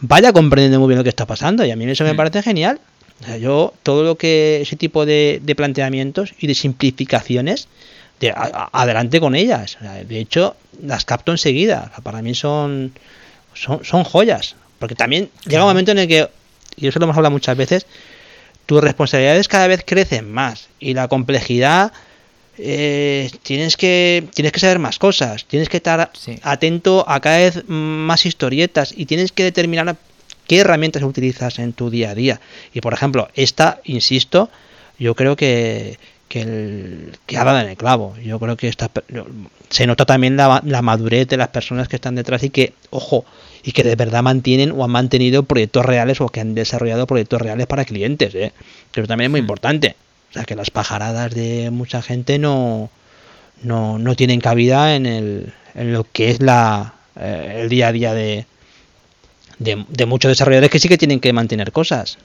vaya 0.00 0.32
comprendiendo 0.32 0.80
muy 0.80 0.88
bien 0.88 0.98
lo 0.98 1.04
que 1.04 1.08
está 1.08 1.26
pasando. 1.26 1.64
Y 1.64 1.70
a 1.70 1.76
mí 1.76 1.84
eso 1.86 2.04
me 2.04 2.12
mm. 2.12 2.16
parece 2.16 2.42
genial. 2.42 2.78
yo 3.40 3.72
todo 3.82 4.04
lo 4.04 4.16
que 4.16 4.60
ese 4.60 4.76
tipo 4.76 5.06
de, 5.06 5.40
planteamientos 5.56 6.34
y 6.38 6.46
de 6.46 6.54
simplificaciones, 6.54 7.68
de, 8.20 8.34
adelante 8.36 9.18
con 9.18 9.34
ellas. 9.34 9.78
de 9.80 10.18
hecho, 10.18 10.56
las 10.82 11.06
capto 11.06 11.32
enseguida. 11.32 11.90
para 12.02 12.20
mí 12.20 12.34
son, 12.34 12.92
son, 13.54 13.82
son 13.82 14.04
joyas. 14.04 14.56
Porque 14.78 14.94
también 14.94 15.30
llega 15.46 15.62
un 15.62 15.70
momento 15.70 15.92
en 15.92 15.98
el 16.00 16.08
que, 16.08 16.28
y 16.76 16.86
eso 16.86 16.98
lo 16.98 17.06
hemos 17.06 17.16
hablado 17.16 17.32
muchas 17.32 17.56
veces, 17.56 17.86
tus 18.66 18.82
responsabilidades 18.82 19.48
cada 19.48 19.66
vez 19.66 19.82
crecen 19.86 20.30
más 20.30 20.68
y 20.80 20.94
la 20.94 21.08
complejidad 21.08 21.92
eh, 22.56 23.30
tienes 23.42 23.76
que 23.76 24.26
tienes 24.34 24.52
que 24.52 24.60
saber 24.60 24.78
más 24.78 24.98
cosas 24.98 25.44
tienes 25.44 25.68
que 25.68 25.78
estar 25.78 26.10
atento 26.42 27.04
a 27.08 27.20
cada 27.20 27.38
vez 27.38 27.64
más 27.68 28.26
historietas 28.26 28.94
y 28.96 29.06
tienes 29.06 29.32
que 29.32 29.42
determinar 29.42 29.96
qué 30.46 30.58
herramientas 30.58 31.02
utilizas 31.02 31.58
en 31.58 31.72
tu 31.72 31.90
día 31.90 32.10
a 32.10 32.14
día 32.14 32.40
y 32.72 32.80
por 32.80 32.94
ejemplo 32.94 33.28
esta 33.34 33.80
insisto 33.84 34.50
yo 34.98 35.14
creo 35.14 35.36
que, 35.36 35.98
que, 36.28 36.40
el, 36.42 37.12
que 37.26 37.36
ha 37.36 37.44
dado 37.44 37.60
en 37.60 37.68
el 37.68 37.76
clavo. 37.76 38.16
Yo 38.22 38.38
creo 38.38 38.56
que 38.56 38.68
esta, 38.68 38.90
se 39.70 39.86
nota 39.86 40.04
también 40.04 40.36
la, 40.36 40.62
la, 40.64 40.82
madurez 40.82 41.28
de 41.28 41.36
las 41.36 41.48
personas 41.48 41.88
que 41.88 41.96
están 41.96 42.14
detrás 42.14 42.42
y 42.42 42.50
que, 42.50 42.74
ojo, 42.90 43.24
y 43.64 43.72
que 43.72 43.82
de 43.82 43.96
verdad 43.96 44.22
mantienen 44.22 44.72
o 44.72 44.84
han 44.84 44.90
mantenido 44.90 45.42
proyectos 45.44 45.86
reales 45.86 46.20
o 46.20 46.28
que 46.28 46.40
han 46.40 46.54
desarrollado 46.54 47.06
proyectos 47.06 47.40
reales 47.40 47.66
para 47.66 47.86
clientes. 47.86 48.34
¿eh? 48.34 48.52
Eso 48.92 49.06
también 49.06 49.28
es 49.28 49.30
muy 49.30 49.40
importante. 49.40 49.96
O 50.30 50.32
sea, 50.34 50.44
que 50.44 50.54
las 50.54 50.70
pajaradas 50.70 51.34
de 51.34 51.70
mucha 51.70 52.02
gente 52.02 52.38
no, 52.38 52.90
no, 53.62 53.98
no 53.98 54.16
tienen 54.16 54.40
cabida 54.40 54.94
en, 54.94 55.06
el, 55.06 55.54
en 55.74 55.94
lo 55.94 56.04
que 56.04 56.30
es 56.30 56.42
la, 56.42 56.94
eh, 57.16 57.60
el 57.62 57.68
día 57.70 57.88
a 57.88 57.92
día 57.92 58.12
de, 58.12 58.44
de, 59.58 59.84
de 59.88 60.06
muchos 60.06 60.30
desarrolladores 60.30 60.70
que 60.70 60.80
sí 60.80 60.88
que 60.88 60.98
tienen 60.98 61.20
que 61.20 61.32
mantener 61.32 61.72
cosas. 61.72 62.18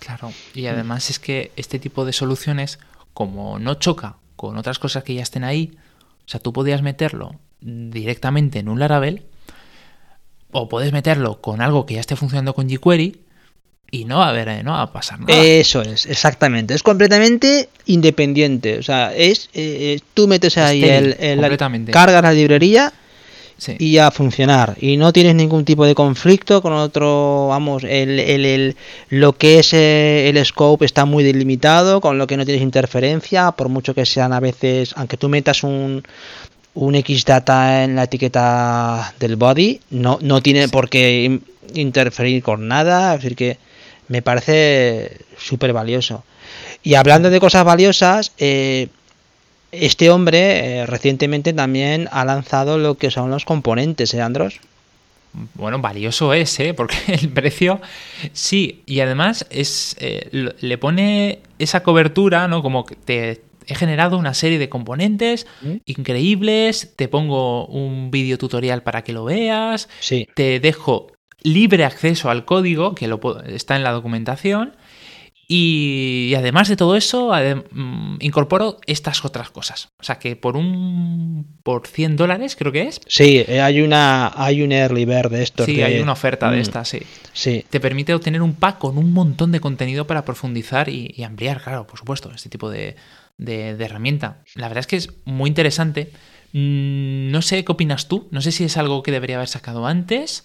Claro, 0.00 0.32
y 0.54 0.66
además 0.66 1.08
es 1.08 1.18
que 1.18 1.50
este 1.56 1.78
tipo 1.78 2.04
de 2.04 2.12
soluciones, 2.12 2.78
como 3.14 3.58
no 3.58 3.74
choca 3.74 4.16
con 4.36 4.58
otras 4.58 4.78
cosas 4.78 5.02
que 5.02 5.14
ya 5.14 5.22
estén 5.22 5.44
ahí, 5.44 5.72
o 6.26 6.28
sea, 6.28 6.40
tú 6.40 6.52
podías 6.52 6.82
meterlo 6.82 7.36
directamente 7.60 8.58
en 8.58 8.68
un 8.68 8.78
Laravel, 8.78 9.22
o 10.50 10.68
puedes 10.68 10.92
meterlo 10.92 11.40
con 11.40 11.60
algo 11.60 11.86
que 11.86 11.94
ya 11.94 12.00
esté 12.00 12.16
funcionando 12.16 12.54
con 12.54 12.68
jQuery, 12.68 13.20
y 13.90 14.04
no 14.04 14.18
va 14.18 14.26
a 14.26 14.30
haber, 14.30 14.64
no 14.64 14.72
va 14.72 14.82
a 14.82 14.92
pasar 14.92 15.20
nada. 15.20 15.40
Eso 15.40 15.80
es, 15.82 16.06
exactamente. 16.06 16.74
Es 16.74 16.82
completamente 16.82 17.70
independiente. 17.86 18.78
O 18.78 18.82
sea, 18.82 19.14
es 19.14 19.48
eh, 19.54 19.98
tú 20.14 20.28
metes 20.28 20.58
ahí 20.58 20.84
el, 20.84 21.16
el 21.18 21.40
cargas 21.90 22.22
la 22.22 22.32
librería 22.32 22.92
sí. 23.56 23.76
y 23.78 23.96
a 23.96 24.10
funcionar. 24.10 24.76
Y 24.78 24.98
no 24.98 25.12
tienes 25.14 25.34
ningún 25.34 25.64
tipo 25.64 25.86
de 25.86 25.94
conflicto 25.94 26.60
con 26.60 26.74
otro, 26.74 27.48
vamos, 27.48 27.82
el, 27.84 28.20
el, 28.20 28.44
el 28.44 28.76
lo 29.08 29.32
que 29.32 29.60
es 29.60 29.72
eh, 29.72 30.28
el 30.28 30.44
scope 30.44 30.84
está 30.84 31.06
muy 31.06 31.24
delimitado, 31.24 32.02
con 32.02 32.18
lo 32.18 32.26
que 32.26 32.36
no 32.36 32.44
tienes 32.44 32.62
interferencia, 32.62 33.52
por 33.52 33.70
mucho 33.70 33.94
que 33.94 34.04
sean 34.04 34.34
a 34.34 34.40
veces, 34.40 34.92
aunque 34.96 35.16
tú 35.16 35.30
metas 35.30 35.62
un 35.62 36.02
un 36.78 36.94
Xdata 36.94 37.82
en 37.82 37.96
la 37.96 38.04
etiqueta 38.04 39.12
del 39.18 39.34
body, 39.34 39.80
no, 39.90 40.18
no 40.22 40.40
tiene 40.40 40.68
por 40.68 40.88
qué 40.88 41.40
interferir 41.74 42.42
con 42.44 42.68
nada, 42.68 43.14
es 43.14 43.22
decir 43.22 43.36
que 43.36 43.58
me 44.06 44.22
parece 44.22 45.18
súper 45.36 45.72
valioso. 45.72 46.22
Y 46.84 46.94
hablando 46.94 47.30
de 47.30 47.40
cosas 47.40 47.64
valiosas, 47.64 48.32
eh, 48.38 48.86
este 49.72 50.08
hombre 50.08 50.82
eh, 50.82 50.86
recientemente 50.86 51.52
también 51.52 52.08
ha 52.12 52.24
lanzado 52.24 52.78
lo 52.78 52.94
que 52.94 53.10
son 53.10 53.28
los 53.28 53.44
componentes, 53.44 54.14
¿eh, 54.14 54.22
Andros? 54.22 54.60
Bueno, 55.54 55.80
valioso 55.80 56.32
es, 56.32 56.60
¿eh? 56.60 56.74
Porque 56.74 56.96
el 57.08 57.28
precio, 57.28 57.80
sí, 58.32 58.82
y 58.86 59.00
además 59.00 59.46
es 59.50 59.96
eh, 59.98 60.54
le 60.60 60.78
pone 60.78 61.40
esa 61.58 61.82
cobertura, 61.82 62.46
¿no? 62.46 62.62
Como 62.62 62.86
que 62.86 62.94
te 62.94 63.47
he 63.68 63.74
generado 63.74 64.18
una 64.18 64.34
serie 64.34 64.58
de 64.58 64.68
componentes 64.68 65.46
¿Mm? 65.62 65.76
increíbles, 65.84 66.94
te 66.96 67.06
pongo 67.06 67.66
un 67.66 68.10
vídeo 68.10 68.38
tutorial 68.38 68.82
para 68.82 69.04
que 69.04 69.12
lo 69.12 69.24
veas, 69.24 69.88
sí. 70.00 70.26
te 70.34 70.58
dejo 70.58 71.12
libre 71.42 71.84
acceso 71.84 72.30
al 72.30 72.44
código, 72.44 72.94
que 72.94 73.06
lo, 73.06 73.20
está 73.46 73.76
en 73.76 73.84
la 73.84 73.92
documentación, 73.92 74.74
y, 75.50 76.34
además 76.36 76.68
de 76.68 76.76
todo 76.76 76.94
eso, 76.94 77.32
mm, 77.72 78.16
incorporo 78.20 78.76
estas 78.86 79.24
otras 79.24 79.48
cosas. 79.48 79.88
O 79.98 80.04
sea 80.04 80.18
que 80.18 80.36
por 80.36 80.58
un 80.58 81.46
por 81.62 81.86
100 81.86 82.16
dólares, 82.16 82.54
creo 82.54 82.70
que 82.70 82.82
es. 82.82 83.00
Sí, 83.06 83.42
eh, 83.48 83.62
hay 83.62 83.80
una 83.80 84.30
hay 84.36 84.60
un 84.60 84.72
early 84.72 85.06
bird 85.06 85.30
de 85.30 85.42
estos. 85.42 85.64
Sí, 85.64 85.76
que... 85.76 85.84
hay 85.84 86.00
una 86.00 86.12
oferta 86.12 86.50
de 86.50 86.60
estas, 86.60 86.88
sí. 86.88 87.00
sí. 87.32 87.64
Te 87.70 87.80
permite 87.80 88.12
obtener 88.12 88.42
un 88.42 88.52
pack 88.52 88.76
con 88.76 88.98
un 88.98 89.14
montón 89.14 89.50
de 89.50 89.60
contenido 89.60 90.06
para 90.06 90.22
profundizar 90.22 90.90
y, 90.90 91.14
y 91.16 91.22
ampliar, 91.22 91.62
claro, 91.62 91.86
por 91.86 91.98
supuesto, 91.98 92.30
este 92.34 92.50
tipo 92.50 92.68
de, 92.68 92.96
de, 93.38 93.76
de, 93.76 93.84
herramienta. 93.84 94.42
La 94.54 94.68
verdad 94.68 94.80
es 94.80 94.86
que 94.86 94.96
es 94.96 95.10
muy 95.24 95.48
interesante. 95.48 96.10
Mm, 96.52 97.30
no 97.30 97.42
sé 97.42 97.64
qué 97.64 97.72
opinas 97.72 98.08
tú. 98.08 98.28
No 98.30 98.40
sé 98.40 98.52
si 98.52 98.64
es 98.64 98.76
algo 98.76 99.02
que 99.02 99.12
debería 99.12 99.36
haber 99.36 99.48
sacado 99.48 99.86
antes 99.86 100.44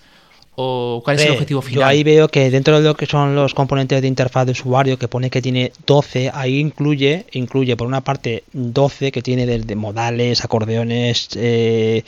o 0.56 1.02
cuál 1.04 1.18
es 1.18 1.26
el 1.26 1.32
objetivo 1.32 1.62
final? 1.62 1.82
Yo 1.82 1.86
ahí 1.86 2.04
veo 2.04 2.28
que 2.28 2.52
dentro 2.52 2.80
de 2.80 2.88
lo 2.88 2.96
que 2.96 3.08
son 3.08 3.36
los 3.36 3.54
componentes 3.54 4.02
de 4.02 4.08
interfaz 4.08 4.46
de 4.46 4.52
usuario, 4.52 5.00
que 5.00 5.08
pone 5.08 5.30
que 5.30 5.42
tiene 5.42 5.72
12, 5.88 6.30
ahí 6.34 6.60
incluye, 6.60 7.26
incluye 7.32 7.76
por 7.76 7.88
una 7.88 8.02
parte 8.02 8.44
12 8.54 9.12
que 9.12 9.22
tiene 9.22 9.46
desde 9.48 9.76
modales, 9.76 10.44
acordeones, 10.44 11.30
eh, 11.36 12.04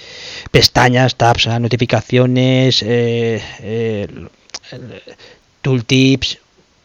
pestañas, 0.52 1.16
tabs, 1.16 1.48
notificaciones, 1.60 2.84
eh, 2.84 3.42
eh, 3.62 4.08
tooltips, 5.62 6.38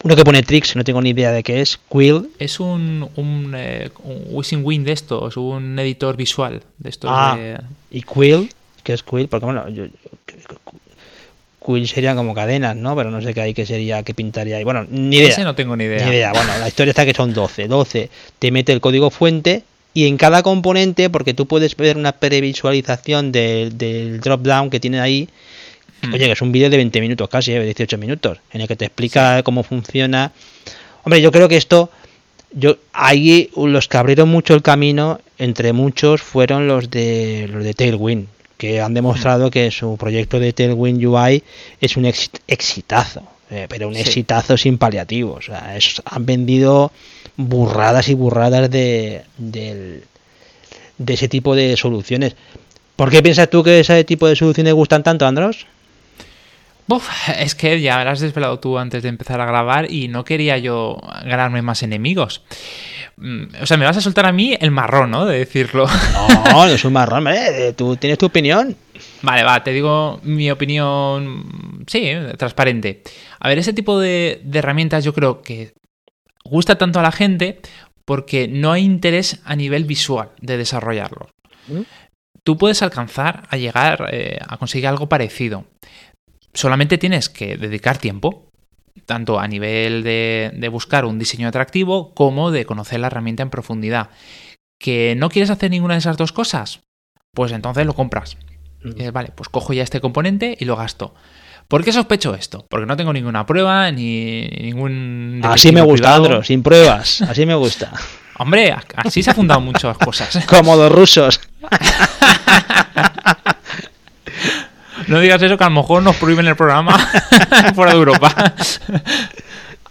uno 0.03 0.15
que 0.15 0.23
pone 0.23 0.41
tricks, 0.41 0.75
no 0.75 0.83
tengo 0.83 1.01
ni 1.01 1.11
idea 1.11 1.31
de 1.31 1.43
qué 1.43 1.61
es, 1.61 1.79
Quill. 1.89 2.29
Es 2.39 2.59
un, 2.59 3.07
un, 3.15 3.53
eh, 3.55 3.89
un 4.03 4.23
Wishing 4.29 4.63
Wind 4.63 4.85
de 4.85 4.93
estos, 4.93 5.37
un 5.37 5.77
editor 5.77 6.15
visual 6.15 6.61
de 6.77 6.89
estos. 6.89 7.09
Ah, 7.13 7.35
de... 7.37 7.59
y 7.91 8.01
Quill, 8.01 8.49
que 8.83 8.93
es 8.93 9.03
Quill, 9.03 9.27
porque 9.27 9.45
bueno, 9.45 9.69
yo, 9.69 9.85
Quill 11.63 11.87
serían 11.87 12.17
como 12.17 12.33
cadenas, 12.33 12.75
¿no? 12.75 12.95
Pero 12.95 13.11
no 13.11 13.21
sé 13.21 13.33
qué 13.33 13.41
hay 13.41 13.53
que 13.53 13.65
sería, 13.65 14.01
que 14.03 14.13
pintaría 14.13 14.57
ahí. 14.57 14.63
Bueno, 14.63 14.85
ni 14.89 15.17
idea. 15.17 15.29
Ese 15.29 15.43
no 15.43 15.53
tengo 15.53 15.75
ni 15.75 15.83
idea. 15.83 16.05
Ni 16.05 16.15
idea. 16.15 16.33
Bueno, 16.33 16.57
la 16.59 16.67
historia 16.67 16.91
está 16.91 17.05
que 17.05 17.13
son 17.13 17.33
12. 17.33 17.67
12. 17.67 18.09
Te 18.39 18.51
mete 18.51 18.73
el 18.73 18.81
código 18.81 19.11
fuente 19.11 19.63
y 19.93 20.07
en 20.07 20.17
cada 20.17 20.41
componente, 20.41 21.09
porque 21.09 21.33
tú 21.33 21.45
puedes 21.45 21.75
ver 21.75 21.97
una 21.97 22.13
previsualización 22.13 23.31
del, 23.31 23.77
del 23.77 24.19
drop 24.19 24.41
down 24.41 24.69
que 24.69 24.79
tiene 24.79 24.99
ahí. 24.99 25.29
Hmm. 26.01 26.13
Oye, 26.13 26.25
que 26.25 26.31
es 26.31 26.41
un 26.41 26.51
vídeo 26.51 26.69
de 26.69 26.77
20 26.77 27.01
minutos 27.01 27.29
casi, 27.29 27.51
de 27.51 27.63
18 27.63 27.97
minutos, 27.97 28.39
en 28.51 28.61
el 28.61 28.67
que 28.67 28.75
te 28.75 28.85
explica 28.85 29.37
sí. 29.37 29.43
cómo 29.43 29.63
funciona. 29.63 30.31
Hombre, 31.03 31.21
yo 31.21 31.31
creo 31.31 31.47
que 31.47 31.57
esto, 31.57 31.89
yo 32.51 32.77
ahí 32.93 33.49
los 33.55 33.87
que 33.87 33.97
abrieron 33.97 34.29
mucho 34.29 34.53
el 34.53 34.61
camino, 34.61 35.19
entre 35.37 35.73
muchos, 35.73 36.21
fueron 36.21 36.67
los 36.67 36.89
de 36.89 37.47
los 37.51 37.63
de 37.63 37.73
Tailwind, 37.73 38.27
que 38.57 38.81
han 38.81 38.93
demostrado 38.93 39.49
que 39.49 39.71
su 39.71 39.97
proyecto 39.97 40.39
de 40.39 40.53
Tailwind 40.53 41.03
UI 41.03 41.43
es 41.79 41.97
un 41.97 42.05
exitazo, 42.05 43.23
eh, 43.49 43.67
pero 43.69 43.87
un 43.87 43.95
sí. 43.95 44.01
exitazo 44.01 44.57
sin 44.57 44.77
paliativos. 44.77 45.49
O 45.49 45.51
sea, 45.51 45.75
es, 45.75 46.01
han 46.05 46.25
vendido 46.25 46.91
burradas 47.37 48.09
y 48.09 48.13
burradas 48.13 48.69
de, 48.69 49.23
de, 49.37 50.03
de, 50.97 51.13
ese 51.13 51.27
tipo 51.27 51.55
de 51.55 51.77
soluciones. 51.77 52.35
¿Por 52.95 53.09
qué 53.09 53.23
piensas 53.23 53.49
tú 53.49 53.63
que 53.63 53.79
ese 53.79 54.03
tipo 54.03 54.27
de 54.27 54.35
soluciones 54.35 54.73
gustan 54.73 55.01
tanto, 55.01 55.25
Andros? 55.25 55.65
Uf, 56.91 57.09
es 57.37 57.55
que 57.55 57.79
ya 57.79 57.97
me 57.97 58.03
lo 58.03 58.11
has 58.11 58.19
desvelado 58.19 58.59
tú 58.59 58.77
antes 58.77 59.01
de 59.01 59.07
empezar 59.07 59.39
a 59.39 59.45
grabar 59.45 59.89
y 59.89 60.09
no 60.09 60.25
quería 60.25 60.57
yo 60.57 60.97
ganarme 61.23 61.61
más 61.61 61.83
enemigos. 61.83 62.43
O 63.61 63.65
sea, 63.65 63.77
me 63.77 63.85
vas 63.85 63.95
a 63.95 64.01
soltar 64.01 64.25
a 64.25 64.33
mí 64.33 64.57
el 64.59 64.71
marrón, 64.71 65.11
¿no? 65.11 65.25
De 65.25 65.37
decirlo. 65.37 65.87
No, 66.51 66.65
no 66.65 66.65
es 66.65 66.83
un 66.83 66.91
marrón, 66.91 67.27
¿eh? 67.29 67.73
Tú 67.77 67.95
tienes 67.95 68.17
tu 68.17 68.25
opinión. 68.25 68.75
Vale, 69.21 69.43
va, 69.43 69.63
te 69.63 69.71
digo 69.71 70.19
mi 70.23 70.51
opinión, 70.51 71.85
sí, 71.87 72.11
transparente. 72.37 73.03
A 73.39 73.47
ver, 73.47 73.59
ese 73.59 73.71
tipo 73.71 73.97
de, 73.97 74.41
de 74.43 74.59
herramientas 74.59 75.05
yo 75.05 75.13
creo 75.13 75.41
que 75.41 75.73
gusta 76.43 76.77
tanto 76.77 76.99
a 76.99 77.03
la 77.03 77.13
gente 77.13 77.61
porque 78.03 78.49
no 78.49 78.73
hay 78.73 78.83
interés 78.83 79.39
a 79.45 79.55
nivel 79.55 79.85
visual 79.85 80.31
de 80.41 80.57
desarrollarlo. 80.57 81.29
¿Mm? 81.67 81.81
Tú 82.43 82.57
puedes 82.57 82.81
alcanzar 82.81 83.43
a 83.49 83.55
llegar 83.55 84.09
eh, 84.11 84.39
a 84.45 84.57
conseguir 84.57 84.87
algo 84.87 85.07
parecido. 85.07 85.65
Solamente 86.53 86.97
tienes 86.97 87.29
que 87.29 87.57
dedicar 87.57 87.97
tiempo, 87.97 88.49
tanto 89.05 89.39
a 89.39 89.47
nivel 89.47 90.03
de, 90.03 90.51
de, 90.53 90.67
buscar 90.69 91.05
un 91.05 91.17
diseño 91.17 91.47
atractivo 91.47 92.13
como 92.13 92.51
de 92.51 92.65
conocer 92.65 92.99
la 92.99 93.07
herramienta 93.07 93.43
en 93.43 93.49
profundidad. 93.49 94.09
¿Que 94.79 95.15
no 95.15 95.29
quieres 95.29 95.49
hacer 95.49 95.71
ninguna 95.71 95.93
de 95.93 95.99
esas 95.99 96.17
dos 96.17 96.31
cosas? 96.31 96.81
Pues 97.33 97.51
entonces 97.51 97.85
lo 97.85 97.93
compras. 97.93 98.37
Y 98.83 98.93
dices, 98.93 99.13
vale, 99.13 99.31
pues 99.35 99.49
cojo 99.49 99.73
ya 99.73 99.83
este 99.83 100.01
componente 100.01 100.57
y 100.59 100.65
lo 100.65 100.75
gasto. 100.75 101.13
¿Por 101.67 101.85
qué 101.85 101.93
sospecho 101.93 102.35
esto? 102.35 102.65
Porque 102.69 102.85
no 102.85 102.97
tengo 102.97 103.13
ninguna 103.13 103.45
prueba 103.45 103.89
ni 103.91 104.41
ningún. 104.59 105.39
Así 105.43 105.71
me 105.71 105.81
gusta, 105.81 106.15
Andro, 106.15 106.43
sin 106.43 106.63
pruebas. 106.63 107.21
Así 107.21 107.45
me 107.45 107.55
gusta. 107.55 107.93
Hombre, 108.37 108.75
así 108.95 109.23
se 109.23 109.29
han 109.29 109.35
fundado 109.35 109.61
muchas 109.61 109.97
cosas. 109.97 110.45
Como 110.47 110.75
los 110.75 110.91
rusos. 110.91 111.39
No 115.11 115.19
digas 115.19 115.41
eso 115.41 115.57
que 115.57 115.63
a 115.65 115.69
lo 115.69 115.75
mejor 115.75 116.01
nos 116.03 116.15
prohíben 116.15 116.47
el 116.47 116.55
programa 116.55 116.97
fuera 117.75 117.91
de 117.91 117.97
Europa. 117.97 118.55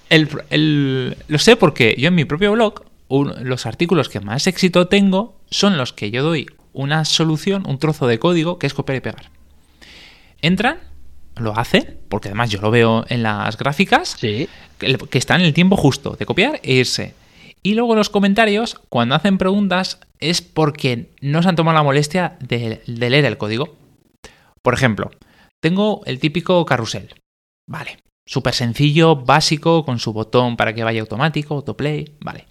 El, 0.08 0.28
el, 0.48 1.16
lo 1.28 1.38
sé 1.38 1.56
porque 1.56 1.94
yo 1.98 2.08
en 2.08 2.14
mi 2.14 2.24
propio 2.24 2.52
blog, 2.52 2.84
un, 3.08 3.34
los 3.42 3.66
artículos 3.66 4.08
que 4.08 4.20
más 4.20 4.46
éxito 4.46 4.88
tengo 4.88 5.36
son 5.50 5.76
los 5.76 5.92
que 5.92 6.10
yo 6.10 6.22
doy 6.22 6.46
una 6.72 7.04
solución, 7.04 7.64
un 7.66 7.78
trozo 7.78 8.06
de 8.06 8.18
código 8.18 8.58
que 8.58 8.66
es 8.66 8.72
copiar 8.72 8.96
y 8.96 9.00
pegar. 9.00 9.30
Entran, 10.40 10.78
lo 11.36 11.56
hacen, 11.58 11.98
porque 12.08 12.28
además 12.28 12.48
yo 12.48 12.62
lo 12.62 12.70
veo 12.70 13.04
en 13.08 13.22
las 13.22 13.58
gráficas, 13.58 14.16
sí. 14.18 14.48
que, 14.78 14.96
que 14.96 15.18
están 15.18 15.42
en 15.42 15.48
el 15.48 15.54
tiempo 15.54 15.76
justo 15.76 16.16
de 16.18 16.24
copiar 16.24 16.60
e 16.62 16.72
irse. 16.72 17.14
Y 17.62 17.74
luego 17.74 17.94
los 17.94 18.08
comentarios, 18.08 18.80
cuando 18.88 19.14
hacen 19.14 19.36
preguntas, 19.36 19.98
es 20.18 20.40
porque 20.40 21.10
no 21.20 21.42
se 21.42 21.50
han 21.50 21.56
tomado 21.56 21.76
la 21.76 21.82
molestia 21.82 22.38
de, 22.40 22.80
de 22.86 23.10
leer 23.10 23.26
el 23.26 23.36
código. 23.36 23.76
Por 24.62 24.74
ejemplo, 24.74 25.10
tengo 25.60 26.02
el 26.06 26.18
típico 26.18 26.64
carrusel. 26.66 27.14
Vale. 27.66 27.98
Súper 28.26 28.54
sencillo, 28.54 29.16
básico, 29.16 29.84
con 29.84 29.98
su 29.98 30.12
botón 30.12 30.56
para 30.56 30.72
que 30.74 30.84
vaya 30.84 31.00
automático, 31.00 31.54
autoplay. 31.54 32.16
Vale. 32.20 32.46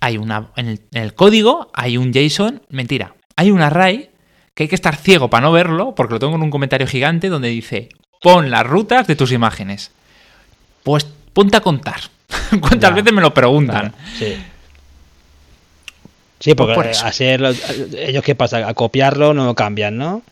hay 0.00 0.18
una. 0.18 0.50
En 0.56 0.68
el, 0.68 0.80
en 0.92 1.02
el 1.02 1.14
código 1.14 1.70
hay 1.74 1.96
un 1.96 2.12
JSON. 2.12 2.62
Mentira. 2.68 3.14
Hay 3.36 3.50
un 3.50 3.62
array 3.62 4.10
que 4.54 4.64
hay 4.64 4.68
que 4.68 4.74
estar 4.74 4.96
ciego 4.96 5.30
para 5.30 5.46
no 5.46 5.52
verlo, 5.52 5.94
porque 5.94 6.14
lo 6.14 6.18
tengo 6.20 6.34
en 6.34 6.42
un 6.42 6.50
comentario 6.50 6.86
gigante 6.86 7.28
donde 7.28 7.48
dice: 7.48 7.88
pon 8.20 8.50
las 8.50 8.66
rutas 8.66 9.06
de 9.06 9.16
tus 9.16 9.32
imágenes. 9.32 9.92
Pues 10.82 11.04
ponte 11.32 11.56
a 11.56 11.60
contar. 11.60 12.00
¿Cuántas 12.60 12.90
Ya. 12.90 12.96
veces 12.96 13.12
me 13.12 13.22
lo 13.22 13.32
preguntan? 13.32 13.90
Claro, 13.92 13.94
sí. 14.18 14.36
Sí, 16.40 16.54
porque 16.54 16.74
Pues 16.74 17.00
por 17.02 17.98
ellos 17.98 18.22
qué 18.22 18.34
pasa, 18.34 18.68
a 18.68 18.74
copiarlo 18.74 19.34
no 19.34 19.44
lo 19.44 19.54
cambian, 19.54 19.96
¿no? 19.96 20.22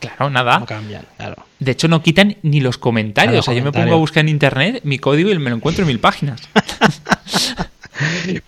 Claro, 0.00 0.30
nada. 0.30 0.58
No 0.58 0.66
cambian, 0.66 1.04
claro. 1.16 1.36
De 1.58 1.72
hecho, 1.72 1.86
no 1.88 2.02
quitan 2.02 2.36
ni 2.42 2.60
los 2.60 2.78
comentarios. 2.78 3.36
Los 3.36 3.48
o 3.48 3.50
sea, 3.52 3.54
yo 3.58 3.64
me 3.64 3.70
pongo 3.72 3.94
a 3.94 3.98
buscar 3.98 4.22
en 4.22 4.30
internet 4.30 4.80
mi 4.84 4.98
código 4.98 5.30
y 5.30 5.38
me 5.38 5.50
lo 5.50 5.56
encuentro 5.56 5.82
en 5.82 5.88
mil 5.88 6.00
páginas. 6.00 6.40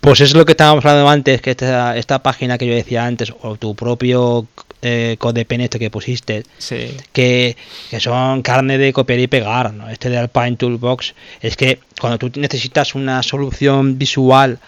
Pues 0.01 0.21
eso 0.21 0.33
es 0.33 0.35
lo 0.35 0.47
que 0.47 0.53
estábamos 0.53 0.85
hablando 0.85 1.11
antes, 1.11 1.43
que 1.43 1.51
esta, 1.51 1.97
esta 1.97 2.23
página 2.23 2.57
que 2.57 2.67
yo 2.67 2.75
decía 2.75 3.05
antes, 3.05 3.33
o 3.43 3.57
tu 3.57 3.75
propio 3.75 4.47
eh, 4.81 5.17
codepen 5.19 5.61
este 5.61 5.79
que 5.79 5.91
pusiste, 5.91 6.45
Sí. 6.59 6.97
que, 7.13 7.57
que 7.91 8.01
son 8.01 8.41
carne 8.43 8.79
de 8.79 8.93
copiar 8.93 9.19
y 9.21 9.27
pegar, 9.27 9.75
¿no? 9.75 9.91
Este 9.91 10.09
de 10.09 10.17
Alpine 10.19 10.57
Toolbox, 10.57 11.15
es 11.43 11.57
que 11.57 11.81
cuando 12.01 12.19
tú 12.19 12.31
necesitas 12.41 12.95
una 12.95 13.23
solución 13.23 13.99
visual, 13.99 14.59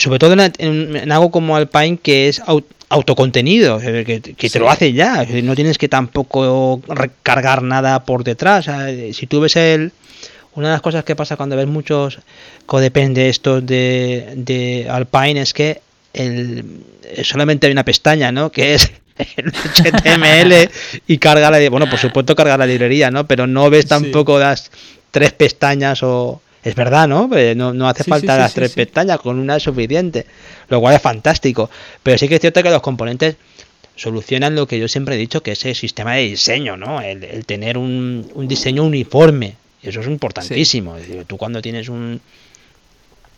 sobre 0.00 0.18
todo 0.18 0.32
en, 0.32 0.40
en- 0.58 0.96
en 0.96 1.12
algo 1.12 1.30
como 1.30 1.54
Alpine 1.56 1.98
que 2.02 2.28
es 2.28 2.40
au- 2.42 2.64
autocontenido, 2.88 3.78
que, 3.78 4.04
que 4.04 4.20
te 4.20 4.48
Sí. 4.48 4.58
lo 4.58 4.68
hace 4.70 4.92
ya, 4.92 5.24
no 5.42 5.54
tienes 5.54 5.78
que 5.78 5.88
tampoco 5.88 6.80
recargar 6.88 7.62
nada 7.62 8.04
por 8.04 8.24
detrás. 8.24 8.66
si 9.12 9.26
tú 9.26 9.40
ves 9.40 9.56
el... 9.56 9.92
Una 10.52 10.66
de 10.68 10.72
las 10.74 10.82
cosas 10.82 11.04
que 11.04 11.14
pasa 11.14 11.36
cuando 11.36 11.56
ves 11.56 11.68
muchos 11.68 12.18
codepens 12.66 13.14
de 13.14 13.28
estos 13.28 13.64
de, 13.64 14.32
de 14.34 14.88
Alpine 14.90 15.40
es 15.42 15.54
que 15.54 15.80
el, 16.12 16.64
solamente 17.22 17.68
hay 17.68 17.72
una 17.72 17.84
pestaña, 17.84 18.32
¿no? 18.32 18.50
Que 18.50 18.74
es 18.74 18.90
el 19.36 19.52
HTML 19.52 20.68
y 21.06 21.18
carga 21.18 21.52
la 21.52 21.70
bueno, 21.70 21.88
por 21.88 22.00
supuesto 22.00 22.34
carga 22.34 22.56
la 22.56 22.66
librería, 22.66 23.12
¿no? 23.12 23.28
Pero 23.28 23.46
no 23.46 23.70
ves 23.70 23.82
Sí. 23.84 23.88
tampoco 23.90 24.40
las 24.40 24.72
tres 25.12 25.30
pestañas 25.32 26.02
o 26.02 26.42
es 26.62 26.74
verdad, 26.74 27.08
¿no? 27.08 27.28
Eh, 27.36 27.54
No, 27.54 27.72
no 27.72 27.88
hace 27.88 28.04
Sí, 28.04 28.10
falta 28.10 28.34
sí, 28.34 28.40
las 28.40 28.52
sí, 28.52 28.56
tres 28.56 28.72
pestañas, 28.72 29.18
con 29.20 29.38
una 29.38 29.56
es 29.56 29.62
suficiente, 29.62 30.26
lo 30.68 30.80
cual 30.80 30.94
es 30.94 31.02
fantástico. 31.02 31.70
Pero 32.02 32.18
sí 32.18 32.28
que 32.28 32.34
es 32.36 32.40
cierto 32.40 32.62
que 32.62 32.70
los 32.70 32.82
componentes 32.82 33.36
solucionan 33.96 34.54
lo 34.54 34.66
que 34.66 34.78
yo 34.78 34.88
siempre 34.88 35.14
he 35.14 35.18
dicho, 35.18 35.42
que 35.42 35.52
es 35.52 35.64
el 35.64 35.74
sistema 35.74 36.14
de 36.14 36.22
diseño, 36.22 36.76
¿no? 36.76 37.00
El, 37.02 37.22
el 37.24 37.44
tener 37.46 37.76
un, 37.78 38.30
un 38.34 38.48
diseño 38.48 38.84
uniforme. 38.84 39.56
Eso 39.82 40.00
es 40.00 40.06
importantísimo. 40.06 40.96
Es 40.96 41.08
decir, 41.08 41.24
tú 41.24 41.36
cuando 41.36 41.62
tienes 41.62 41.88
un... 41.88 42.20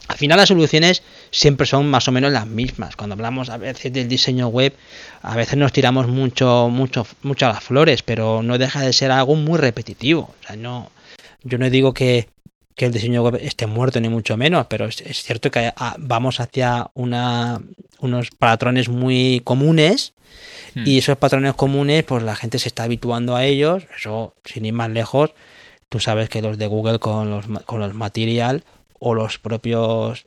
Al 0.08 0.16
final 0.16 0.36
las 0.36 0.48
soluciones 0.48 1.02
siempre 1.30 1.64
son 1.66 1.88
más 1.88 2.08
o 2.08 2.12
menos 2.12 2.32
las 2.32 2.46
mismas. 2.46 2.96
Cuando 2.96 3.14
hablamos 3.14 3.48
a 3.50 3.56
veces 3.56 3.92
del 3.92 4.08
diseño 4.08 4.48
web, 4.48 4.74
a 5.22 5.36
veces 5.36 5.56
nos 5.56 5.72
tiramos 5.72 6.08
mucho, 6.08 6.68
mucho, 6.70 7.06
mucho 7.22 7.46
a 7.46 7.50
las 7.52 7.62
flores, 7.62 8.02
pero 8.02 8.42
no 8.42 8.58
deja 8.58 8.80
de 8.82 8.92
ser 8.92 9.12
algo 9.12 9.36
muy 9.36 9.58
repetitivo. 9.58 10.22
O 10.42 10.46
sea, 10.46 10.56
no, 10.56 10.90
yo 11.44 11.56
no 11.56 11.70
digo 11.70 11.94
que, 11.94 12.28
que 12.76 12.86
el 12.86 12.92
diseño 12.92 13.22
web 13.22 13.38
esté 13.40 13.66
muerto 13.66 14.00
ni 14.00 14.08
mucho 14.08 14.36
menos, 14.36 14.66
pero 14.68 14.86
es, 14.86 15.00
es 15.02 15.22
cierto 15.22 15.50
que 15.50 15.72
ah, 15.76 15.94
vamos 15.98 16.40
hacia 16.40 16.90
una, 16.94 17.60
unos 18.00 18.30
patrones 18.30 18.88
muy 18.88 19.40
comunes 19.44 20.14
Hmm. 20.74 20.84
y 20.86 20.96
esos 20.98 21.18
patrones 21.18 21.52
comunes, 21.54 22.02
pues 22.04 22.22
la 22.22 22.34
gente 22.34 22.58
se 22.58 22.68
está 22.68 22.84
habituando 22.84 23.36
a 23.36 23.44
ellos. 23.44 23.84
Eso, 23.94 24.34
sin 24.44 24.64
ir 24.64 24.72
más 24.72 24.88
lejos, 24.88 25.34
tú 25.90 26.00
sabes 26.00 26.30
que 26.30 26.40
los 26.40 26.56
de 26.56 26.66
Google 26.66 26.98
con 26.98 27.28
los, 27.28 27.44
con 27.66 27.78
los 27.80 27.92
Material 27.92 28.64
o 28.98 29.12
los 29.14 29.38
propios, 29.38 30.24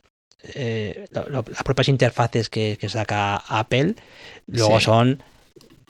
eh, 0.54 1.06
lo- 1.10 1.28
lo- 1.28 1.44
las 1.50 1.64
propias 1.64 1.88
interfaces 1.88 2.48
que, 2.48 2.78
que 2.80 2.88
saca 2.88 3.36
Apple, 3.48 3.96
luego 4.46 4.78
Sí. 4.78 4.84
son 4.84 5.22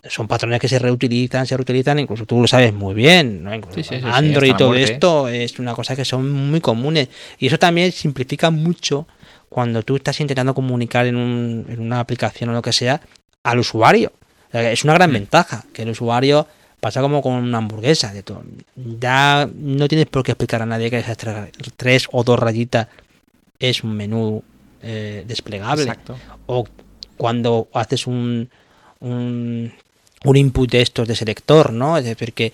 son 0.09 0.27
patrones 0.29 0.61
que 0.61 0.69
se 0.69 0.79
reutilizan, 0.79 1.47
se 1.47 1.57
reutilizan, 1.57 1.99
incluso 1.99 2.27
tú 2.27 2.41
lo 2.41 2.47
sabes 2.47 2.73
muy 2.73 2.95
bien, 2.95 3.43
¿no? 3.45 3.53
Sí, 3.55 3.61
sí, 3.77 3.83
sí, 3.83 3.97
sí, 4.01 4.05
Android 4.05 4.51
y 4.51 4.57
todo 4.57 4.69
muerte. 4.69 4.93
esto 4.93 5.29
es 5.29 5.59
una 5.59 5.75
cosa 5.75 5.95
que 5.97 6.05
son 6.05 6.31
muy 6.31 6.61
comunes. 6.61 7.09
Y 7.39 7.47
eso 7.47 7.59
también 7.59 7.93
simplifica 7.93 8.51
mucho 8.51 9.07
cuando 9.49 9.83
tú 9.83 9.97
estás 9.97 10.21
intentando 10.21 10.55
comunicar 10.55 11.07
en, 11.07 11.17
un- 11.17 11.67
en 11.69 11.81
una 11.81 12.01
aplicación 12.01 12.51
o 12.51 12.53
lo 12.53 12.63
que 12.63 12.73
sea 12.73 13.01
al 13.43 13.59
usuario. 13.59 14.13
O 14.49 14.51
sea, 14.53 14.71
es 14.73 14.85
una 14.85 14.95
gran 14.95 15.11
Mm. 15.11 15.15
ventaja 15.15 15.65
que 15.73 15.83
el 15.83 15.91
usuario 15.91 16.47
pasa 16.81 17.01
como 17.01 17.23
con 17.23 17.35
una 17.35 17.59
hamburguesa. 17.59 18.13
De 18.13 18.23
todo. 18.23 18.43
Ya 19.01 19.49
no 19.55 19.89
tienes 19.89 20.07
por 20.07 20.23
qué 20.23 20.33
explicar 20.33 20.63
a 20.63 20.67
nadie 20.67 20.91
que 20.91 20.99
esas 20.99 21.17
tres, 21.17 21.51
tres 21.77 22.07
o 22.13 22.23
dos 22.25 22.39
rayitas 22.39 22.89
es 23.59 23.83
un 23.83 23.97
menú 23.97 24.43
eh, 24.83 25.25
desplegable 25.27 25.83
Exacto. 25.83 26.17
o 26.47 26.65
cuando 27.17 27.67
haces 27.73 28.07
un, 28.07 28.49
un, 29.01 29.73
un 30.25 30.37
input 30.37 30.71
de 30.71 30.83
estos 30.83 31.07
de 31.09 31.15
selector, 31.17 31.73
¿no? 31.73 31.99
Es 31.99 32.05
decir, 32.05 32.33
que 32.33 32.53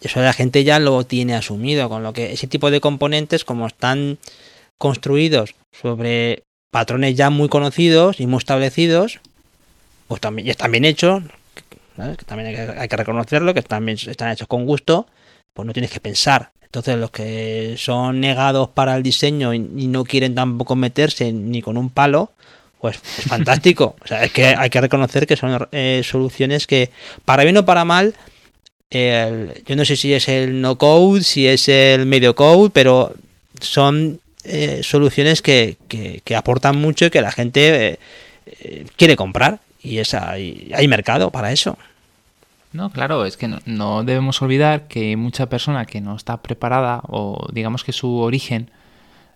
eso 0.00 0.20
la 0.20 0.32
gente 0.32 0.64
ya 0.64 0.78
lo 0.78 1.04
tiene 1.04 1.34
asumido, 1.34 1.88
con 1.88 2.02
lo 2.02 2.12
que 2.12 2.32
ese 2.32 2.46
tipo 2.46 2.70
de 2.70 2.80
componentes, 2.80 3.44
como 3.44 3.66
están 3.66 4.18
construidos 4.78 5.54
sobre 5.70 6.42
patrones 6.72 7.14
ya 7.14 7.30
muy 7.30 7.48
conocidos 7.48 8.18
y 8.18 8.26
muy 8.26 8.38
establecidos, 8.38 9.20
pues 10.08 10.20
también 10.20 10.48
están 10.48 10.72
bien 10.72 10.84
hechos, 10.84 11.22
también 12.26 12.76
hay 12.78 12.88
que, 12.88 12.96
reconocerlo, 12.96 13.54
que 13.54 13.60
bien- 13.84 13.98
están 14.08 14.32
hechos 14.32 14.48
con 14.48 14.66
gusto, 14.66 15.06
pues 15.54 15.66
no 15.66 15.72
tienes 15.72 15.90
que 15.90 16.00
pensar. 16.00 16.50
Entonces 16.62 16.96
los 16.96 17.10
que 17.10 17.74
son 17.76 18.20
negados 18.20 18.70
para 18.70 18.96
el 18.96 19.02
diseño 19.02 19.52
y 19.52 19.58
no 19.60 20.04
quieren 20.04 20.34
tampoco 20.34 20.74
meterse 20.74 21.30
ni 21.32 21.60
con 21.60 21.76
un 21.76 21.90
palo, 21.90 22.32
pues 22.82 22.96
es 23.18 23.24
fantástico. 23.26 23.96
O 24.04 24.06
sea, 24.06 24.24
es 24.24 24.32
que 24.32 24.44
hay 24.46 24.68
que 24.68 24.80
reconocer 24.80 25.26
que 25.26 25.36
son 25.36 25.66
eh, 25.72 26.02
soluciones 26.04 26.66
que, 26.66 26.90
para 27.24 27.44
bien 27.44 27.56
o 27.56 27.64
para 27.64 27.86
mal, 27.86 28.14
yo 28.90 29.74
no 29.76 29.84
sé 29.86 29.96
si 29.96 30.12
es 30.12 30.28
el 30.28 30.60
no 30.60 30.76
code, 30.76 31.22
si 31.22 31.46
es 31.46 31.66
el 31.68 32.04
medio 32.04 32.34
code, 32.34 32.68
pero 32.70 33.14
son 33.60 34.20
eh, 34.44 34.80
soluciones 34.82 35.40
que, 35.40 35.76
que- 35.88 36.36
aportan 36.36 36.76
mucho 36.76 37.06
y 37.06 37.10
que 37.10 37.22
la 37.22 37.32
gente 37.32 37.88
eh, 37.92 37.98
eh, 38.60 38.84
quiere 38.96 39.16
comprar. 39.16 39.60
Y 39.82 39.98
esa, 39.98 40.30
hay, 40.30 40.70
hay 40.74 40.88
mercado 40.88 41.30
para 41.30 41.52
eso. 41.52 41.78
No, 42.72 42.90
claro, 42.90 43.24
es 43.26 43.36
que 43.36 43.48
no, 43.66 44.02
debemos 44.04 44.40
olvidar 44.42 44.88
que 44.88 45.16
mucha 45.16 45.46
persona 45.46 45.84
que 45.86 46.00
no 46.00 46.16
está 46.16 46.38
preparada 46.38 47.00
o 47.08 47.46
digamos 47.52 47.84
que 47.84 47.92
su 47.92 48.18
origen 48.18 48.70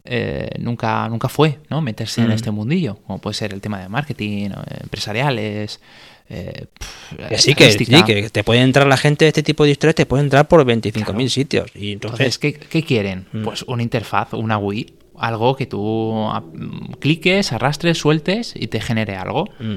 eh, 0.06 0.50
nunca, 0.58 1.08
nunca 1.08 1.28
fue 1.28 1.58
¿no? 1.70 1.80
meterse 1.80 2.20
en 2.22 2.28
Mm. 2.28 2.32
este 2.32 2.50
mundillo, 2.50 2.96
como 3.06 3.18
puede 3.18 3.34
ser 3.34 3.52
el 3.52 3.60
tema 3.60 3.80
de 3.80 3.88
marketing, 3.88 4.50
empresariales. 4.82 5.80
eh, 6.28 6.66
Que 7.28 7.38
sí, 7.38 7.54
que, 7.54 7.70
sí, 7.70 7.84
que 8.04 8.30
te 8.30 8.42
puede 8.42 8.60
entrar 8.60 8.86
la 8.88 8.96
gente 8.96 9.24
de 9.24 9.28
este 9.28 9.42
tipo 9.44 9.64
de 9.64 9.70
historias, 9.70 9.94
te 9.94 10.06
puede 10.06 10.24
entrar 10.24 10.48
por 10.48 10.64
25.000 10.64 11.28
sitios. 11.30 11.70
Y 11.74 11.92
entonces, 11.92 12.20
Entonces, 12.20 12.38
¿qué, 12.38 12.52
qué 12.54 12.82
quieren? 12.82 13.26
Mm. 13.32 13.42
Pues 13.44 13.62
una 13.68 13.82
interfaz, 13.82 14.32
una 14.32 14.56
GUI, 14.56 14.92
algo 15.18 15.54
que 15.56 15.66
tú 15.66 16.28
cliques, 17.00 17.52
arrastres, 17.52 17.98
sueltes 17.98 18.52
y 18.56 18.66
te 18.68 18.80
genere 18.80 19.16
algo. 19.16 19.44
mm, 19.60 19.74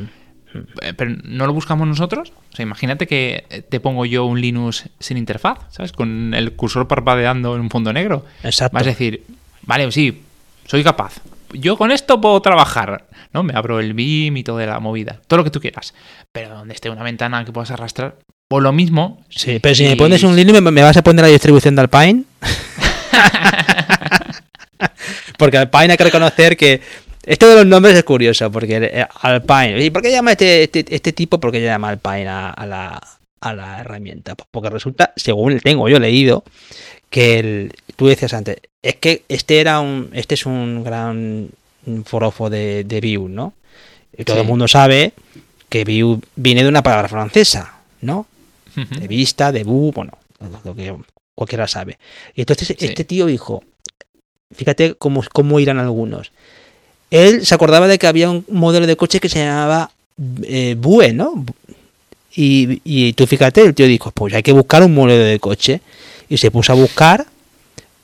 Eh, 0.82 0.94
Pero 0.98 1.12
no 1.26 1.46
lo 1.46 1.54
buscamos 1.54 1.88
nosotros. 1.88 2.34
O 2.52 2.56
sea, 2.56 2.64
imagínate 2.64 3.06
que 3.06 3.44
eh, 3.52 3.62
te 3.62 3.80
pongo 3.80 4.04
yo 4.08 4.26
un 4.26 4.42
Linux 4.42 4.90
sin 5.00 5.18
interfaz, 5.18 5.60
¿sabes? 5.70 5.92
Con 5.92 6.34
el 6.34 6.54
cursor 6.54 6.88
parpadeando 6.88 7.54
en 7.56 7.62
un 7.62 7.70
fondo 7.70 7.94
negro. 7.94 8.26
exacto. 8.44 8.74
Vas 8.74 8.88
a 8.88 8.90
decir, 8.90 9.24
vale, 9.64 9.92
sí, 9.92 10.22
soy 10.66 10.84
capaz. 10.84 11.22
Yo 11.54 11.78
con 11.78 11.92
esto 11.92 12.22
puedo 12.22 12.40
trabajar, 12.42 13.08
¿no? 13.34 13.44
Me 13.44 13.54
abro 13.56 13.80
el 13.80 13.94
BIM 13.94 14.38
y 14.38 14.44
toda 14.44 14.66
la 14.66 14.80
movida, 14.80 15.20
todo 15.28 15.40
lo 15.40 15.44
que 15.44 15.50
tú 15.50 15.60
quieras. 15.60 15.94
Pero 16.32 16.50
donde 16.50 16.76
esté 16.76 16.90
una 16.90 17.04
ventana 17.04 17.44
que 17.44 17.52
puedas 17.52 17.72
arrastrar, 17.72 18.18
o 18.52 18.60
lo 18.60 18.72
mismo. 18.72 19.24
Sí, 19.30 19.60
pero 19.60 19.76
si 19.76 19.86
me 19.86 19.96
pones 19.96 20.24
un 20.24 20.36
Linux, 20.36 20.62
¿me, 20.62 20.72
me 20.72 20.82
vas 20.82 20.98
a 20.98 21.04
poner 21.04 21.24
la 21.24 21.32
distribución 21.32 21.76
de 21.76 21.82
Alpine? 21.82 22.24
porque 25.38 25.58
Alpine 25.58 25.92
hay 25.92 25.98
que 25.98 26.04
reconocer 26.04 26.58
que 26.58 26.82
esto 27.26 27.48
de 27.48 27.56
los 27.56 27.66
nombres 27.66 27.96
es 27.96 28.04
curioso, 28.04 28.52
porque 28.52 28.78
eh, 28.78 29.06
Alpine, 29.22 29.84
¿y 29.84 29.90
por 29.90 30.02
qué 30.02 30.12
llama 30.12 30.32
este, 30.32 30.64
este, 30.64 30.86
este 30.90 31.14
tipo? 31.14 31.40
¿Por 31.40 31.52
qué 31.52 31.62
llama 31.62 31.90
Alpine 31.90 32.28
a, 32.28 32.50
a 32.50 32.66
la, 32.66 33.02
a 33.42 33.54
la 33.54 33.82
herramienta? 33.82 34.36
Pues 34.36 34.48
porque 34.50 34.70
resulta, 34.70 35.14
según 35.16 35.60
tengo 35.60 35.90
yo 35.90 36.00
leído, 36.00 36.44
que 37.10 37.40
el, 37.40 37.74
tú 38.00 38.08
decías 38.08 38.34
antes, 38.34 38.58
es 38.82 38.96
que 38.96 39.24
este 39.28 39.60
era 39.60 39.82
un, 39.82 40.10
este 40.14 40.36
es 40.36 40.46
un 40.46 40.84
gran 40.86 41.50
forofo 42.06 42.50
de, 42.50 42.86
de 42.86 43.02
Vue, 43.02 43.30
¿no? 43.30 43.54
Y 44.18 44.24
todo 44.24 44.38
Sí. 44.38 44.42
el 44.42 44.48
mundo 44.48 44.68
sabe 44.70 45.12
que 45.68 45.84
Vue 45.84 46.20
viene 46.36 46.64
de 46.64 46.70
una 46.70 46.82
palabra 46.82 47.10
francesa, 47.10 47.74
¿no? 48.02 48.26
de 48.76 49.08
vista, 49.10 49.52
de 49.52 49.66
bu, 49.66 49.92
bueno, 49.92 50.14
lo 50.64 50.74
que 50.74 50.96
cualquiera 51.36 51.68
sabe. 51.68 51.98
Y 52.34 52.42
entonces 52.42 52.68
Sí. 52.70 52.76
este 52.80 53.04
tío 53.04 53.26
dijo, 53.26 53.62
fíjate 54.56 54.94
cómo, 54.94 55.22
cómo 55.34 55.60
irán 55.60 55.80
algunos. 55.80 56.32
Él 57.12 57.46
se 57.46 57.54
acordaba 57.56 57.88
de 57.90 58.00
que 58.00 58.08
había 58.08 58.30
un 58.30 58.46
modelo 58.50 58.88
de 58.88 58.96
coche 58.96 59.20
que 59.20 59.28
se 59.28 59.40
llamaba 59.44 59.92
eh, 60.44 60.76
Bue, 60.80 61.12
¿no? 61.12 61.46
Y, 62.34 62.82
y 62.86 63.12
tú 63.14 63.28
fíjate, 63.28 63.62
el 63.64 63.74
tío 63.76 63.88
dijo, 63.88 64.12
pues 64.12 64.34
hay 64.34 64.44
que 64.44 64.54
buscar 64.54 64.82
un 64.84 64.94
modelo 64.94 65.24
de 65.26 65.40
coche. 65.40 65.82
Y 66.30 66.38
se 66.38 66.52
puso 66.52 66.72
a 66.72 66.76
buscar 66.76 67.26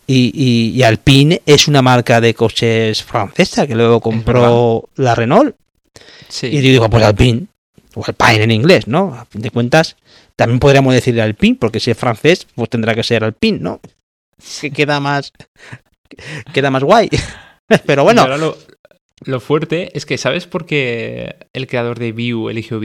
Y, 0.07 0.31
y, 0.33 0.77
y 0.77 0.83
Alpine 0.83 1.41
es 1.45 1.67
una 1.67 1.81
marca 1.81 2.21
de 2.21 2.33
coches 2.33 3.03
francesa 3.03 3.65
que 3.65 3.75
luego 3.75 3.99
compró 3.99 4.89
la 4.95 5.15
Renault. 5.15 5.55
Sí. 6.27 6.47
Y 6.47 6.55
yo 6.57 6.61
digo, 6.61 6.89
pues 6.89 7.03
Alpine, 7.03 7.47
o 7.95 8.03
Alpine 8.05 8.43
en 8.43 8.51
inglés, 8.51 8.87
¿no? 8.87 9.15
A 9.15 9.25
fin 9.25 9.41
de 9.41 9.49
cuentas, 9.49 9.95
también 10.35 10.59
podríamos 10.59 10.93
decirle 10.93 11.21
Alpine, 11.21 11.57
porque 11.59 11.79
si 11.79 11.91
es 11.91 11.97
francés, 11.97 12.47
pues 12.53 12.69
tendrá 12.69 12.93
que 12.93 13.03
ser 13.03 13.23
Alpine, 13.23 13.59
¿no? 13.59 13.79
Que 14.61 14.71
queda 14.71 14.99
más. 14.99 15.31
queda 16.53 16.69
más 16.69 16.83
guay. 16.83 17.09
Pero 17.85 18.03
bueno, 18.03 18.21
ahora 18.21 18.37
lo, 18.37 18.57
lo 19.23 19.39
fuerte 19.39 19.97
es 19.97 20.05
que, 20.05 20.17
¿sabes 20.17 20.45
por 20.45 20.65
qué 20.65 21.35
el 21.53 21.67
creador 21.67 21.97
de 21.99 22.11
Vue 22.11 22.51
eligió 22.51 22.79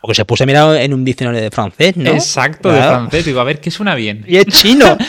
Vue? 0.00 0.08
porque 0.08 0.14
se 0.14 0.24
puso 0.24 0.44
a 0.44 0.46
mirar 0.46 0.76
en 0.76 0.94
un 0.94 1.04
diccionario 1.04 1.40
de 1.40 1.50
francés, 1.50 1.96
¿no? 1.96 2.10
Exacto, 2.10 2.70
de 2.70 2.80
francés. 2.80 3.24
Digo, 3.24 3.40
a 3.40 3.44
ver, 3.44 3.60
¿qué 3.60 3.70
suena 3.70 3.94
bien? 3.94 4.24
Y 4.26 4.36
es 4.36 4.46
chino. 4.46 4.96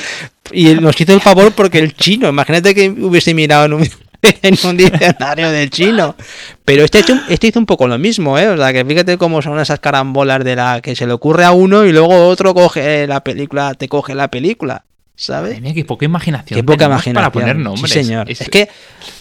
Y 0.51 0.73
nos 0.73 0.99
hizo 0.99 1.13
el 1.13 1.21
favor 1.21 1.51
porque 1.51 1.77
el 1.77 1.93
chino, 1.95 2.27
imagínate 2.27 2.73
que 2.73 2.89
hubiese 2.89 3.35
mirado 3.35 3.65
en 3.65 3.73
un, 3.73 3.83
en 4.23 4.57
un 4.63 4.77
diccionario 4.77 5.51
del 5.51 5.69
chino. 5.69 6.15
Pero 6.65 6.83
este, 6.83 6.99
hecho- 7.01 7.19
este 7.29 7.45
hizo 7.47 7.59
un 7.59 7.67
poco 7.67 7.87
lo 7.87 7.99
mismo, 7.99 8.35
¿eh? 8.39 8.47
O 8.49 8.57
sea, 8.57 8.73
que 8.73 8.83
fíjate 8.83 9.19
cómo 9.19 9.43
son 9.43 9.59
esas 9.59 9.79
carambolas 9.79 10.43
de 10.43 10.55
la 10.55 10.81
que 10.81 10.95
se 10.95 11.05
le 11.05 11.13
ocurre 11.13 11.45
a 11.45 11.51
uno 11.51 11.85
y 11.85 11.91
luego 11.91 12.25
otro 12.27 12.55
coge 12.55 13.05
la 13.05 13.23
película, 13.23 13.75
te 13.75 13.87
coge 13.87 14.15
la 14.15 14.29
película, 14.29 14.85
¿sabes? 15.15 15.61
Mía, 15.61 15.75
qué 15.75 15.85
poca 15.85 16.05
imaginación. 16.05 16.57
Qué 16.59 16.63
poca 16.63 16.85
imaginación. 16.85 17.13
Para 17.13 17.31
poner 17.31 17.55
nombres. 17.55 17.91
Sí, 17.93 18.03
señor. 18.03 18.27
Es- 18.31 18.41
Es 18.41 18.49
que 18.49 18.69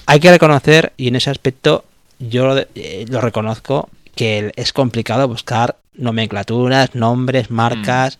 hay 0.06 0.20
que 0.20 0.30
reconocer, 0.30 0.94
y 0.96 1.08
en 1.08 1.16
ese 1.16 1.28
aspecto 1.28 1.84
yo 2.20 2.56
eh, 2.74 3.04
lo 3.10 3.20
reconozco, 3.20 3.90
que 4.18 4.52
es 4.56 4.72
complicado 4.72 5.28
buscar 5.28 5.76
nomenclaturas, 5.94 6.96
nombres, 6.96 7.52
marcas, 7.52 8.18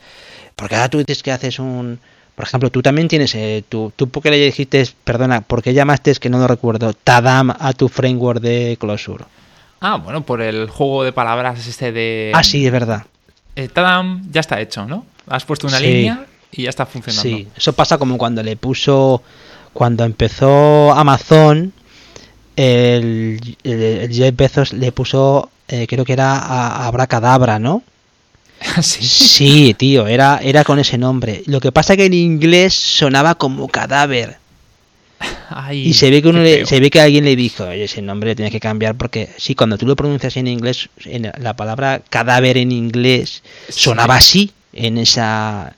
porque 0.55 0.77
ahora 0.77 0.89
tú 0.91 0.99
dices 0.99 1.25
que 1.25 1.33
haces 1.33 1.59
un... 1.59 1.99
Por 2.37 2.45
ejemplo, 2.47 2.71
tú 2.71 2.83
también 2.83 3.09
tienes, 3.09 3.35
eh, 3.35 3.65
tú, 3.69 3.93
tú 3.97 4.09
porque 4.09 4.31
le 4.31 4.37
dijiste, 4.39 4.87
perdona, 5.03 5.41
¿por 5.41 5.61
qué 5.61 5.75
llamaste, 5.75 6.13
es 6.13 6.21
que 6.21 6.31
no 6.31 6.39
lo 6.39 6.47
recuerdo, 6.47 6.93
Tadam 6.93 7.51
a 7.51 7.73
tu 7.73 7.89
framework 7.89 8.41
de 8.41 8.77
Closure? 8.79 9.25
Ah, 9.81 9.97
bueno, 9.97 10.23
por 10.25 10.41
el 10.41 10.71
juego 10.71 11.03
de 11.03 11.13
palabras 11.13 11.67
este 11.67 11.91
de... 11.91 12.31
Ah, 12.33 12.45
sí, 12.45 12.65
es 12.65 12.71
verdad. 12.71 13.03
Eh, 13.57 13.67
tadam, 13.67 14.23
ya 14.31 14.39
está 14.41 14.61
hecho, 14.61 14.85
¿no? 14.87 15.05
Has 15.27 15.45
puesto 15.45 15.67
una 15.67 15.79
Sí. 15.79 15.85
línea 15.87 16.27
y 16.53 16.63
ya 16.63 16.71
está 16.71 16.87
funcionando. 16.87 17.23
Sí, 17.29 17.49
eso 17.57 17.73
pasa 17.73 17.99
como 17.99 18.17
cuando 18.19 18.41
le 18.45 18.55
puso, 18.57 19.21
cuando 19.73 20.05
empezó 20.05 20.93
Amazon, 20.93 21.73
el, 22.55 23.41
el, 23.65 23.83
el 23.83 24.13
Jeff 24.13 24.37
Bezos 24.37 24.73
le 24.73 24.93
puso, 24.93 25.51
eh, 25.69 25.87
creo 25.89 26.05
que 26.05 26.13
era 26.15 26.37
a, 26.39 26.87
Abracadabra, 26.87 27.59
¿no? 27.59 27.83
sí. 28.83 29.05
Sí, 29.07 29.75
tío, 29.75 30.07
era, 30.07 30.39
era 30.43 30.65
con 30.65 30.79
ese 30.79 30.99
nombre. 30.99 31.43
Lo 31.47 31.61
que 31.61 31.73
pasa 31.73 31.97
que 31.97 32.07
en 32.07 32.15
inglés 32.15 32.75
sonaba 32.75 33.37
como 33.37 33.69
cadáver. 33.69 34.39
Ay, 35.51 35.89
Y 35.89 35.95
se 35.95 36.11
ve 36.11 36.23
que 36.23 36.29
uno 36.29 36.41
le- 36.43 36.67
se 36.67 36.79
ve 36.81 36.91
que 36.91 37.01
alguien 37.01 37.25
le 37.25 37.35
dijo, 37.35 37.65
oye, 37.65 37.85
ese 37.85 38.03
nombre 38.03 38.31
le 38.31 38.37
tienes 38.37 38.53
que 38.53 38.61
cambiar 38.61 38.95
porque 38.97 39.29
sí, 39.37 39.55
cuando 39.55 39.79
tú 39.79 39.87
lo 39.87 39.97
pronuncias 39.97 40.37
en 40.37 40.47
inglés, 40.47 40.91
en 41.05 41.33
la 41.39 41.57
palabra 41.57 42.03
cadáver 42.09 42.57
en 42.59 42.71
inglés 42.73 43.43
sonaba 43.69 44.17
así 44.17 44.53
en 44.73 44.99
esa 44.99 45.75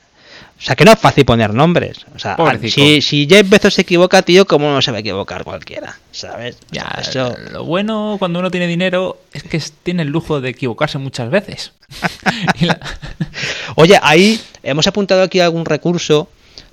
o 0.60 0.62
sea 0.62 0.76
que 0.76 0.84
no 0.84 0.92
es 0.92 0.98
fácil 0.98 1.24
poner 1.24 1.54
nombres. 1.54 2.04
O 2.14 2.18
sea, 2.18 2.36
si, 2.68 3.00
si 3.00 3.26
Jeff 3.28 3.48
Bezos 3.48 3.72
se 3.74 3.80
equivoca, 3.80 4.20
tío, 4.20 4.46
¿cómo 4.46 4.70
no 4.70 4.82
se 4.82 4.90
va 4.90 4.98
a 4.98 5.00
equivocar 5.00 5.42
cualquiera? 5.42 5.98
¿Sabes? 6.12 6.56
O 6.56 6.66
Ya, 6.74 7.00
sea, 7.02 7.28
eso- 7.28 7.36
lo 7.52 7.64
bueno 7.64 8.16
cuando 8.18 8.38
uno 8.40 8.50
tiene 8.50 8.66
dinero 8.66 9.18
es 9.32 9.42
que 9.42 9.60
tiene 9.82 10.02
el 10.02 10.08
lujo 10.08 10.40
de 10.42 10.50
equivocarse 10.50 10.98
muchas 10.98 11.30
veces. 11.30 11.72
La- 12.60 12.78
Oye, 13.76 13.98
ahí 14.02 14.40
hemos 14.62 14.86
apuntado 14.86 15.22
aquí 15.22 15.40
algún 15.40 15.64
recurso 15.64 16.28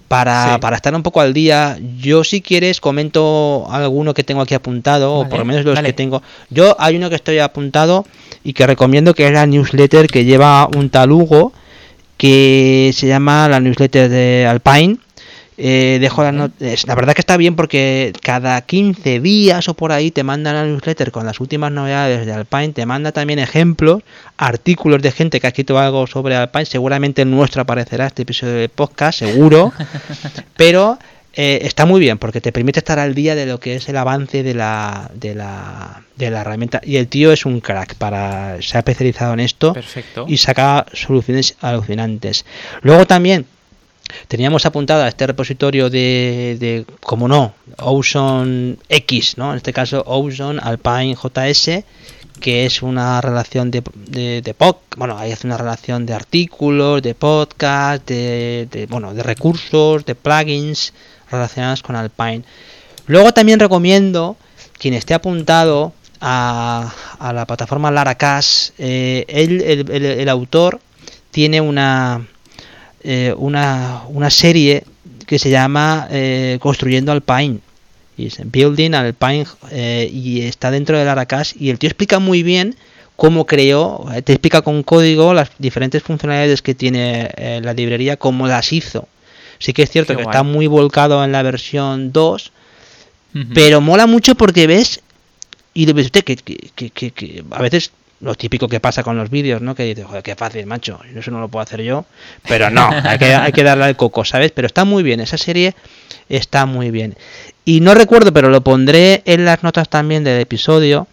para, 0.08 0.54
Sí. 0.56 0.60
para 0.62 0.76
estar 0.76 0.94
un 0.96 1.04
poco 1.04 1.22
al 1.22 1.34
día. 1.34 1.78
Yo, 1.98 2.24
si 2.24 2.42
quieres, 2.42 2.82
comento 2.82 3.68
alguno 3.70 4.14
que 4.14 4.24
tengo 4.24 4.42
aquí 4.42 4.54
apuntado, 4.54 5.14
o 5.14 5.30
por 5.30 5.40
lo 5.40 5.46
menos 5.46 5.64
los 5.66 5.76
dale. 5.76 5.90
que 5.90 5.94
tengo. 5.94 6.22
Yo, 6.50 6.76
hay 6.80 6.96
uno 6.98 7.10
que 7.10 7.16
estoy 7.16 7.40
apuntado 7.40 8.06
y 8.44 8.54
que 8.54 8.66
recomiendo 8.68 9.14
que 9.14 9.28
es 9.28 9.34
la 9.34 9.46
newsletter 9.46 10.08
que 10.08 10.24
lleva 10.26 10.68
un 10.76 10.90
tal 10.90 11.12
Hugo, 11.12 11.52
que 12.18 12.92
se 12.94 13.08
llama 13.08 13.48
la 13.48 13.60
newsletter 13.60 14.10
de 14.10 14.46
Alpine. 14.50 14.98
Eh, 15.60 15.98
dejo 16.00 16.22
la, 16.22 16.52
es- 16.60 16.86
la 16.86 16.94
verdad 16.94 17.16
que 17.16 17.22
está 17.22 17.36
bien 17.36 17.56
porque 17.56 18.14
cada 18.22 18.62
15 18.62 19.20
días 19.22 19.68
o 19.70 19.74
por 19.74 19.92
ahí 19.92 20.12
te 20.12 20.24
mandan 20.24 20.54
la 20.54 20.64
newsletter 20.66 21.12
con 21.12 21.26
las 21.26 21.40
últimas 21.40 21.72
novedades 21.72 22.28
de 22.28 22.32
Alpine, 22.34 22.70
te 22.74 22.86
manda 22.86 23.12
también 23.12 23.40
ejemplos, 23.40 24.04
artículos 24.38 25.02
de 25.02 25.12
gente 25.12 25.40
que 25.40 25.48
ha 25.48 25.50
escrito 25.50 25.80
algo 25.80 26.06
sobre 26.06 26.36
Alpine, 26.36 26.66
seguramente 26.66 27.24
el 27.24 27.32
nuestro 27.32 27.64
aparecerá 27.64 28.06
este 28.06 28.22
episodio 28.22 28.54
de 28.54 28.70
podcast, 28.70 29.18
seguro, 29.18 29.74
pero 30.56 31.00
eh, 31.34 31.60
está 31.64 31.86
muy 31.86 32.00
bien 32.00 32.18
porque 32.18 32.42
te 32.42 32.52
permite 32.52 32.80
estar 32.80 32.98
al 33.00 33.14
día 33.14 33.36
de 33.36 33.46
lo 33.46 33.60
que 33.60 33.76
es 33.76 33.88
el 33.90 33.98
avance 33.98 34.42
de 34.44 34.54
la, 34.56 35.12
de 35.14 35.36
la, 35.36 36.04
de 36.16 36.32
la 36.32 36.42
herramienta 36.42 36.82
y 36.84 36.96
el 36.98 37.08
tío 37.08 37.32
es 37.32 37.46
un 37.46 37.60
crack 37.60 37.96
para 37.96 38.62
se 38.62 38.78
ha 38.78 38.80
especializado 38.80 39.34
en 39.34 39.42
esto 39.42 39.74
Perfecto. 39.74 40.26
y 40.28 40.38
saca 40.38 40.86
soluciones 40.94 41.56
alucinantes. 41.62 42.46
Luego 42.82 43.06
también 43.06 43.46
teníamos 44.28 44.66
apuntado 44.66 45.04
a 45.04 45.08
este 45.10 45.28
repositorio 45.28 45.90
de, 45.90 46.58
de 46.60 46.86
como 47.02 47.28
no, 47.28 47.54
Ozone 47.78 48.78
X, 48.90 49.38
¿no? 49.38 49.52
En 49.52 49.58
este 49.58 49.74
caso 49.74 50.04
Ozone 50.08 50.60
Alpine 50.64 51.16
JS, 51.16 51.84
que 52.40 52.66
es 52.66 52.82
una 52.82 53.20
relación 53.20 53.70
de, 53.70 53.84
de, 53.96 54.42
de 54.42 54.56
pod- 54.58 54.78
bueno, 54.96 55.18
ahí 55.18 55.32
hace 55.32 55.46
una 55.48 55.58
relación 55.58 56.06
de 56.06 56.14
artículos, 56.14 57.02
de 57.02 57.16
podcast, 57.16 58.08
de, 58.08 58.68
de, 58.72 58.86
bueno, 58.86 59.14
de 59.14 59.24
recursos, 59.24 60.06
de 60.06 60.16
plugins 60.16 60.94
relacionados 61.32 61.82
con 61.84 61.96
Alpine. 61.96 62.44
Luego 63.08 63.34
también 63.34 63.60
recomiendo 63.60 64.38
quien 64.78 64.94
esté 64.94 65.14
apuntado 65.14 65.94
a, 66.20 66.94
a 67.20 67.34
la 67.34 67.46
plataforma 67.46 67.92
Laracas, 67.92 68.74
eh, 68.78 69.26
él, 69.28 69.62
el, 69.62 69.92
el- 69.92 70.06
el 70.06 70.30
autor 70.30 70.80
tiene 71.32 71.62
una, 71.62 72.28
eh, 73.04 73.34
una, 73.38 74.04
una 74.08 74.30
serie 74.30 74.84
que 75.26 75.40
se 75.40 75.50
llama 75.50 76.08
eh, 76.10 76.58
Construyendo 76.62 77.12
Alpine. 77.12 77.60
Y 78.18 78.28
es 78.28 78.38
Building 78.44 78.96
Alpine 78.96 79.46
eh, 79.70 80.10
y 80.12 80.42
está 80.42 80.72
dentro 80.72 80.98
del 80.98 81.08
Aracas 81.08 81.54
y 81.56 81.70
el 81.70 81.78
tío 81.78 81.88
explica 81.88 82.18
muy 82.18 82.42
bien 82.42 82.76
cómo 83.16 83.46
creó, 83.46 84.06
te 84.24 84.34
explica 84.34 84.62
con 84.64 84.82
código 84.84 85.34
las 85.36 85.50
diferentes 85.60 86.02
funcionalidades 86.02 86.62
que 86.64 86.74
tiene 86.76 87.30
la 87.62 87.74
librería, 87.74 88.18
cómo 88.18 88.48
las 88.48 88.74
hizo. 88.74 89.08
Sí 89.60 89.74
que 89.74 89.84
es 89.84 89.90
cierto 89.90 90.14
Qué 90.14 90.18
que 90.18 90.24
guay. 90.24 90.34
está 90.34 90.44
muy 90.44 90.68
volcado 90.68 91.24
en 91.24 91.32
la 91.32 91.42
versión 91.44 92.12
2, 92.12 92.52
Ujú. 93.36 93.46
pero 93.54 93.82
mola 93.82 94.08
mucho 94.08 94.36
porque 94.36 94.68
ves 94.68 95.02
y 95.74 95.86
le 95.86 95.94
ves 95.94 96.06
usted 96.08 96.24
que, 96.24 96.36
que, 96.36 96.56
que- 96.76 96.90
que- 96.90 97.12
que 97.12 97.44
a 97.52 97.62
veces 97.62 97.92
lo 98.20 98.34
típico 98.34 98.68
que 98.68 98.80
pasa 98.80 99.04
con 99.04 99.16
los 99.16 99.30
vídeos, 99.30 99.62
¿no? 99.62 99.76
Que 99.76 99.84
dices, 99.84 100.06
joder, 100.06 100.24
qué 100.24 100.36
fácil, 100.36 100.66
macho, 100.66 101.00
eso 101.16 101.30
no 101.30 101.40
lo 101.40 101.50
puedo 101.50 101.62
hacer 101.64 101.82
yo. 101.84 102.06
Pero 102.48 102.70
no, 102.72 102.90
hay 103.04 103.20
que, 103.20 103.36
hay 103.36 103.52
que 103.52 103.64
darle 103.64 103.84
al 103.86 103.96
coco, 103.96 104.26
¿sabes? 104.26 104.52
Pero 104.52 104.66
está 104.66 104.86
muy 104.86 105.04
bien, 105.04 105.20
esa 105.20 105.38
serie 105.38 105.76
está 106.28 106.66
muy 106.66 106.90
bien. 106.90 107.16
Y 107.64 107.80
no 107.82 107.94
recuerdo, 107.94 108.34
pero 108.34 108.50
lo 108.50 108.62
pondré 108.62 109.22
en 109.26 109.46
las 109.46 109.62
notas 109.62 109.88
también 109.90 110.24
del 110.24 110.40
episodio. 110.42 111.08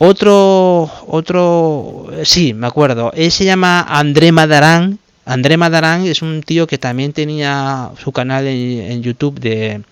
Otro, 0.00 0.88
otro, 1.08 2.06
eh, 2.16 2.24
sí, 2.24 2.54
me 2.54 2.68
acuerdo. 2.68 3.10
Él 3.16 3.32
se 3.32 3.44
llama 3.44 3.80
André 3.80 4.30
Madarán. 4.30 5.00
André 5.28 5.58
Madarán 5.58 6.06
es 6.06 6.22
un 6.22 6.42
tío 6.42 6.66
que 6.66 6.78
también 6.78 7.12
tenía 7.12 7.90
su 8.02 8.12
canal 8.12 8.46
en, 8.46 8.80
en 8.92 9.02
YouTube 9.02 9.38
de 9.38 9.82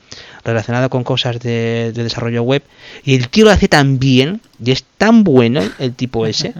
relacionado 0.44 0.88
con 0.88 1.04
cosas 1.04 1.38
de, 1.40 1.92
de 1.94 2.04
desarrollo 2.04 2.42
web. 2.42 2.62
Y 3.04 3.16
el 3.16 3.28
tío 3.28 3.44
lo 3.44 3.50
hace 3.50 3.68
tan 3.68 3.98
bien 3.98 4.40
y 4.64 4.70
es 4.70 4.84
tan 4.96 5.24
bueno 5.24 5.60
el 5.78 5.92
tipo 5.94 6.26
ese 6.26 6.54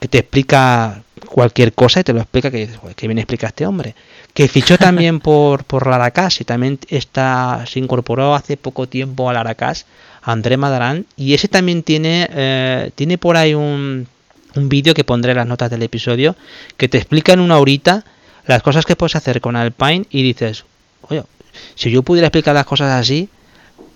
que 0.00 0.08
te 0.08 0.18
explica 0.18 1.02
cualquier 1.28 1.72
cosa 1.72 2.00
y 2.00 2.04
te 2.04 2.12
lo 2.12 2.20
explica 2.20 2.50
que 2.50 2.58
dices, 2.58 2.76
"Joder, 2.76 2.94
qué 2.94 3.06
bien 3.06 3.18
explica 3.18 3.46
este 3.46 3.64
hombre. 3.64 3.94
Que 4.34 4.48
fichó 4.48 4.76
también 4.76 5.20
por, 5.26 5.64
por 5.64 5.86
Laracas 5.86 6.42
y 6.42 6.44
también 6.44 6.78
está, 6.88 7.64
se 7.66 7.78
incorporó 7.78 8.34
hace 8.34 8.58
poco 8.58 8.86
tiempo 8.86 9.30
a 9.30 9.32
Laracas, 9.32 9.86
André 10.20 10.58
Madarán. 10.58 11.06
Y 11.16 11.32
ese 11.32 11.48
también 11.48 11.82
tiene, 11.82 12.28
eh, 12.30 12.90
tiene 12.94 13.16
por 13.16 13.38
ahí 13.38 13.54
un, 13.54 14.08
un 14.56 14.68
vídeo 14.68 14.94
que 14.94 15.04
pondré 15.04 15.32
en 15.32 15.38
las 15.38 15.46
notas 15.46 15.70
del 15.70 15.82
episodio 15.82 16.36
que 16.76 16.88
te 16.88 16.98
explica 16.98 17.32
en 17.32 17.40
una 17.40 17.58
horita 17.58 18.04
las 18.46 18.62
cosas 18.62 18.84
que 18.84 18.96
puedes 18.96 19.16
hacer 19.16 19.40
con 19.40 19.56
Alpine 19.56 20.06
y 20.10 20.22
dices, 20.22 20.64
oye, 21.02 21.22
si 21.74 21.90
yo 21.90 22.02
pudiera 22.02 22.28
explicar 22.28 22.54
las 22.54 22.66
cosas 22.66 22.90
así, 22.92 23.28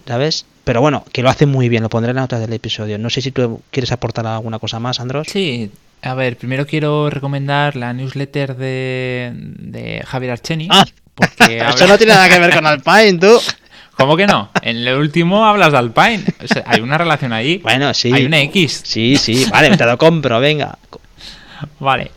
¿sabes? 0.06 0.46
Pero 0.64 0.80
bueno, 0.80 1.04
que 1.12 1.22
lo 1.22 1.28
hace 1.28 1.46
muy 1.46 1.68
bien, 1.68 1.82
lo 1.82 1.88
pondré 1.88 2.10
en 2.10 2.16
las 2.16 2.24
notas 2.24 2.40
del 2.40 2.52
episodio. 2.52 2.98
No 2.98 3.10
sé 3.10 3.20
si 3.20 3.30
tú 3.30 3.62
quieres 3.70 3.92
aportar 3.92 4.26
alguna 4.26 4.58
cosa 4.58 4.80
más, 4.80 5.00
Andros. 5.00 5.26
Sí, 5.30 5.70
a 6.02 6.14
ver, 6.14 6.36
primero 6.36 6.66
quiero 6.66 7.10
recomendar 7.10 7.76
la 7.76 7.92
newsletter 7.92 8.56
de, 8.56 9.32
de 9.34 10.02
Javier 10.06 10.32
Archeni. 10.32 10.68
Ah, 10.70 10.86
porque 11.14 11.58
Eso 11.74 11.86
no 11.86 11.98
tiene 11.98 12.14
nada 12.14 12.28
que 12.28 12.38
ver 12.38 12.54
con 12.54 12.66
Alpine, 12.66 13.18
tú. 13.18 13.40
¿Cómo 13.96 14.16
que 14.16 14.26
no? 14.26 14.50
En 14.62 14.76
el 14.78 14.96
último 14.96 15.44
hablas 15.46 15.72
de 15.72 15.78
Alpine. 15.78 16.24
O 16.42 16.46
sea, 16.48 16.64
hay 16.66 16.80
una 16.80 16.98
relación 16.98 17.32
ahí. 17.32 17.58
Bueno, 17.58 17.94
sí. 17.94 18.12
Hay 18.12 18.24
una 18.26 18.40
X. 18.42 18.82
Sí, 18.84 19.16
sí, 19.16 19.46
vale, 19.50 19.76
te 19.76 19.84
lo 19.86 19.96
compro, 19.98 20.40
venga. 20.40 20.78
Vale. 21.80 22.10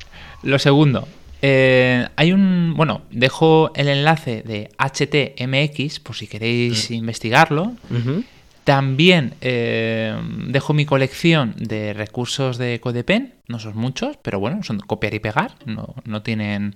Lo 0.44 0.60
segundo, 0.60 1.08
Eh, 1.42 2.08
hay 2.16 2.32
un. 2.32 2.74
Bueno, 2.76 3.02
dejo 3.12 3.72
el 3.76 3.90
enlace 3.90 4.42
de 4.42 4.70
HTMX 4.80 6.00
por 6.00 6.16
si 6.16 6.26
queréis 6.28 6.90
investigarlo. 6.90 7.74
Ujú. 7.92 8.24
También 8.64 9.36
eh, 9.42 10.14
dejo 10.48 10.74
mi 10.74 10.86
colección 10.86 11.54
de 11.58 11.94
recursos 11.94 12.58
de 12.58 12.80
CodePen. 12.82 13.36
No 13.48 13.60
son 13.60 13.78
muchos, 13.78 14.18
pero 14.22 14.40
bueno, 14.40 14.64
son 14.64 14.80
copiar 14.80 15.14
y 15.14 15.20
pegar. 15.20 15.52
No, 15.66 15.94
no 16.06 16.22
tienen 16.24 16.76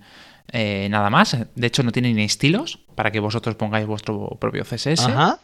eh, 0.52 0.88
nada 0.90 1.10
más. 1.10 1.38
De 1.56 1.68
hecho, 1.68 1.84
no 1.84 1.92
tienen 1.92 2.16
ni 2.16 2.24
estilos 2.24 2.80
para 2.96 3.12
que 3.12 3.20
vosotros 3.20 3.56
pongáis 3.56 3.86
vuestro 3.86 4.38
propio 4.40 4.64
CSS. 4.64 5.06
Ajá. 5.08 5.40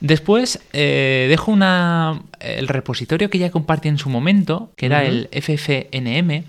Después 0.00 0.60
eh, 0.72 1.26
dejo 1.30 1.50
una, 1.50 2.22
el 2.40 2.68
repositorio 2.68 3.30
que 3.30 3.38
ya 3.38 3.50
compartí 3.50 3.88
en 3.88 3.96
su 3.96 4.10
momento, 4.10 4.70
que 4.76 4.86
era 4.86 5.04
el 5.04 5.28
FFNM, 5.32 6.44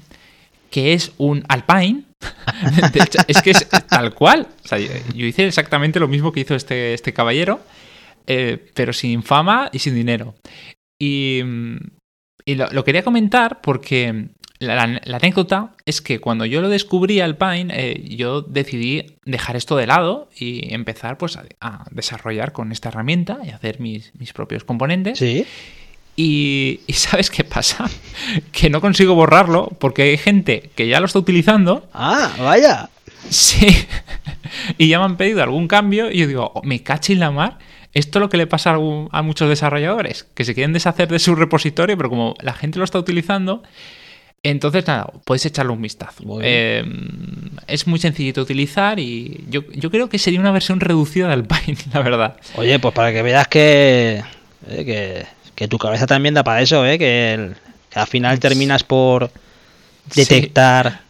que 0.70 0.94
es 0.94 1.14
un 1.18 1.46
Alpine. 1.48 2.04
De 2.92 3.00
hecho, 3.02 3.20
es 3.28 3.42
que 3.42 3.52
es 3.52 3.70
tal 3.88 4.14
cual. 4.14 4.48
O 4.64 4.68
sea, 4.68 4.78
yo, 4.78 4.90
yo 5.14 5.26
hice 5.26 5.48
exactamente 5.48 6.02
lo 6.02 6.10
mismo 6.10 6.34
que 6.34 6.42
hizo 6.42 6.54
este, 6.54 6.94
este 6.94 7.14
caballero, 7.14 7.62
eh, 8.28 8.72
pero 8.74 8.92
sin 8.92 9.24
fama 9.24 9.70
y 9.72 9.80
sin 9.80 9.96
dinero. 9.96 10.36
Y, 11.00 11.42
mm, 11.46 11.78
y 12.46 12.56
lo, 12.56 12.70
lo 12.72 12.84
quería 12.84 13.04
comentar 13.04 13.62
porque 13.62 14.28
la, 14.60 14.84
anécdota 14.84 15.72
es 15.86 16.02
que 16.02 16.20
cuando 16.20 16.46
yo 16.46 16.62
lo 16.62 16.70
descubrí 16.70 17.20
Alpine, 17.20 17.68
eh, 17.76 18.04
yo 18.16 18.42
decidí 18.42 19.06
dejar 19.26 19.56
esto 19.56 19.76
de 19.76 19.88
lado 19.88 20.30
y 20.38 20.74
empezar 20.74 21.18
pues, 21.18 21.38
a, 21.38 21.44
a 21.62 21.86
desarrollar 21.92 22.52
con 22.54 22.72
esta 22.72 22.90
herramienta 22.90 23.40
y 23.44 23.50
hacer 23.50 23.80
mis, 23.80 24.14
mis 24.18 24.32
propios 24.34 24.64
componentes. 24.64 25.20
Sí. 25.20 25.46
Y, 26.16 26.80
y 26.88 26.94
¿sabes 26.94 27.30
qué 27.30 27.44
pasa? 27.44 27.90
Que 28.52 28.70
no 28.70 28.80
consigo 28.82 29.16
borrarlo 29.16 29.70
porque 29.80 30.04
hay 30.04 30.18
gente 30.18 30.70
que 30.76 30.88
ya 30.88 31.00
lo 31.00 31.06
está 31.08 31.20
utilizando 31.20 31.88
Ah, 31.94 32.32
vaya. 32.40 32.90
Sí. 33.30 33.68
y 34.78 34.88
ya 34.88 35.00
me 35.00 35.06
han 35.06 35.18
pedido 35.18 35.44
algún 35.44 35.68
cambio 35.68 36.12
y 36.12 36.20
yo 36.20 36.28
digo, 36.28 36.52
"Oh, 36.56 36.62
me 36.64 36.82
cachis 36.84 37.18
la 37.18 37.32
mar. 37.32 37.58
Esto 37.94 38.20
es 38.20 38.22
lo 38.22 38.30
que 38.30 38.38
le 38.38 38.46
pasa 38.48 38.70
a, 38.72 38.74
algún- 38.74 39.10
a 39.12 39.22
muchos 39.22 39.48
desarrolladores, 39.50 40.26
que 40.36 40.44
se 40.44 40.54
quieren 40.54 40.74
deshacer 40.74 41.08
de 41.08 41.18
su 41.20 41.34
repositorio, 41.34 41.96
pero 41.98 42.10
como 42.10 42.36
la 42.42 42.54
gente 42.54 42.78
lo 42.78 42.84
está 42.86 43.00
utilizando, 43.00 43.64
entonces 44.50 44.86
nada, 44.88 45.12
podéis 45.24 45.46
echarle 45.46 45.72
un 45.72 45.82
vistazo. 45.82 46.24
Muy. 46.24 46.42
Eh, 46.46 46.84
es 47.68 47.88
muy 47.88 48.00
sencillito 48.00 48.42
de 48.42 48.44
utilizar 48.44 49.00
y 49.00 49.44
yo, 49.50 49.62
yo 49.74 49.90
creo 49.92 50.08
que 50.10 50.20
sería 50.20 50.40
una 50.40 50.52
versión 50.52 50.80
reducida 50.80 51.28
del 51.30 51.46
Pine, 51.46 51.78
la 51.94 52.02
verdad. 52.02 52.36
Oye, 52.56 52.78
pues 52.80 52.94
para 52.94 53.12
que 53.12 53.22
veas 53.22 53.48
que, 53.48 54.22
eh, 54.70 54.86
que, 54.86 55.26
que 55.56 55.68
tu 55.68 55.78
cabeza 55.78 56.06
también 56.08 56.34
da 56.36 56.44
para 56.44 56.62
eso, 56.62 56.86
¿eh? 56.86 56.98
que, 56.98 57.34
el- 57.34 57.56
que 57.90 58.00
al 58.00 58.08
final 58.08 58.40
terminas 58.40 58.84
por 58.84 59.32
detectar 60.16 61.02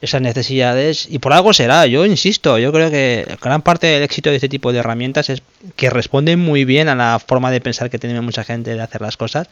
esas 0.00 0.20
necesidades 0.20 1.06
y 1.10 1.18
por 1.18 1.32
algo 1.32 1.54
será. 1.54 1.86
Yo 1.86 2.04
insisto, 2.04 2.58
yo 2.58 2.72
creo 2.72 2.90
que 2.90 3.26
gran 3.40 3.62
parte 3.62 3.86
del 3.86 4.02
éxito 4.02 4.28
de 4.28 4.36
este 4.36 4.50
tipo 4.50 4.70
de 4.72 4.80
herramientas 4.80 5.30
es 5.30 5.42
que 5.76 5.88
responden 5.88 6.38
muy 6.40 6.66
bien 6.66 6.88
a 6.88 6.94
la 6.94 7.18
forma 7.26 7.50
de 7.50 7.62
pensar 7.62 7.88
que 7.88 7.98
tiene 7.98 8.20
mucha 8.20 8.44
gente 8.44 8.74
de 8.74 8.82
hacer 8.82 9.00
las 9.00 9.16
cosas 9.16 9.48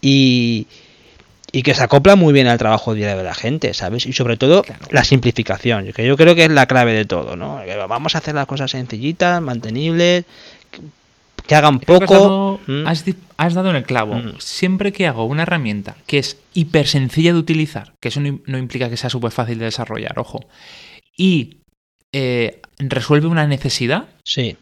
y, 0.00 0.66
y 1.56 1.62
que 1.62 1.72
se 1.72 1.82
acopla 1.82 2.16
muy 2.16 2.34
bien 2.34 2.48
al 2.48 2.58
trabajo 2.58 2.92
diario 2.92 3.16
de 3.16 3.24
la 3.24 3.32
gente, 3.32 3.72
¿sabes? 3.72 4.04
Y 4.04 4.12
sobre 4.12 4.36
todo 4.36 4.62
Claro. 4.62 4.84
la 4.90 5.04
simplificación, 5.04 5.90
que 5.94 6.06
yo 6.06 6.14
creo 6.14 6.34
que 6.34 6.44
es 6.44 6.50
la 6.50 6.66
clave 6.66 6.92
de 6.92 7.06
todo, 7.06 7.34
¿no? 7.34 7.62
Que 7.64 7.74
vamos 7.76 8.14
a 8.14 8.18
hacer 8.18 8.34
las 8.34 8.44
cosas 8.44 8.72
sencillitas, 8.72 9.40
mantenibles, 9.40 10.26
que, 11.46 11.54
hagan 11.54 11.78
Creo 11.78 12.00
que 12.00 12.04
has 12.04 12.10
poco. 12.10 12.60
has 13.38 13.54
dado 13.54 13.70
en 13.70 13.76
el 13.76 13.84
clavo. 13.84 14.16
Mm. 14.16 14.34
Siempre 14.38 14.92
que 14.92 15.06
hago 15.06 15.24
una 15.24 15.44
herramienta 15.44 15.96
que 16.06 16.18
es 16.18 16.36
hiper 16.52 16.86
sencilla 16.88 17.32
de 17.32 17.38
utilizar, 17.38 17.94
que 18.02 18.08
eso 18.08 18.20
no 18.20 18.58
implica 18.58 18.90
que 18.90 18.98
sea 18.98 19.08
súper 19.08 19.30
fácil 19.30 19.58
de 19.58 19.64
desarrollar, 19.64 20.18
ojo, 20.18 20.40
y 21.16 21.56
eh, 22.12 22.60
resuelve 22.78 23.28
una 23.28 23.46
necesidad, 23.46 24.04
Sí, 24.24 24.58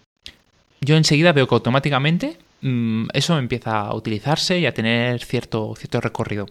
yo 0.80 0.96
enseguida 0.96 1.32
veo 1.32 1.48
que 1.48 1.56
automáticamente 1.56 2.36
mm, 2.60 3.06
eso 3.14 3.36
empieza 3.36 3.80
a 3.80 3.94
utilizarse 3.96 4.60
y 4.60 4.66
a 4.66 4.72
tener 4.74 5.24
cierto, 5.24 5.74
cierto 5.76 6.00
recorrido. 6.00 6.46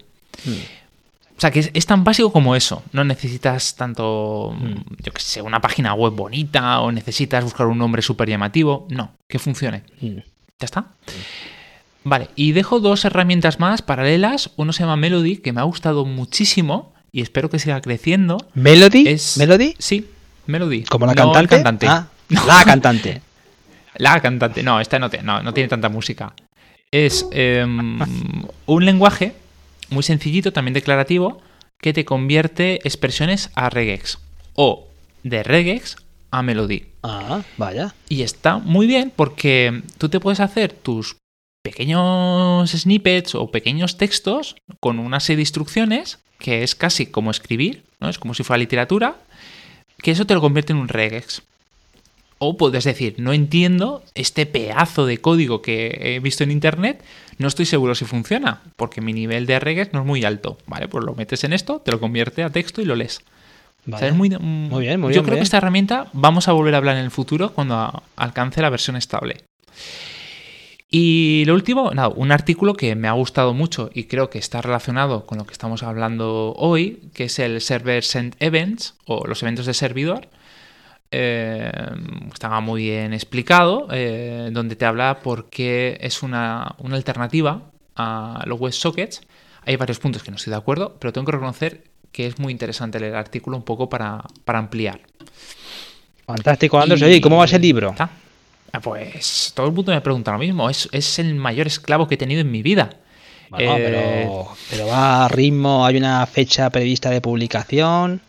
Mm. 0.46 0.52
O 1.36 1.42
sea, 1.44 1.52
que 1.52 1.60
es, 1.60 1.72
es 1.74 1.86
tan 1.86 2.04
básico 2.04 2.32
como 2.32 2.56
eso. 2.56 2.84
No 2.94 3.04
necesitas 3.04 3.76
tanto, 3.76 4.56
Mm. 4.58 4.74
yo 5.04 5.12
qué 5.12 5.22
sé, 5.22 5.42
una 5.42 5.60
página 5.62 5.94
web 5.94 6.14
bonita 6.14 6.80
o 6.82 6.92
necesitas 6.92 7.44
buscar 7.44 7.68
un 7.68 7.78
nombre 7.78 8.02
súper 8.02 8.30
llamativo. 8.30 8.88
No, 8.90 9.12
que 9.28 9.40
funcione. 9.40 9.84
Mm. 10.02 10.18
¿Ya 10.60 10.66
está? 10.66 10.86
Vale, 12.06 12.30
y 12.36 12.52
dejo 12.52 12.80
dos 12.80 13.06
herramientas 13.06 13.60
más 13.60 13.82
paralelas. 13.82 14.52
Uno 14.58 14.74
se 14.74 14.84
llama 14.84 14.96
Melody, 14.98 15.38
que 15.38 15.54
me 15.54 15.62
ha 15.62 15.64
gustado 15.64 16.06
muchísimo 16.06 16.94
y 17.12 17.22
espero 17.22 17.50
que 17.50 17.60
siga 17.60 17.80
creciendo. 17.82 18.38
¿Melody? 18.54 19.08
Es... 19.08 19.38
¿Melody? 19.38 19.76
Sí, 19.80 20.10
Melody. 20.48 20.84
¿Como 20.84 21.06
la 21.06 21.14
No 21.14 21.32
cantante? 21.32 21.56
cantante. 21.56 21.88
Ah, 21.88 22.08
No. 22.30 22.46
La 22.46 22.64
cantante. 22.64 23.22
La 23.96 24.20
cantante. 24.22 24.64
No, 24.64 24.80
esta 24.80 24.98
no, 24.98 25.08
te- 25.10 25.22
no, 25.22 25.44
no 25.44 25.54
tiene 25.54 25.70
tanta 25.70 25.88
música. 25.88 26.34
Es 26.92 27.26
em, 27.32 28.00
un 28.66 28.86
lenguaje 28.86 29.36
muy 29.90 30.04
sencillito, 30.04 30.54
también 30.54 30.74
declarativo, 30.74 31.42
que 31.80 31.94
te 31.94 32.06
convierte 32.06 32.80
expresiones 32.86 33.50
a 33.56 33.70
regex 33.70 34.20
o 34.56 34.88
de 35.24 35.44
regex 35.44 35.98
a 36.32 36.42
melody. 36.42 36.86
Ah, 37.04 37.44
vaya. 37.58 37.94
Y 38.10 38.24
está 38.24 38.58
muy 38.58 38.88
bien 38.88 39.12
porque 39.16 39.84
tú 39.98 40.10
te 40.10 40.20
puedes 40.20 40.40
hacer 40.40 40.74
tus 40.74 41.18
pequeños 41.64 42.72
snippets 42.72 43.36
o 43.36 43.52
pequeños 43.52 43.98
textos 43.98 44.56
con 44.80 45.00
una 45.00 45.20
serie 45.20 45.38
de 45.38 45.44
instrucciones 45.44 46.20
que 46.40 46.64
es 46.64 46.76
casi 46.76 47.06
como 47.06 47.32
escribir, 47.32 47.84
¿no? 48.00 48.10
Es 48.10 48.20
como 48.20 48.34
si 48.34 48.44
fuera 48.44 48.58
literatura, 48.58 49.16
que 50.00 50.12
eso 50.12 50.26
te 50.26 50.34
lo 50.34 50.42
convierte 50.42 50.74
en 50.74 50.80
un 50.80 50.90
regex. 50.90 51.42
O 52.46 52.58
puedes 52.58 52.84
decir, 52.84 53.16
no 53.20 53.32
entiendo 53.32 54.04
este 54.16 54.46
pedazo 54.46 55.06
de 55.06 55.20
código 55.20 55.62
que 55.62 55.98
he 56.02 56.20
visto 56.20 56.44
en 56.44 56.52
internet, 56.52 57.02
no 57.38 57.48
estoy 57.48 57.66
seguro 57.66 57.96
si 57.96 58.04
funciona, 58.04 58.62
porque 58.76 59.00
mi 59.00 59.14
nivel 59.14 59.46
de 59.46 59.60
regex 59.60 59.94
no 59.94 60.02
es 60.02 60.06
muy 60.06 60.26
alto. 60.26 60.58
Vale, 60.68 60.90
pues 60.90 61.06
lo 61.06 61.16
metes 61.16 61.46
en 61.46 61.54
esto, 61.54 61.80
te 61.80 61.92
lo 61.92 62.02
convierte 62.02 62.44
a 62.44 62.50
texto 62.50 62.82
y 62.82 62.86
lo 62.86 62.96
lees. 62.98 63.22
O 63.88 63.98
sea, 63.98 64.00
vaya. 64.00 64.08
es 64.10 64.16
muy, 64.16 64.30
Muy 64.30 64.82
bien, 64.84 65.00
muy 65.00 65.14
Yo 65.14 65.22
bien, 65.22 65.24
creo 65.24 65.24
muy 65.24 65.24
que 65.26 65.32
bien. 65.32 65.44
esta 65.44 65.58
herramienta 65.58 66.10
vamos 66.12 66.48
a 66.50 66.52
volver 66.52 66.74
a 66.74 66.78
hablar 66.80 66.98
en 66.98 67.04
el 67.06 67.12
futuro 67.12 67.54
cuando 67.54 68.04
alcance 68.18 68.62
la 68.62 68.70
versión 68.70 68.98
estable. 68.98 69.38
Y 70.90 71.44
lo 71.48 71.56
último, 71.56 71.92
nada, 71.92 72.10
un 72.10 72.32
artículo 72.32 72.76
que 72.76 72.94
me 72.96 73.08
ha 73.08 73.14
gustado 73.14 73.54
mucho 73.54 73.90
y 73.94 74.04
creo 74.04 74.30
que 74.30 74.38
está 74.38 74.62
relacionado 74.62 75.26
con 75.26 75.40
lo 75.40 75.46
que 75.46 75.54
estamos 75.54 75.82
hablando 75.82 76.54
hoy, 76.56 77.00
que 77.14 77.24
es 77.24 77.40
el 77.40 77.62
Server 77.62 78.04
Send 78.04 78.36
Events 78.40 78.96
o 79.06 79.26
los 79.26 79.42
eventos 79.42 79.66
de 79.66 79.74
servidor. 79.74 80.28
Eh, 81.16 81.72
estaba 82.34 82.60
muy 82.60 82.82
bien 82.86 83.14
explicado, 83.14 83.88
eh, 83.92 84.50
donde 84.52 84.76
te 84.76 84.86
habla 84.86 85.20
por 85.20 85.50
qué 85.50 85.98
es 86.02 86.24
una, 86.24 86.74
una 86.80 86.96
alternativa 86.96 87.62
a 87.96 88.42
los 88.48 88.60
WebSockets. 88.60 89.22
Hay 89.66 89.76
varios 89.76 90.00
puntos 90.00 90.24
que 90.24 90.32
no 90.32 90.38
estoy 90.38 90.52
de 90.52 90.58
acuerdo, 90.58 90.96
pero 91.00 91.14
tengo 91.14 91.26
que 91.26 91.32
reconocer 91.34 91.84
que 92.12 92.26
es 92.28 92.40
muy 92.40 92.52
interesante 92.52 93.00
leer 93.00 93.14
el 93.14 93.20
artículo 93.20 93.56
un 93.58 93.64
poco 93.64 93.88
para, 93.90 94.24
para 94.44 94.58
ampliar. 94.60 95.00
Fantástico, 96.26 96.80
Andros. 96.80 97.02
Y- 97.02 97.06
Oye, 97.06 97.16
¿y 97.18 97.22
cómo 97.22 97.38
va 97.38 97.46
ese 97.46 97.60
libro? 97.60 97.92
¿Está? 97.92 98.10
Ah, 98.72 98.80
Pues 98.80 99.52
todo 99.56 99.68
el 99.68 99.74
mundo 99.74 99.92
me 99.92 100.02
pregunta 100.02 100.32
lo 100.32 100.40
mismo. 100.40 100.70
Es, 100.70 100.90
es 100.92 101.20
el 101.20 101.36
mayor 101.36 101.68
esclavo 101.68 102.08
que 102.08 102.16
he 102.16 102.18
tenido 102.18 102.42
en 102.42 102.50
mi 102.52 102.64
vida. 102.64 102.90
Bueno, 103.50 103.78
Eh, 103.78 103.82
pero, 103.84 104.56
pero 104.72 104.88
va 104.88 105.26
a 105.26 105.28
ritmo, 105.28 105.86
hay 105.86 105.98
una 105.98 106.26
fecha 106.26 106.70
prevista 106.72 107.10
de 107.12 107.22
publicación. 107.22 108.22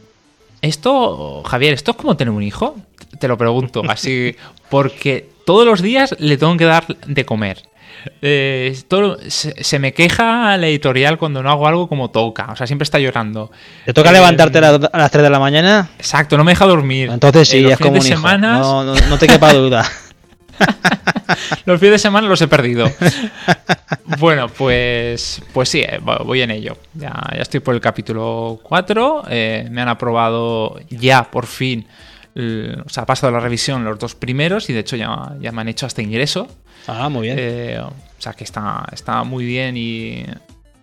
Esto, 0.65 1.43
Javier, 1.45 1.75
¿esto 1.75 1.91
es 1.91 1.97
como 1.99 2.17
tener 2.17 2.33
un 2.33 2.43
hijo? 2.43 2.75
Te 3.21 3.29
lo 3.29 3.37
pregunto, 3.37 3.83
así, 3.89 4.35
porque 4.71 5.29
todos 5.45 5.67
los 5.67 5.83
días 5.83 6.17
le 6.19 6.37
tengo 6.39 6.57
que 6.57 6.65
dar 6.65 6.87
de 7.07 7.25
comer. 7.27 7.62
Eh, 8.23 8.77
todo- 8.89 9.19
se, 9.29 9.62
se 9.62 9.79
me 9.79 9.93
queja 9.95 10.57
la 10.57 10.67
editorial 10.67 11.17
cuando 11.19 11.43
no 11.43 11.51
hago 11.51 11.67
algo 11.69 11.89
como 11.89 12.11
toca, 12.11 12.49
o 12.53 12.57
sea, 12.57 12.67
siempre 12.67 12.85
está 12.85 12.99
llorando. 12.99 13.51
¿Te 13.85 13.93
toca 13.93 14.11
Eh, 14.11 14.15
levantarte 14.15 14.59
a 14.59 14.61
las, 14.62 14.81
a 14.93 14.99
las 14.99 15.11
3 15.11 15.23
de 15.23 15.31
la 15.31 15.39
mañana? 15.39 15.91
Exacto, 15.99 16.37
no 16.39 16.45
me 16.45 16.53
deja 16.53 16.67
dormir. 16.67 17.11
Entonces 17.12 17.49
sí, 17.49 17.59
Eh, 17.65 17.73
es 17.73 17.79
como 17.79 17.99
un 18.01 18.07
hijo. 18.07 18.39
No, 18.39 18.85
no, 18.85 18.95
no 18.95 19.19
te 19.19 19.27
quepa 19.27 19.53
duda. 19.53 19.85
Los 21.66 21.79
fines 21.81 21.93
de 21.93 21.99
semana 21.99 22.29
los 22.29 22.41
he 22.43 22.49
perdido. 22.49 22.91
bueno, 24.18 24.49
pues, 24.49 25.43
pues 25.53 25.68
sí, 25.68 25.81
eh, 25.81 25.99
vo- 26.03 26.25
voy 26.25 26.43
en 26.43 26.51
ello. 26.51 26.77
Ya, 26.95 27.12
ya 27.35 27.43
estoy 27.43 27.61
por 27.61 27.75
el 27.75 27.81
capítulo 27.81 28.61
4. 28.62 29.25
eh, 29.31 29.68
me 29.70 29.83
han 29.83 29.89
aprobado 29.89 30.79
ya 30.91 31.25
por 31.31 31.47
fin. 31.47 31.87
o 32.37 32.89
sea, 32.89 33.05
ha 33.05 33.07
pasado 33.07 33.33
la 33.33 33.41
revisión 33.41 33.85
los 33.85 33.99
dos 33.99 34.14
primeros 34.14 34.68
y 34.70 34.72
de 34.72 34.81
hecho 34.81 34.97
ya, 34.97 35.35
ya 35.41 35.53
me 35.53 35.61
han 35.61 35.68
hecho 35.68 35.87
hasta 35.87 36.03
ingreso. 36.03 36.49
Ah, 36.87 37.09
muy 37.09 37.29
bien. 37.29 37.37
Eh, 37.39 37.79
o 37.81 37.93
sea 38.18 38.33
que 38.33 38.45
está, 38.45 38.87
está 38.93 39.22
muy 39.25 39.45
bien 39.45 39.77
y, 39.77 40.25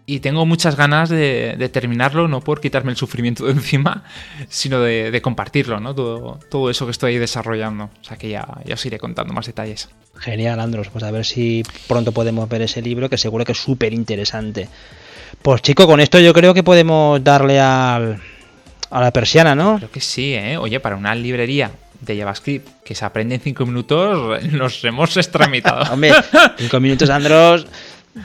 y 0.06 0.20
tengo 0.20 0.46
muchas 0.46 0.76
ganas 0.76 1.10
de, 1.10 1.56
de 1.58 1.70
terminarlo, 1.70 2.28
no 2.28 2.42
por 2.42 2.60
quitarme 2.60 2.92
el 2.92 2.98
sufrimiento 2.98 3.46
de 3.46 3.52
encima, 3.52 4.04
sino 4.50 4.80
de, 4.82 5.12
de 5.12 5.22
compartirlo, 5.22 5.80
¿no? 5.80 5.96
Todo, 5.96 6.40
todo 6.50 6.70
eso 6.70 6.86
que 6.86 6.92
estoy 6.92 7.14
ahí 7.14 7.20
desarrollando. 7.20 7.86
O 8.02 8.04
sea 8.04 8.18
que 8.18 8.30
ya, 8.30 8.48
ya 8.66 8.74
os 8.74 8.86
iré 8.86 9.00
contando 9.00 9.34
más 9.34 9.46
detalles. 9.46 9.90
Genial, 10.18 10.60
Andros. 10.60 10.90
Pues 10.90 11.04
a 11.04 11.12
ver 11.12 11.26
si 11.26 11.64
pronto 11.88 12.12
podemos 12.12 12.48
ver 12.50 12.62
ese 12.62 12.82
libro, 12.82 13.10
que 13.10 13.18
seguro 13.18 13.46
que 13.46 13.54
es 13.54 13.58
súper 13.58 13.94
interesante. 13.94 14.68
Pues 15.42 15.62
chico, 15.62 15.88
con 15.88 16.00
esto 16.00 16.20
yo 16.20 16.34
creo 16.34 16.54
que 16.54 16.64
podemos 16.64 17.24
darle 17.24 17.60
al, 17.60 18.22
A 18.90 19.02
la 19.02 19.12
persiana, 19.12 19.56
¿no? 19.56 19.78
Creo 19.78 19.92
que 19.92 20.02
sí, 20.02 20.34
¿eh? 20.34 20.58
Oye, 20.58 20.80
para 20.80 20.96
una 20.96 21.16
librería 21.16 21.72
de 22.02 22.18
JavaScript 22.18 22.84
que 22.84 22.96
se 22.96 23.06
aprende 23.06 23.36
en 23.36 23.42
5 23.42 23.66
minutos, 23.66 24.44
nos 24.52 24.84
hemos 24.84 25.16
extramitado. 25.18 25.94
Hombre, 25.94 26.14
5 26.58 26.80
minutos, 26.80 27.10
Andros, 27.10 27.66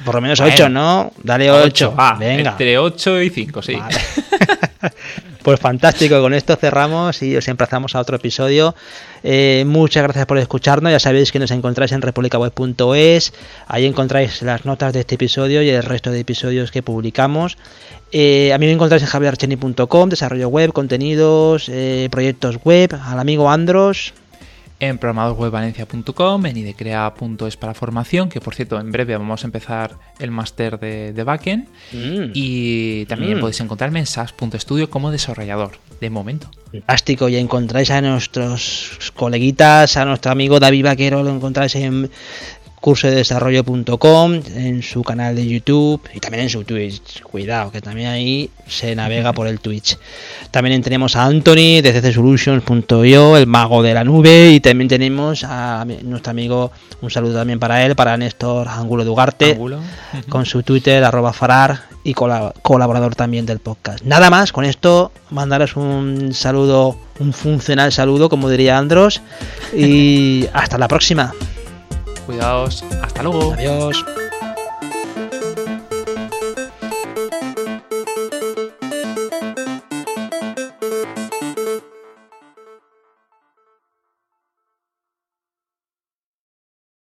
por 0.05 0.15
lo 0.15 0.21
menos 0.21 0.41
8, 0.41 0.69
¿no? 0.69 1.13
Dale 1.23 1.51
8. 1.51 1.95
Venga. 2.19 2.51
Entre 2.51 2.79
8 2.79 3.23
y 3.23 3.31
5, 3.31 3.63
sí. 3.63 3.75
Vale. 3.75 3.97
Pues 5.47 5.61
fantástico, 5.61 6.21
con 6.21 6.35
esto 6.35 6.57
cerramos 6.57 7.23
y 7.23 7.37
os 7.37 7.47
emplazamos 7.47 7.95
a 7.95 8.01
otro 8.01 8.17
episodio. 8.17 8.75
Eh, 9.23 9.63
muchas 9.65 10.03
gracias 10.03 10.27
por 10.27 10.39
escucharnos, 10.39 10.91
ya 10.91 10.99
sabéis 10.99 11.31
que 11.31 11.39
nos 11.39 11.53
encontráis 11.53 11.93
en 11.93 12.03
republicaweb.es, 12.03 13.33
ahí 13.69 13.87
encontráis 13.87 14.43
las 14.43 14.65
notas 14.65 14.93
de 14.93 14.99
este 14.99 15.15
episodio 15.15 15.63
y 15.63 15.69
el 15.69 15.85
resto 15.85 16.11
de 16.11 16.19
episodios 16.19 16.73
que 16.73 16.83
publicamos. 16.83 17.59
Eh, 18.11 18.53
a 18.53 18.59
mí 18.59 18.67
me 18.67 18.73
encontráis 18.73 19.05
en 19.05 19.09
javierarcheni.com, 19.09 20.09
desarrollo 20.09 20.49
web, 20.49 20.73
contenidos, 20.73 21.69
eh, 21.69 22.09
proyectos 22.11 22.59
web, 22.65 22.99
al 23.05 23.21
amigo 23.21 23.49
Andros 23.49 24.15
en 24.79 24.99
programadorwebvalencia.com, 24.99 26.47
en 26.47 26.57
idecrea.es 26.57 27.57
para 27.57 27.75
formación, 27.75 28.29
que 28.29 28.41
por 28.41 28.55
cierto, 28.55 28.79
en 28.79 28.93
breve 28.93 29.17
vamos 29.17 29.43
a 29.45 29.47
empezar 29.47 29.97
el 30.19 30.31
máster 30.31 30.79
de, 30.79 31.13
de 31.13 31.25
backend. 31.25 31.69
Mm. 31.93 32.31
Y 32.35 33.07
también 33.07 33.39
mm. 33.39 33.41
podéis 33.41 33.61
encontrarme 33.61 34.01
en 34.01 34.07
sas.studio 34.07 34.91
como 34.91 35.11
desarrollador, 35.11 35.79
de 36.01 36.11
momento. 36.11 36.51
Fantástico, 36.73 37.29
ya 37.29 37.39
encontráis 37.39 37.91
a 37.91 38.01
nuestros 38.01 39.13
coleguitas, 39.15 39.97
a 39.97 40.05
nuestro 40.05 40.33
amigo 40.33 40.61
David 40.61 40.85
Vaquero, 40.85 41.23
lo 41.23 41.31
encontráis 41.31 41.75
en 41.77 42.11
curso 42.81 43.09
de 43.09 43.17
desarrollo.com, 43.17 44.41
en 44.55 44.83
su 44.83 45.03
canal 45.03 45.35
de 45.35 45.47
YouTube 45.47 46.01
y 46.15 46.21
también 46.21 46.45
en 46.45 46.51
su 46.51 46.65
Twitch. 46.65 47.23
Cuidado, 47.23 47.71
que 47.71 47.81
también 47.81 48.09
ahí 48.09 48.51
se 48.67 48.95
navega 48.95 49.33
por 49.33 49.47
el 49.47 49.61
Twitch. 49.61 49.99
También 50.51 50.83
tenemos 50.83 51.17
a 51.17 51.25
Anthony 51.25 51.83
de 51.83 51.93
ccsolutions.io, 51.93 53.37
el 53.37 53.47
mago 53.47 53.83
de 53.83 53.95
la 53.95 54.05
nube, 54.05 54.53
y 54.53 54.61
también 54.61 54.89
tenemos 54.89 55.45
a 55.45 55.85
nuestro 56.03 56.31
amigo, 56.31 56.73
un 57.01 57.11
saludo 57.11 57.39
también 57.39 57.59
para 57.59 57.85
él, 57.85 57.97
para 57.97 58.17
Néstor 58.17 58.69
Angulo 58.69 59.05
Dugarte, 59.05 59.59
con 60.29 60.47
su 60.47 60.63
Twitter, 60.63 61.03
arroba 61.05 61.33
farar, 61.33 61.97
y 62.07 62.15
colaborador 62.15 63.17
también 63.17 63.47
del 63.47 63.59
podcast. 63.59 64.05
Nada 64.05 64.31
más, 64.31 64.53
con 64.53 64.65
esto 64.65 65.11
mandaros 65.31 65.75
un 65.75 66.33
saludo, 66.35 66.97
un 67.19 67.33
funcional 67.33 67.91
saludo, 67.91 68.29
como 68.29 68.49
diría 68.49 68.79
Andros, 68.79 69.21
y 69.75 70.47
hasta 70.53 70.79
la 70.79 70.87
próxima. 70.87 71.35
Cuidaos. 72.27 72.85
Hasta 73.03 73.23
luego. 73.23 73.53
Adiós. 73.53 74.05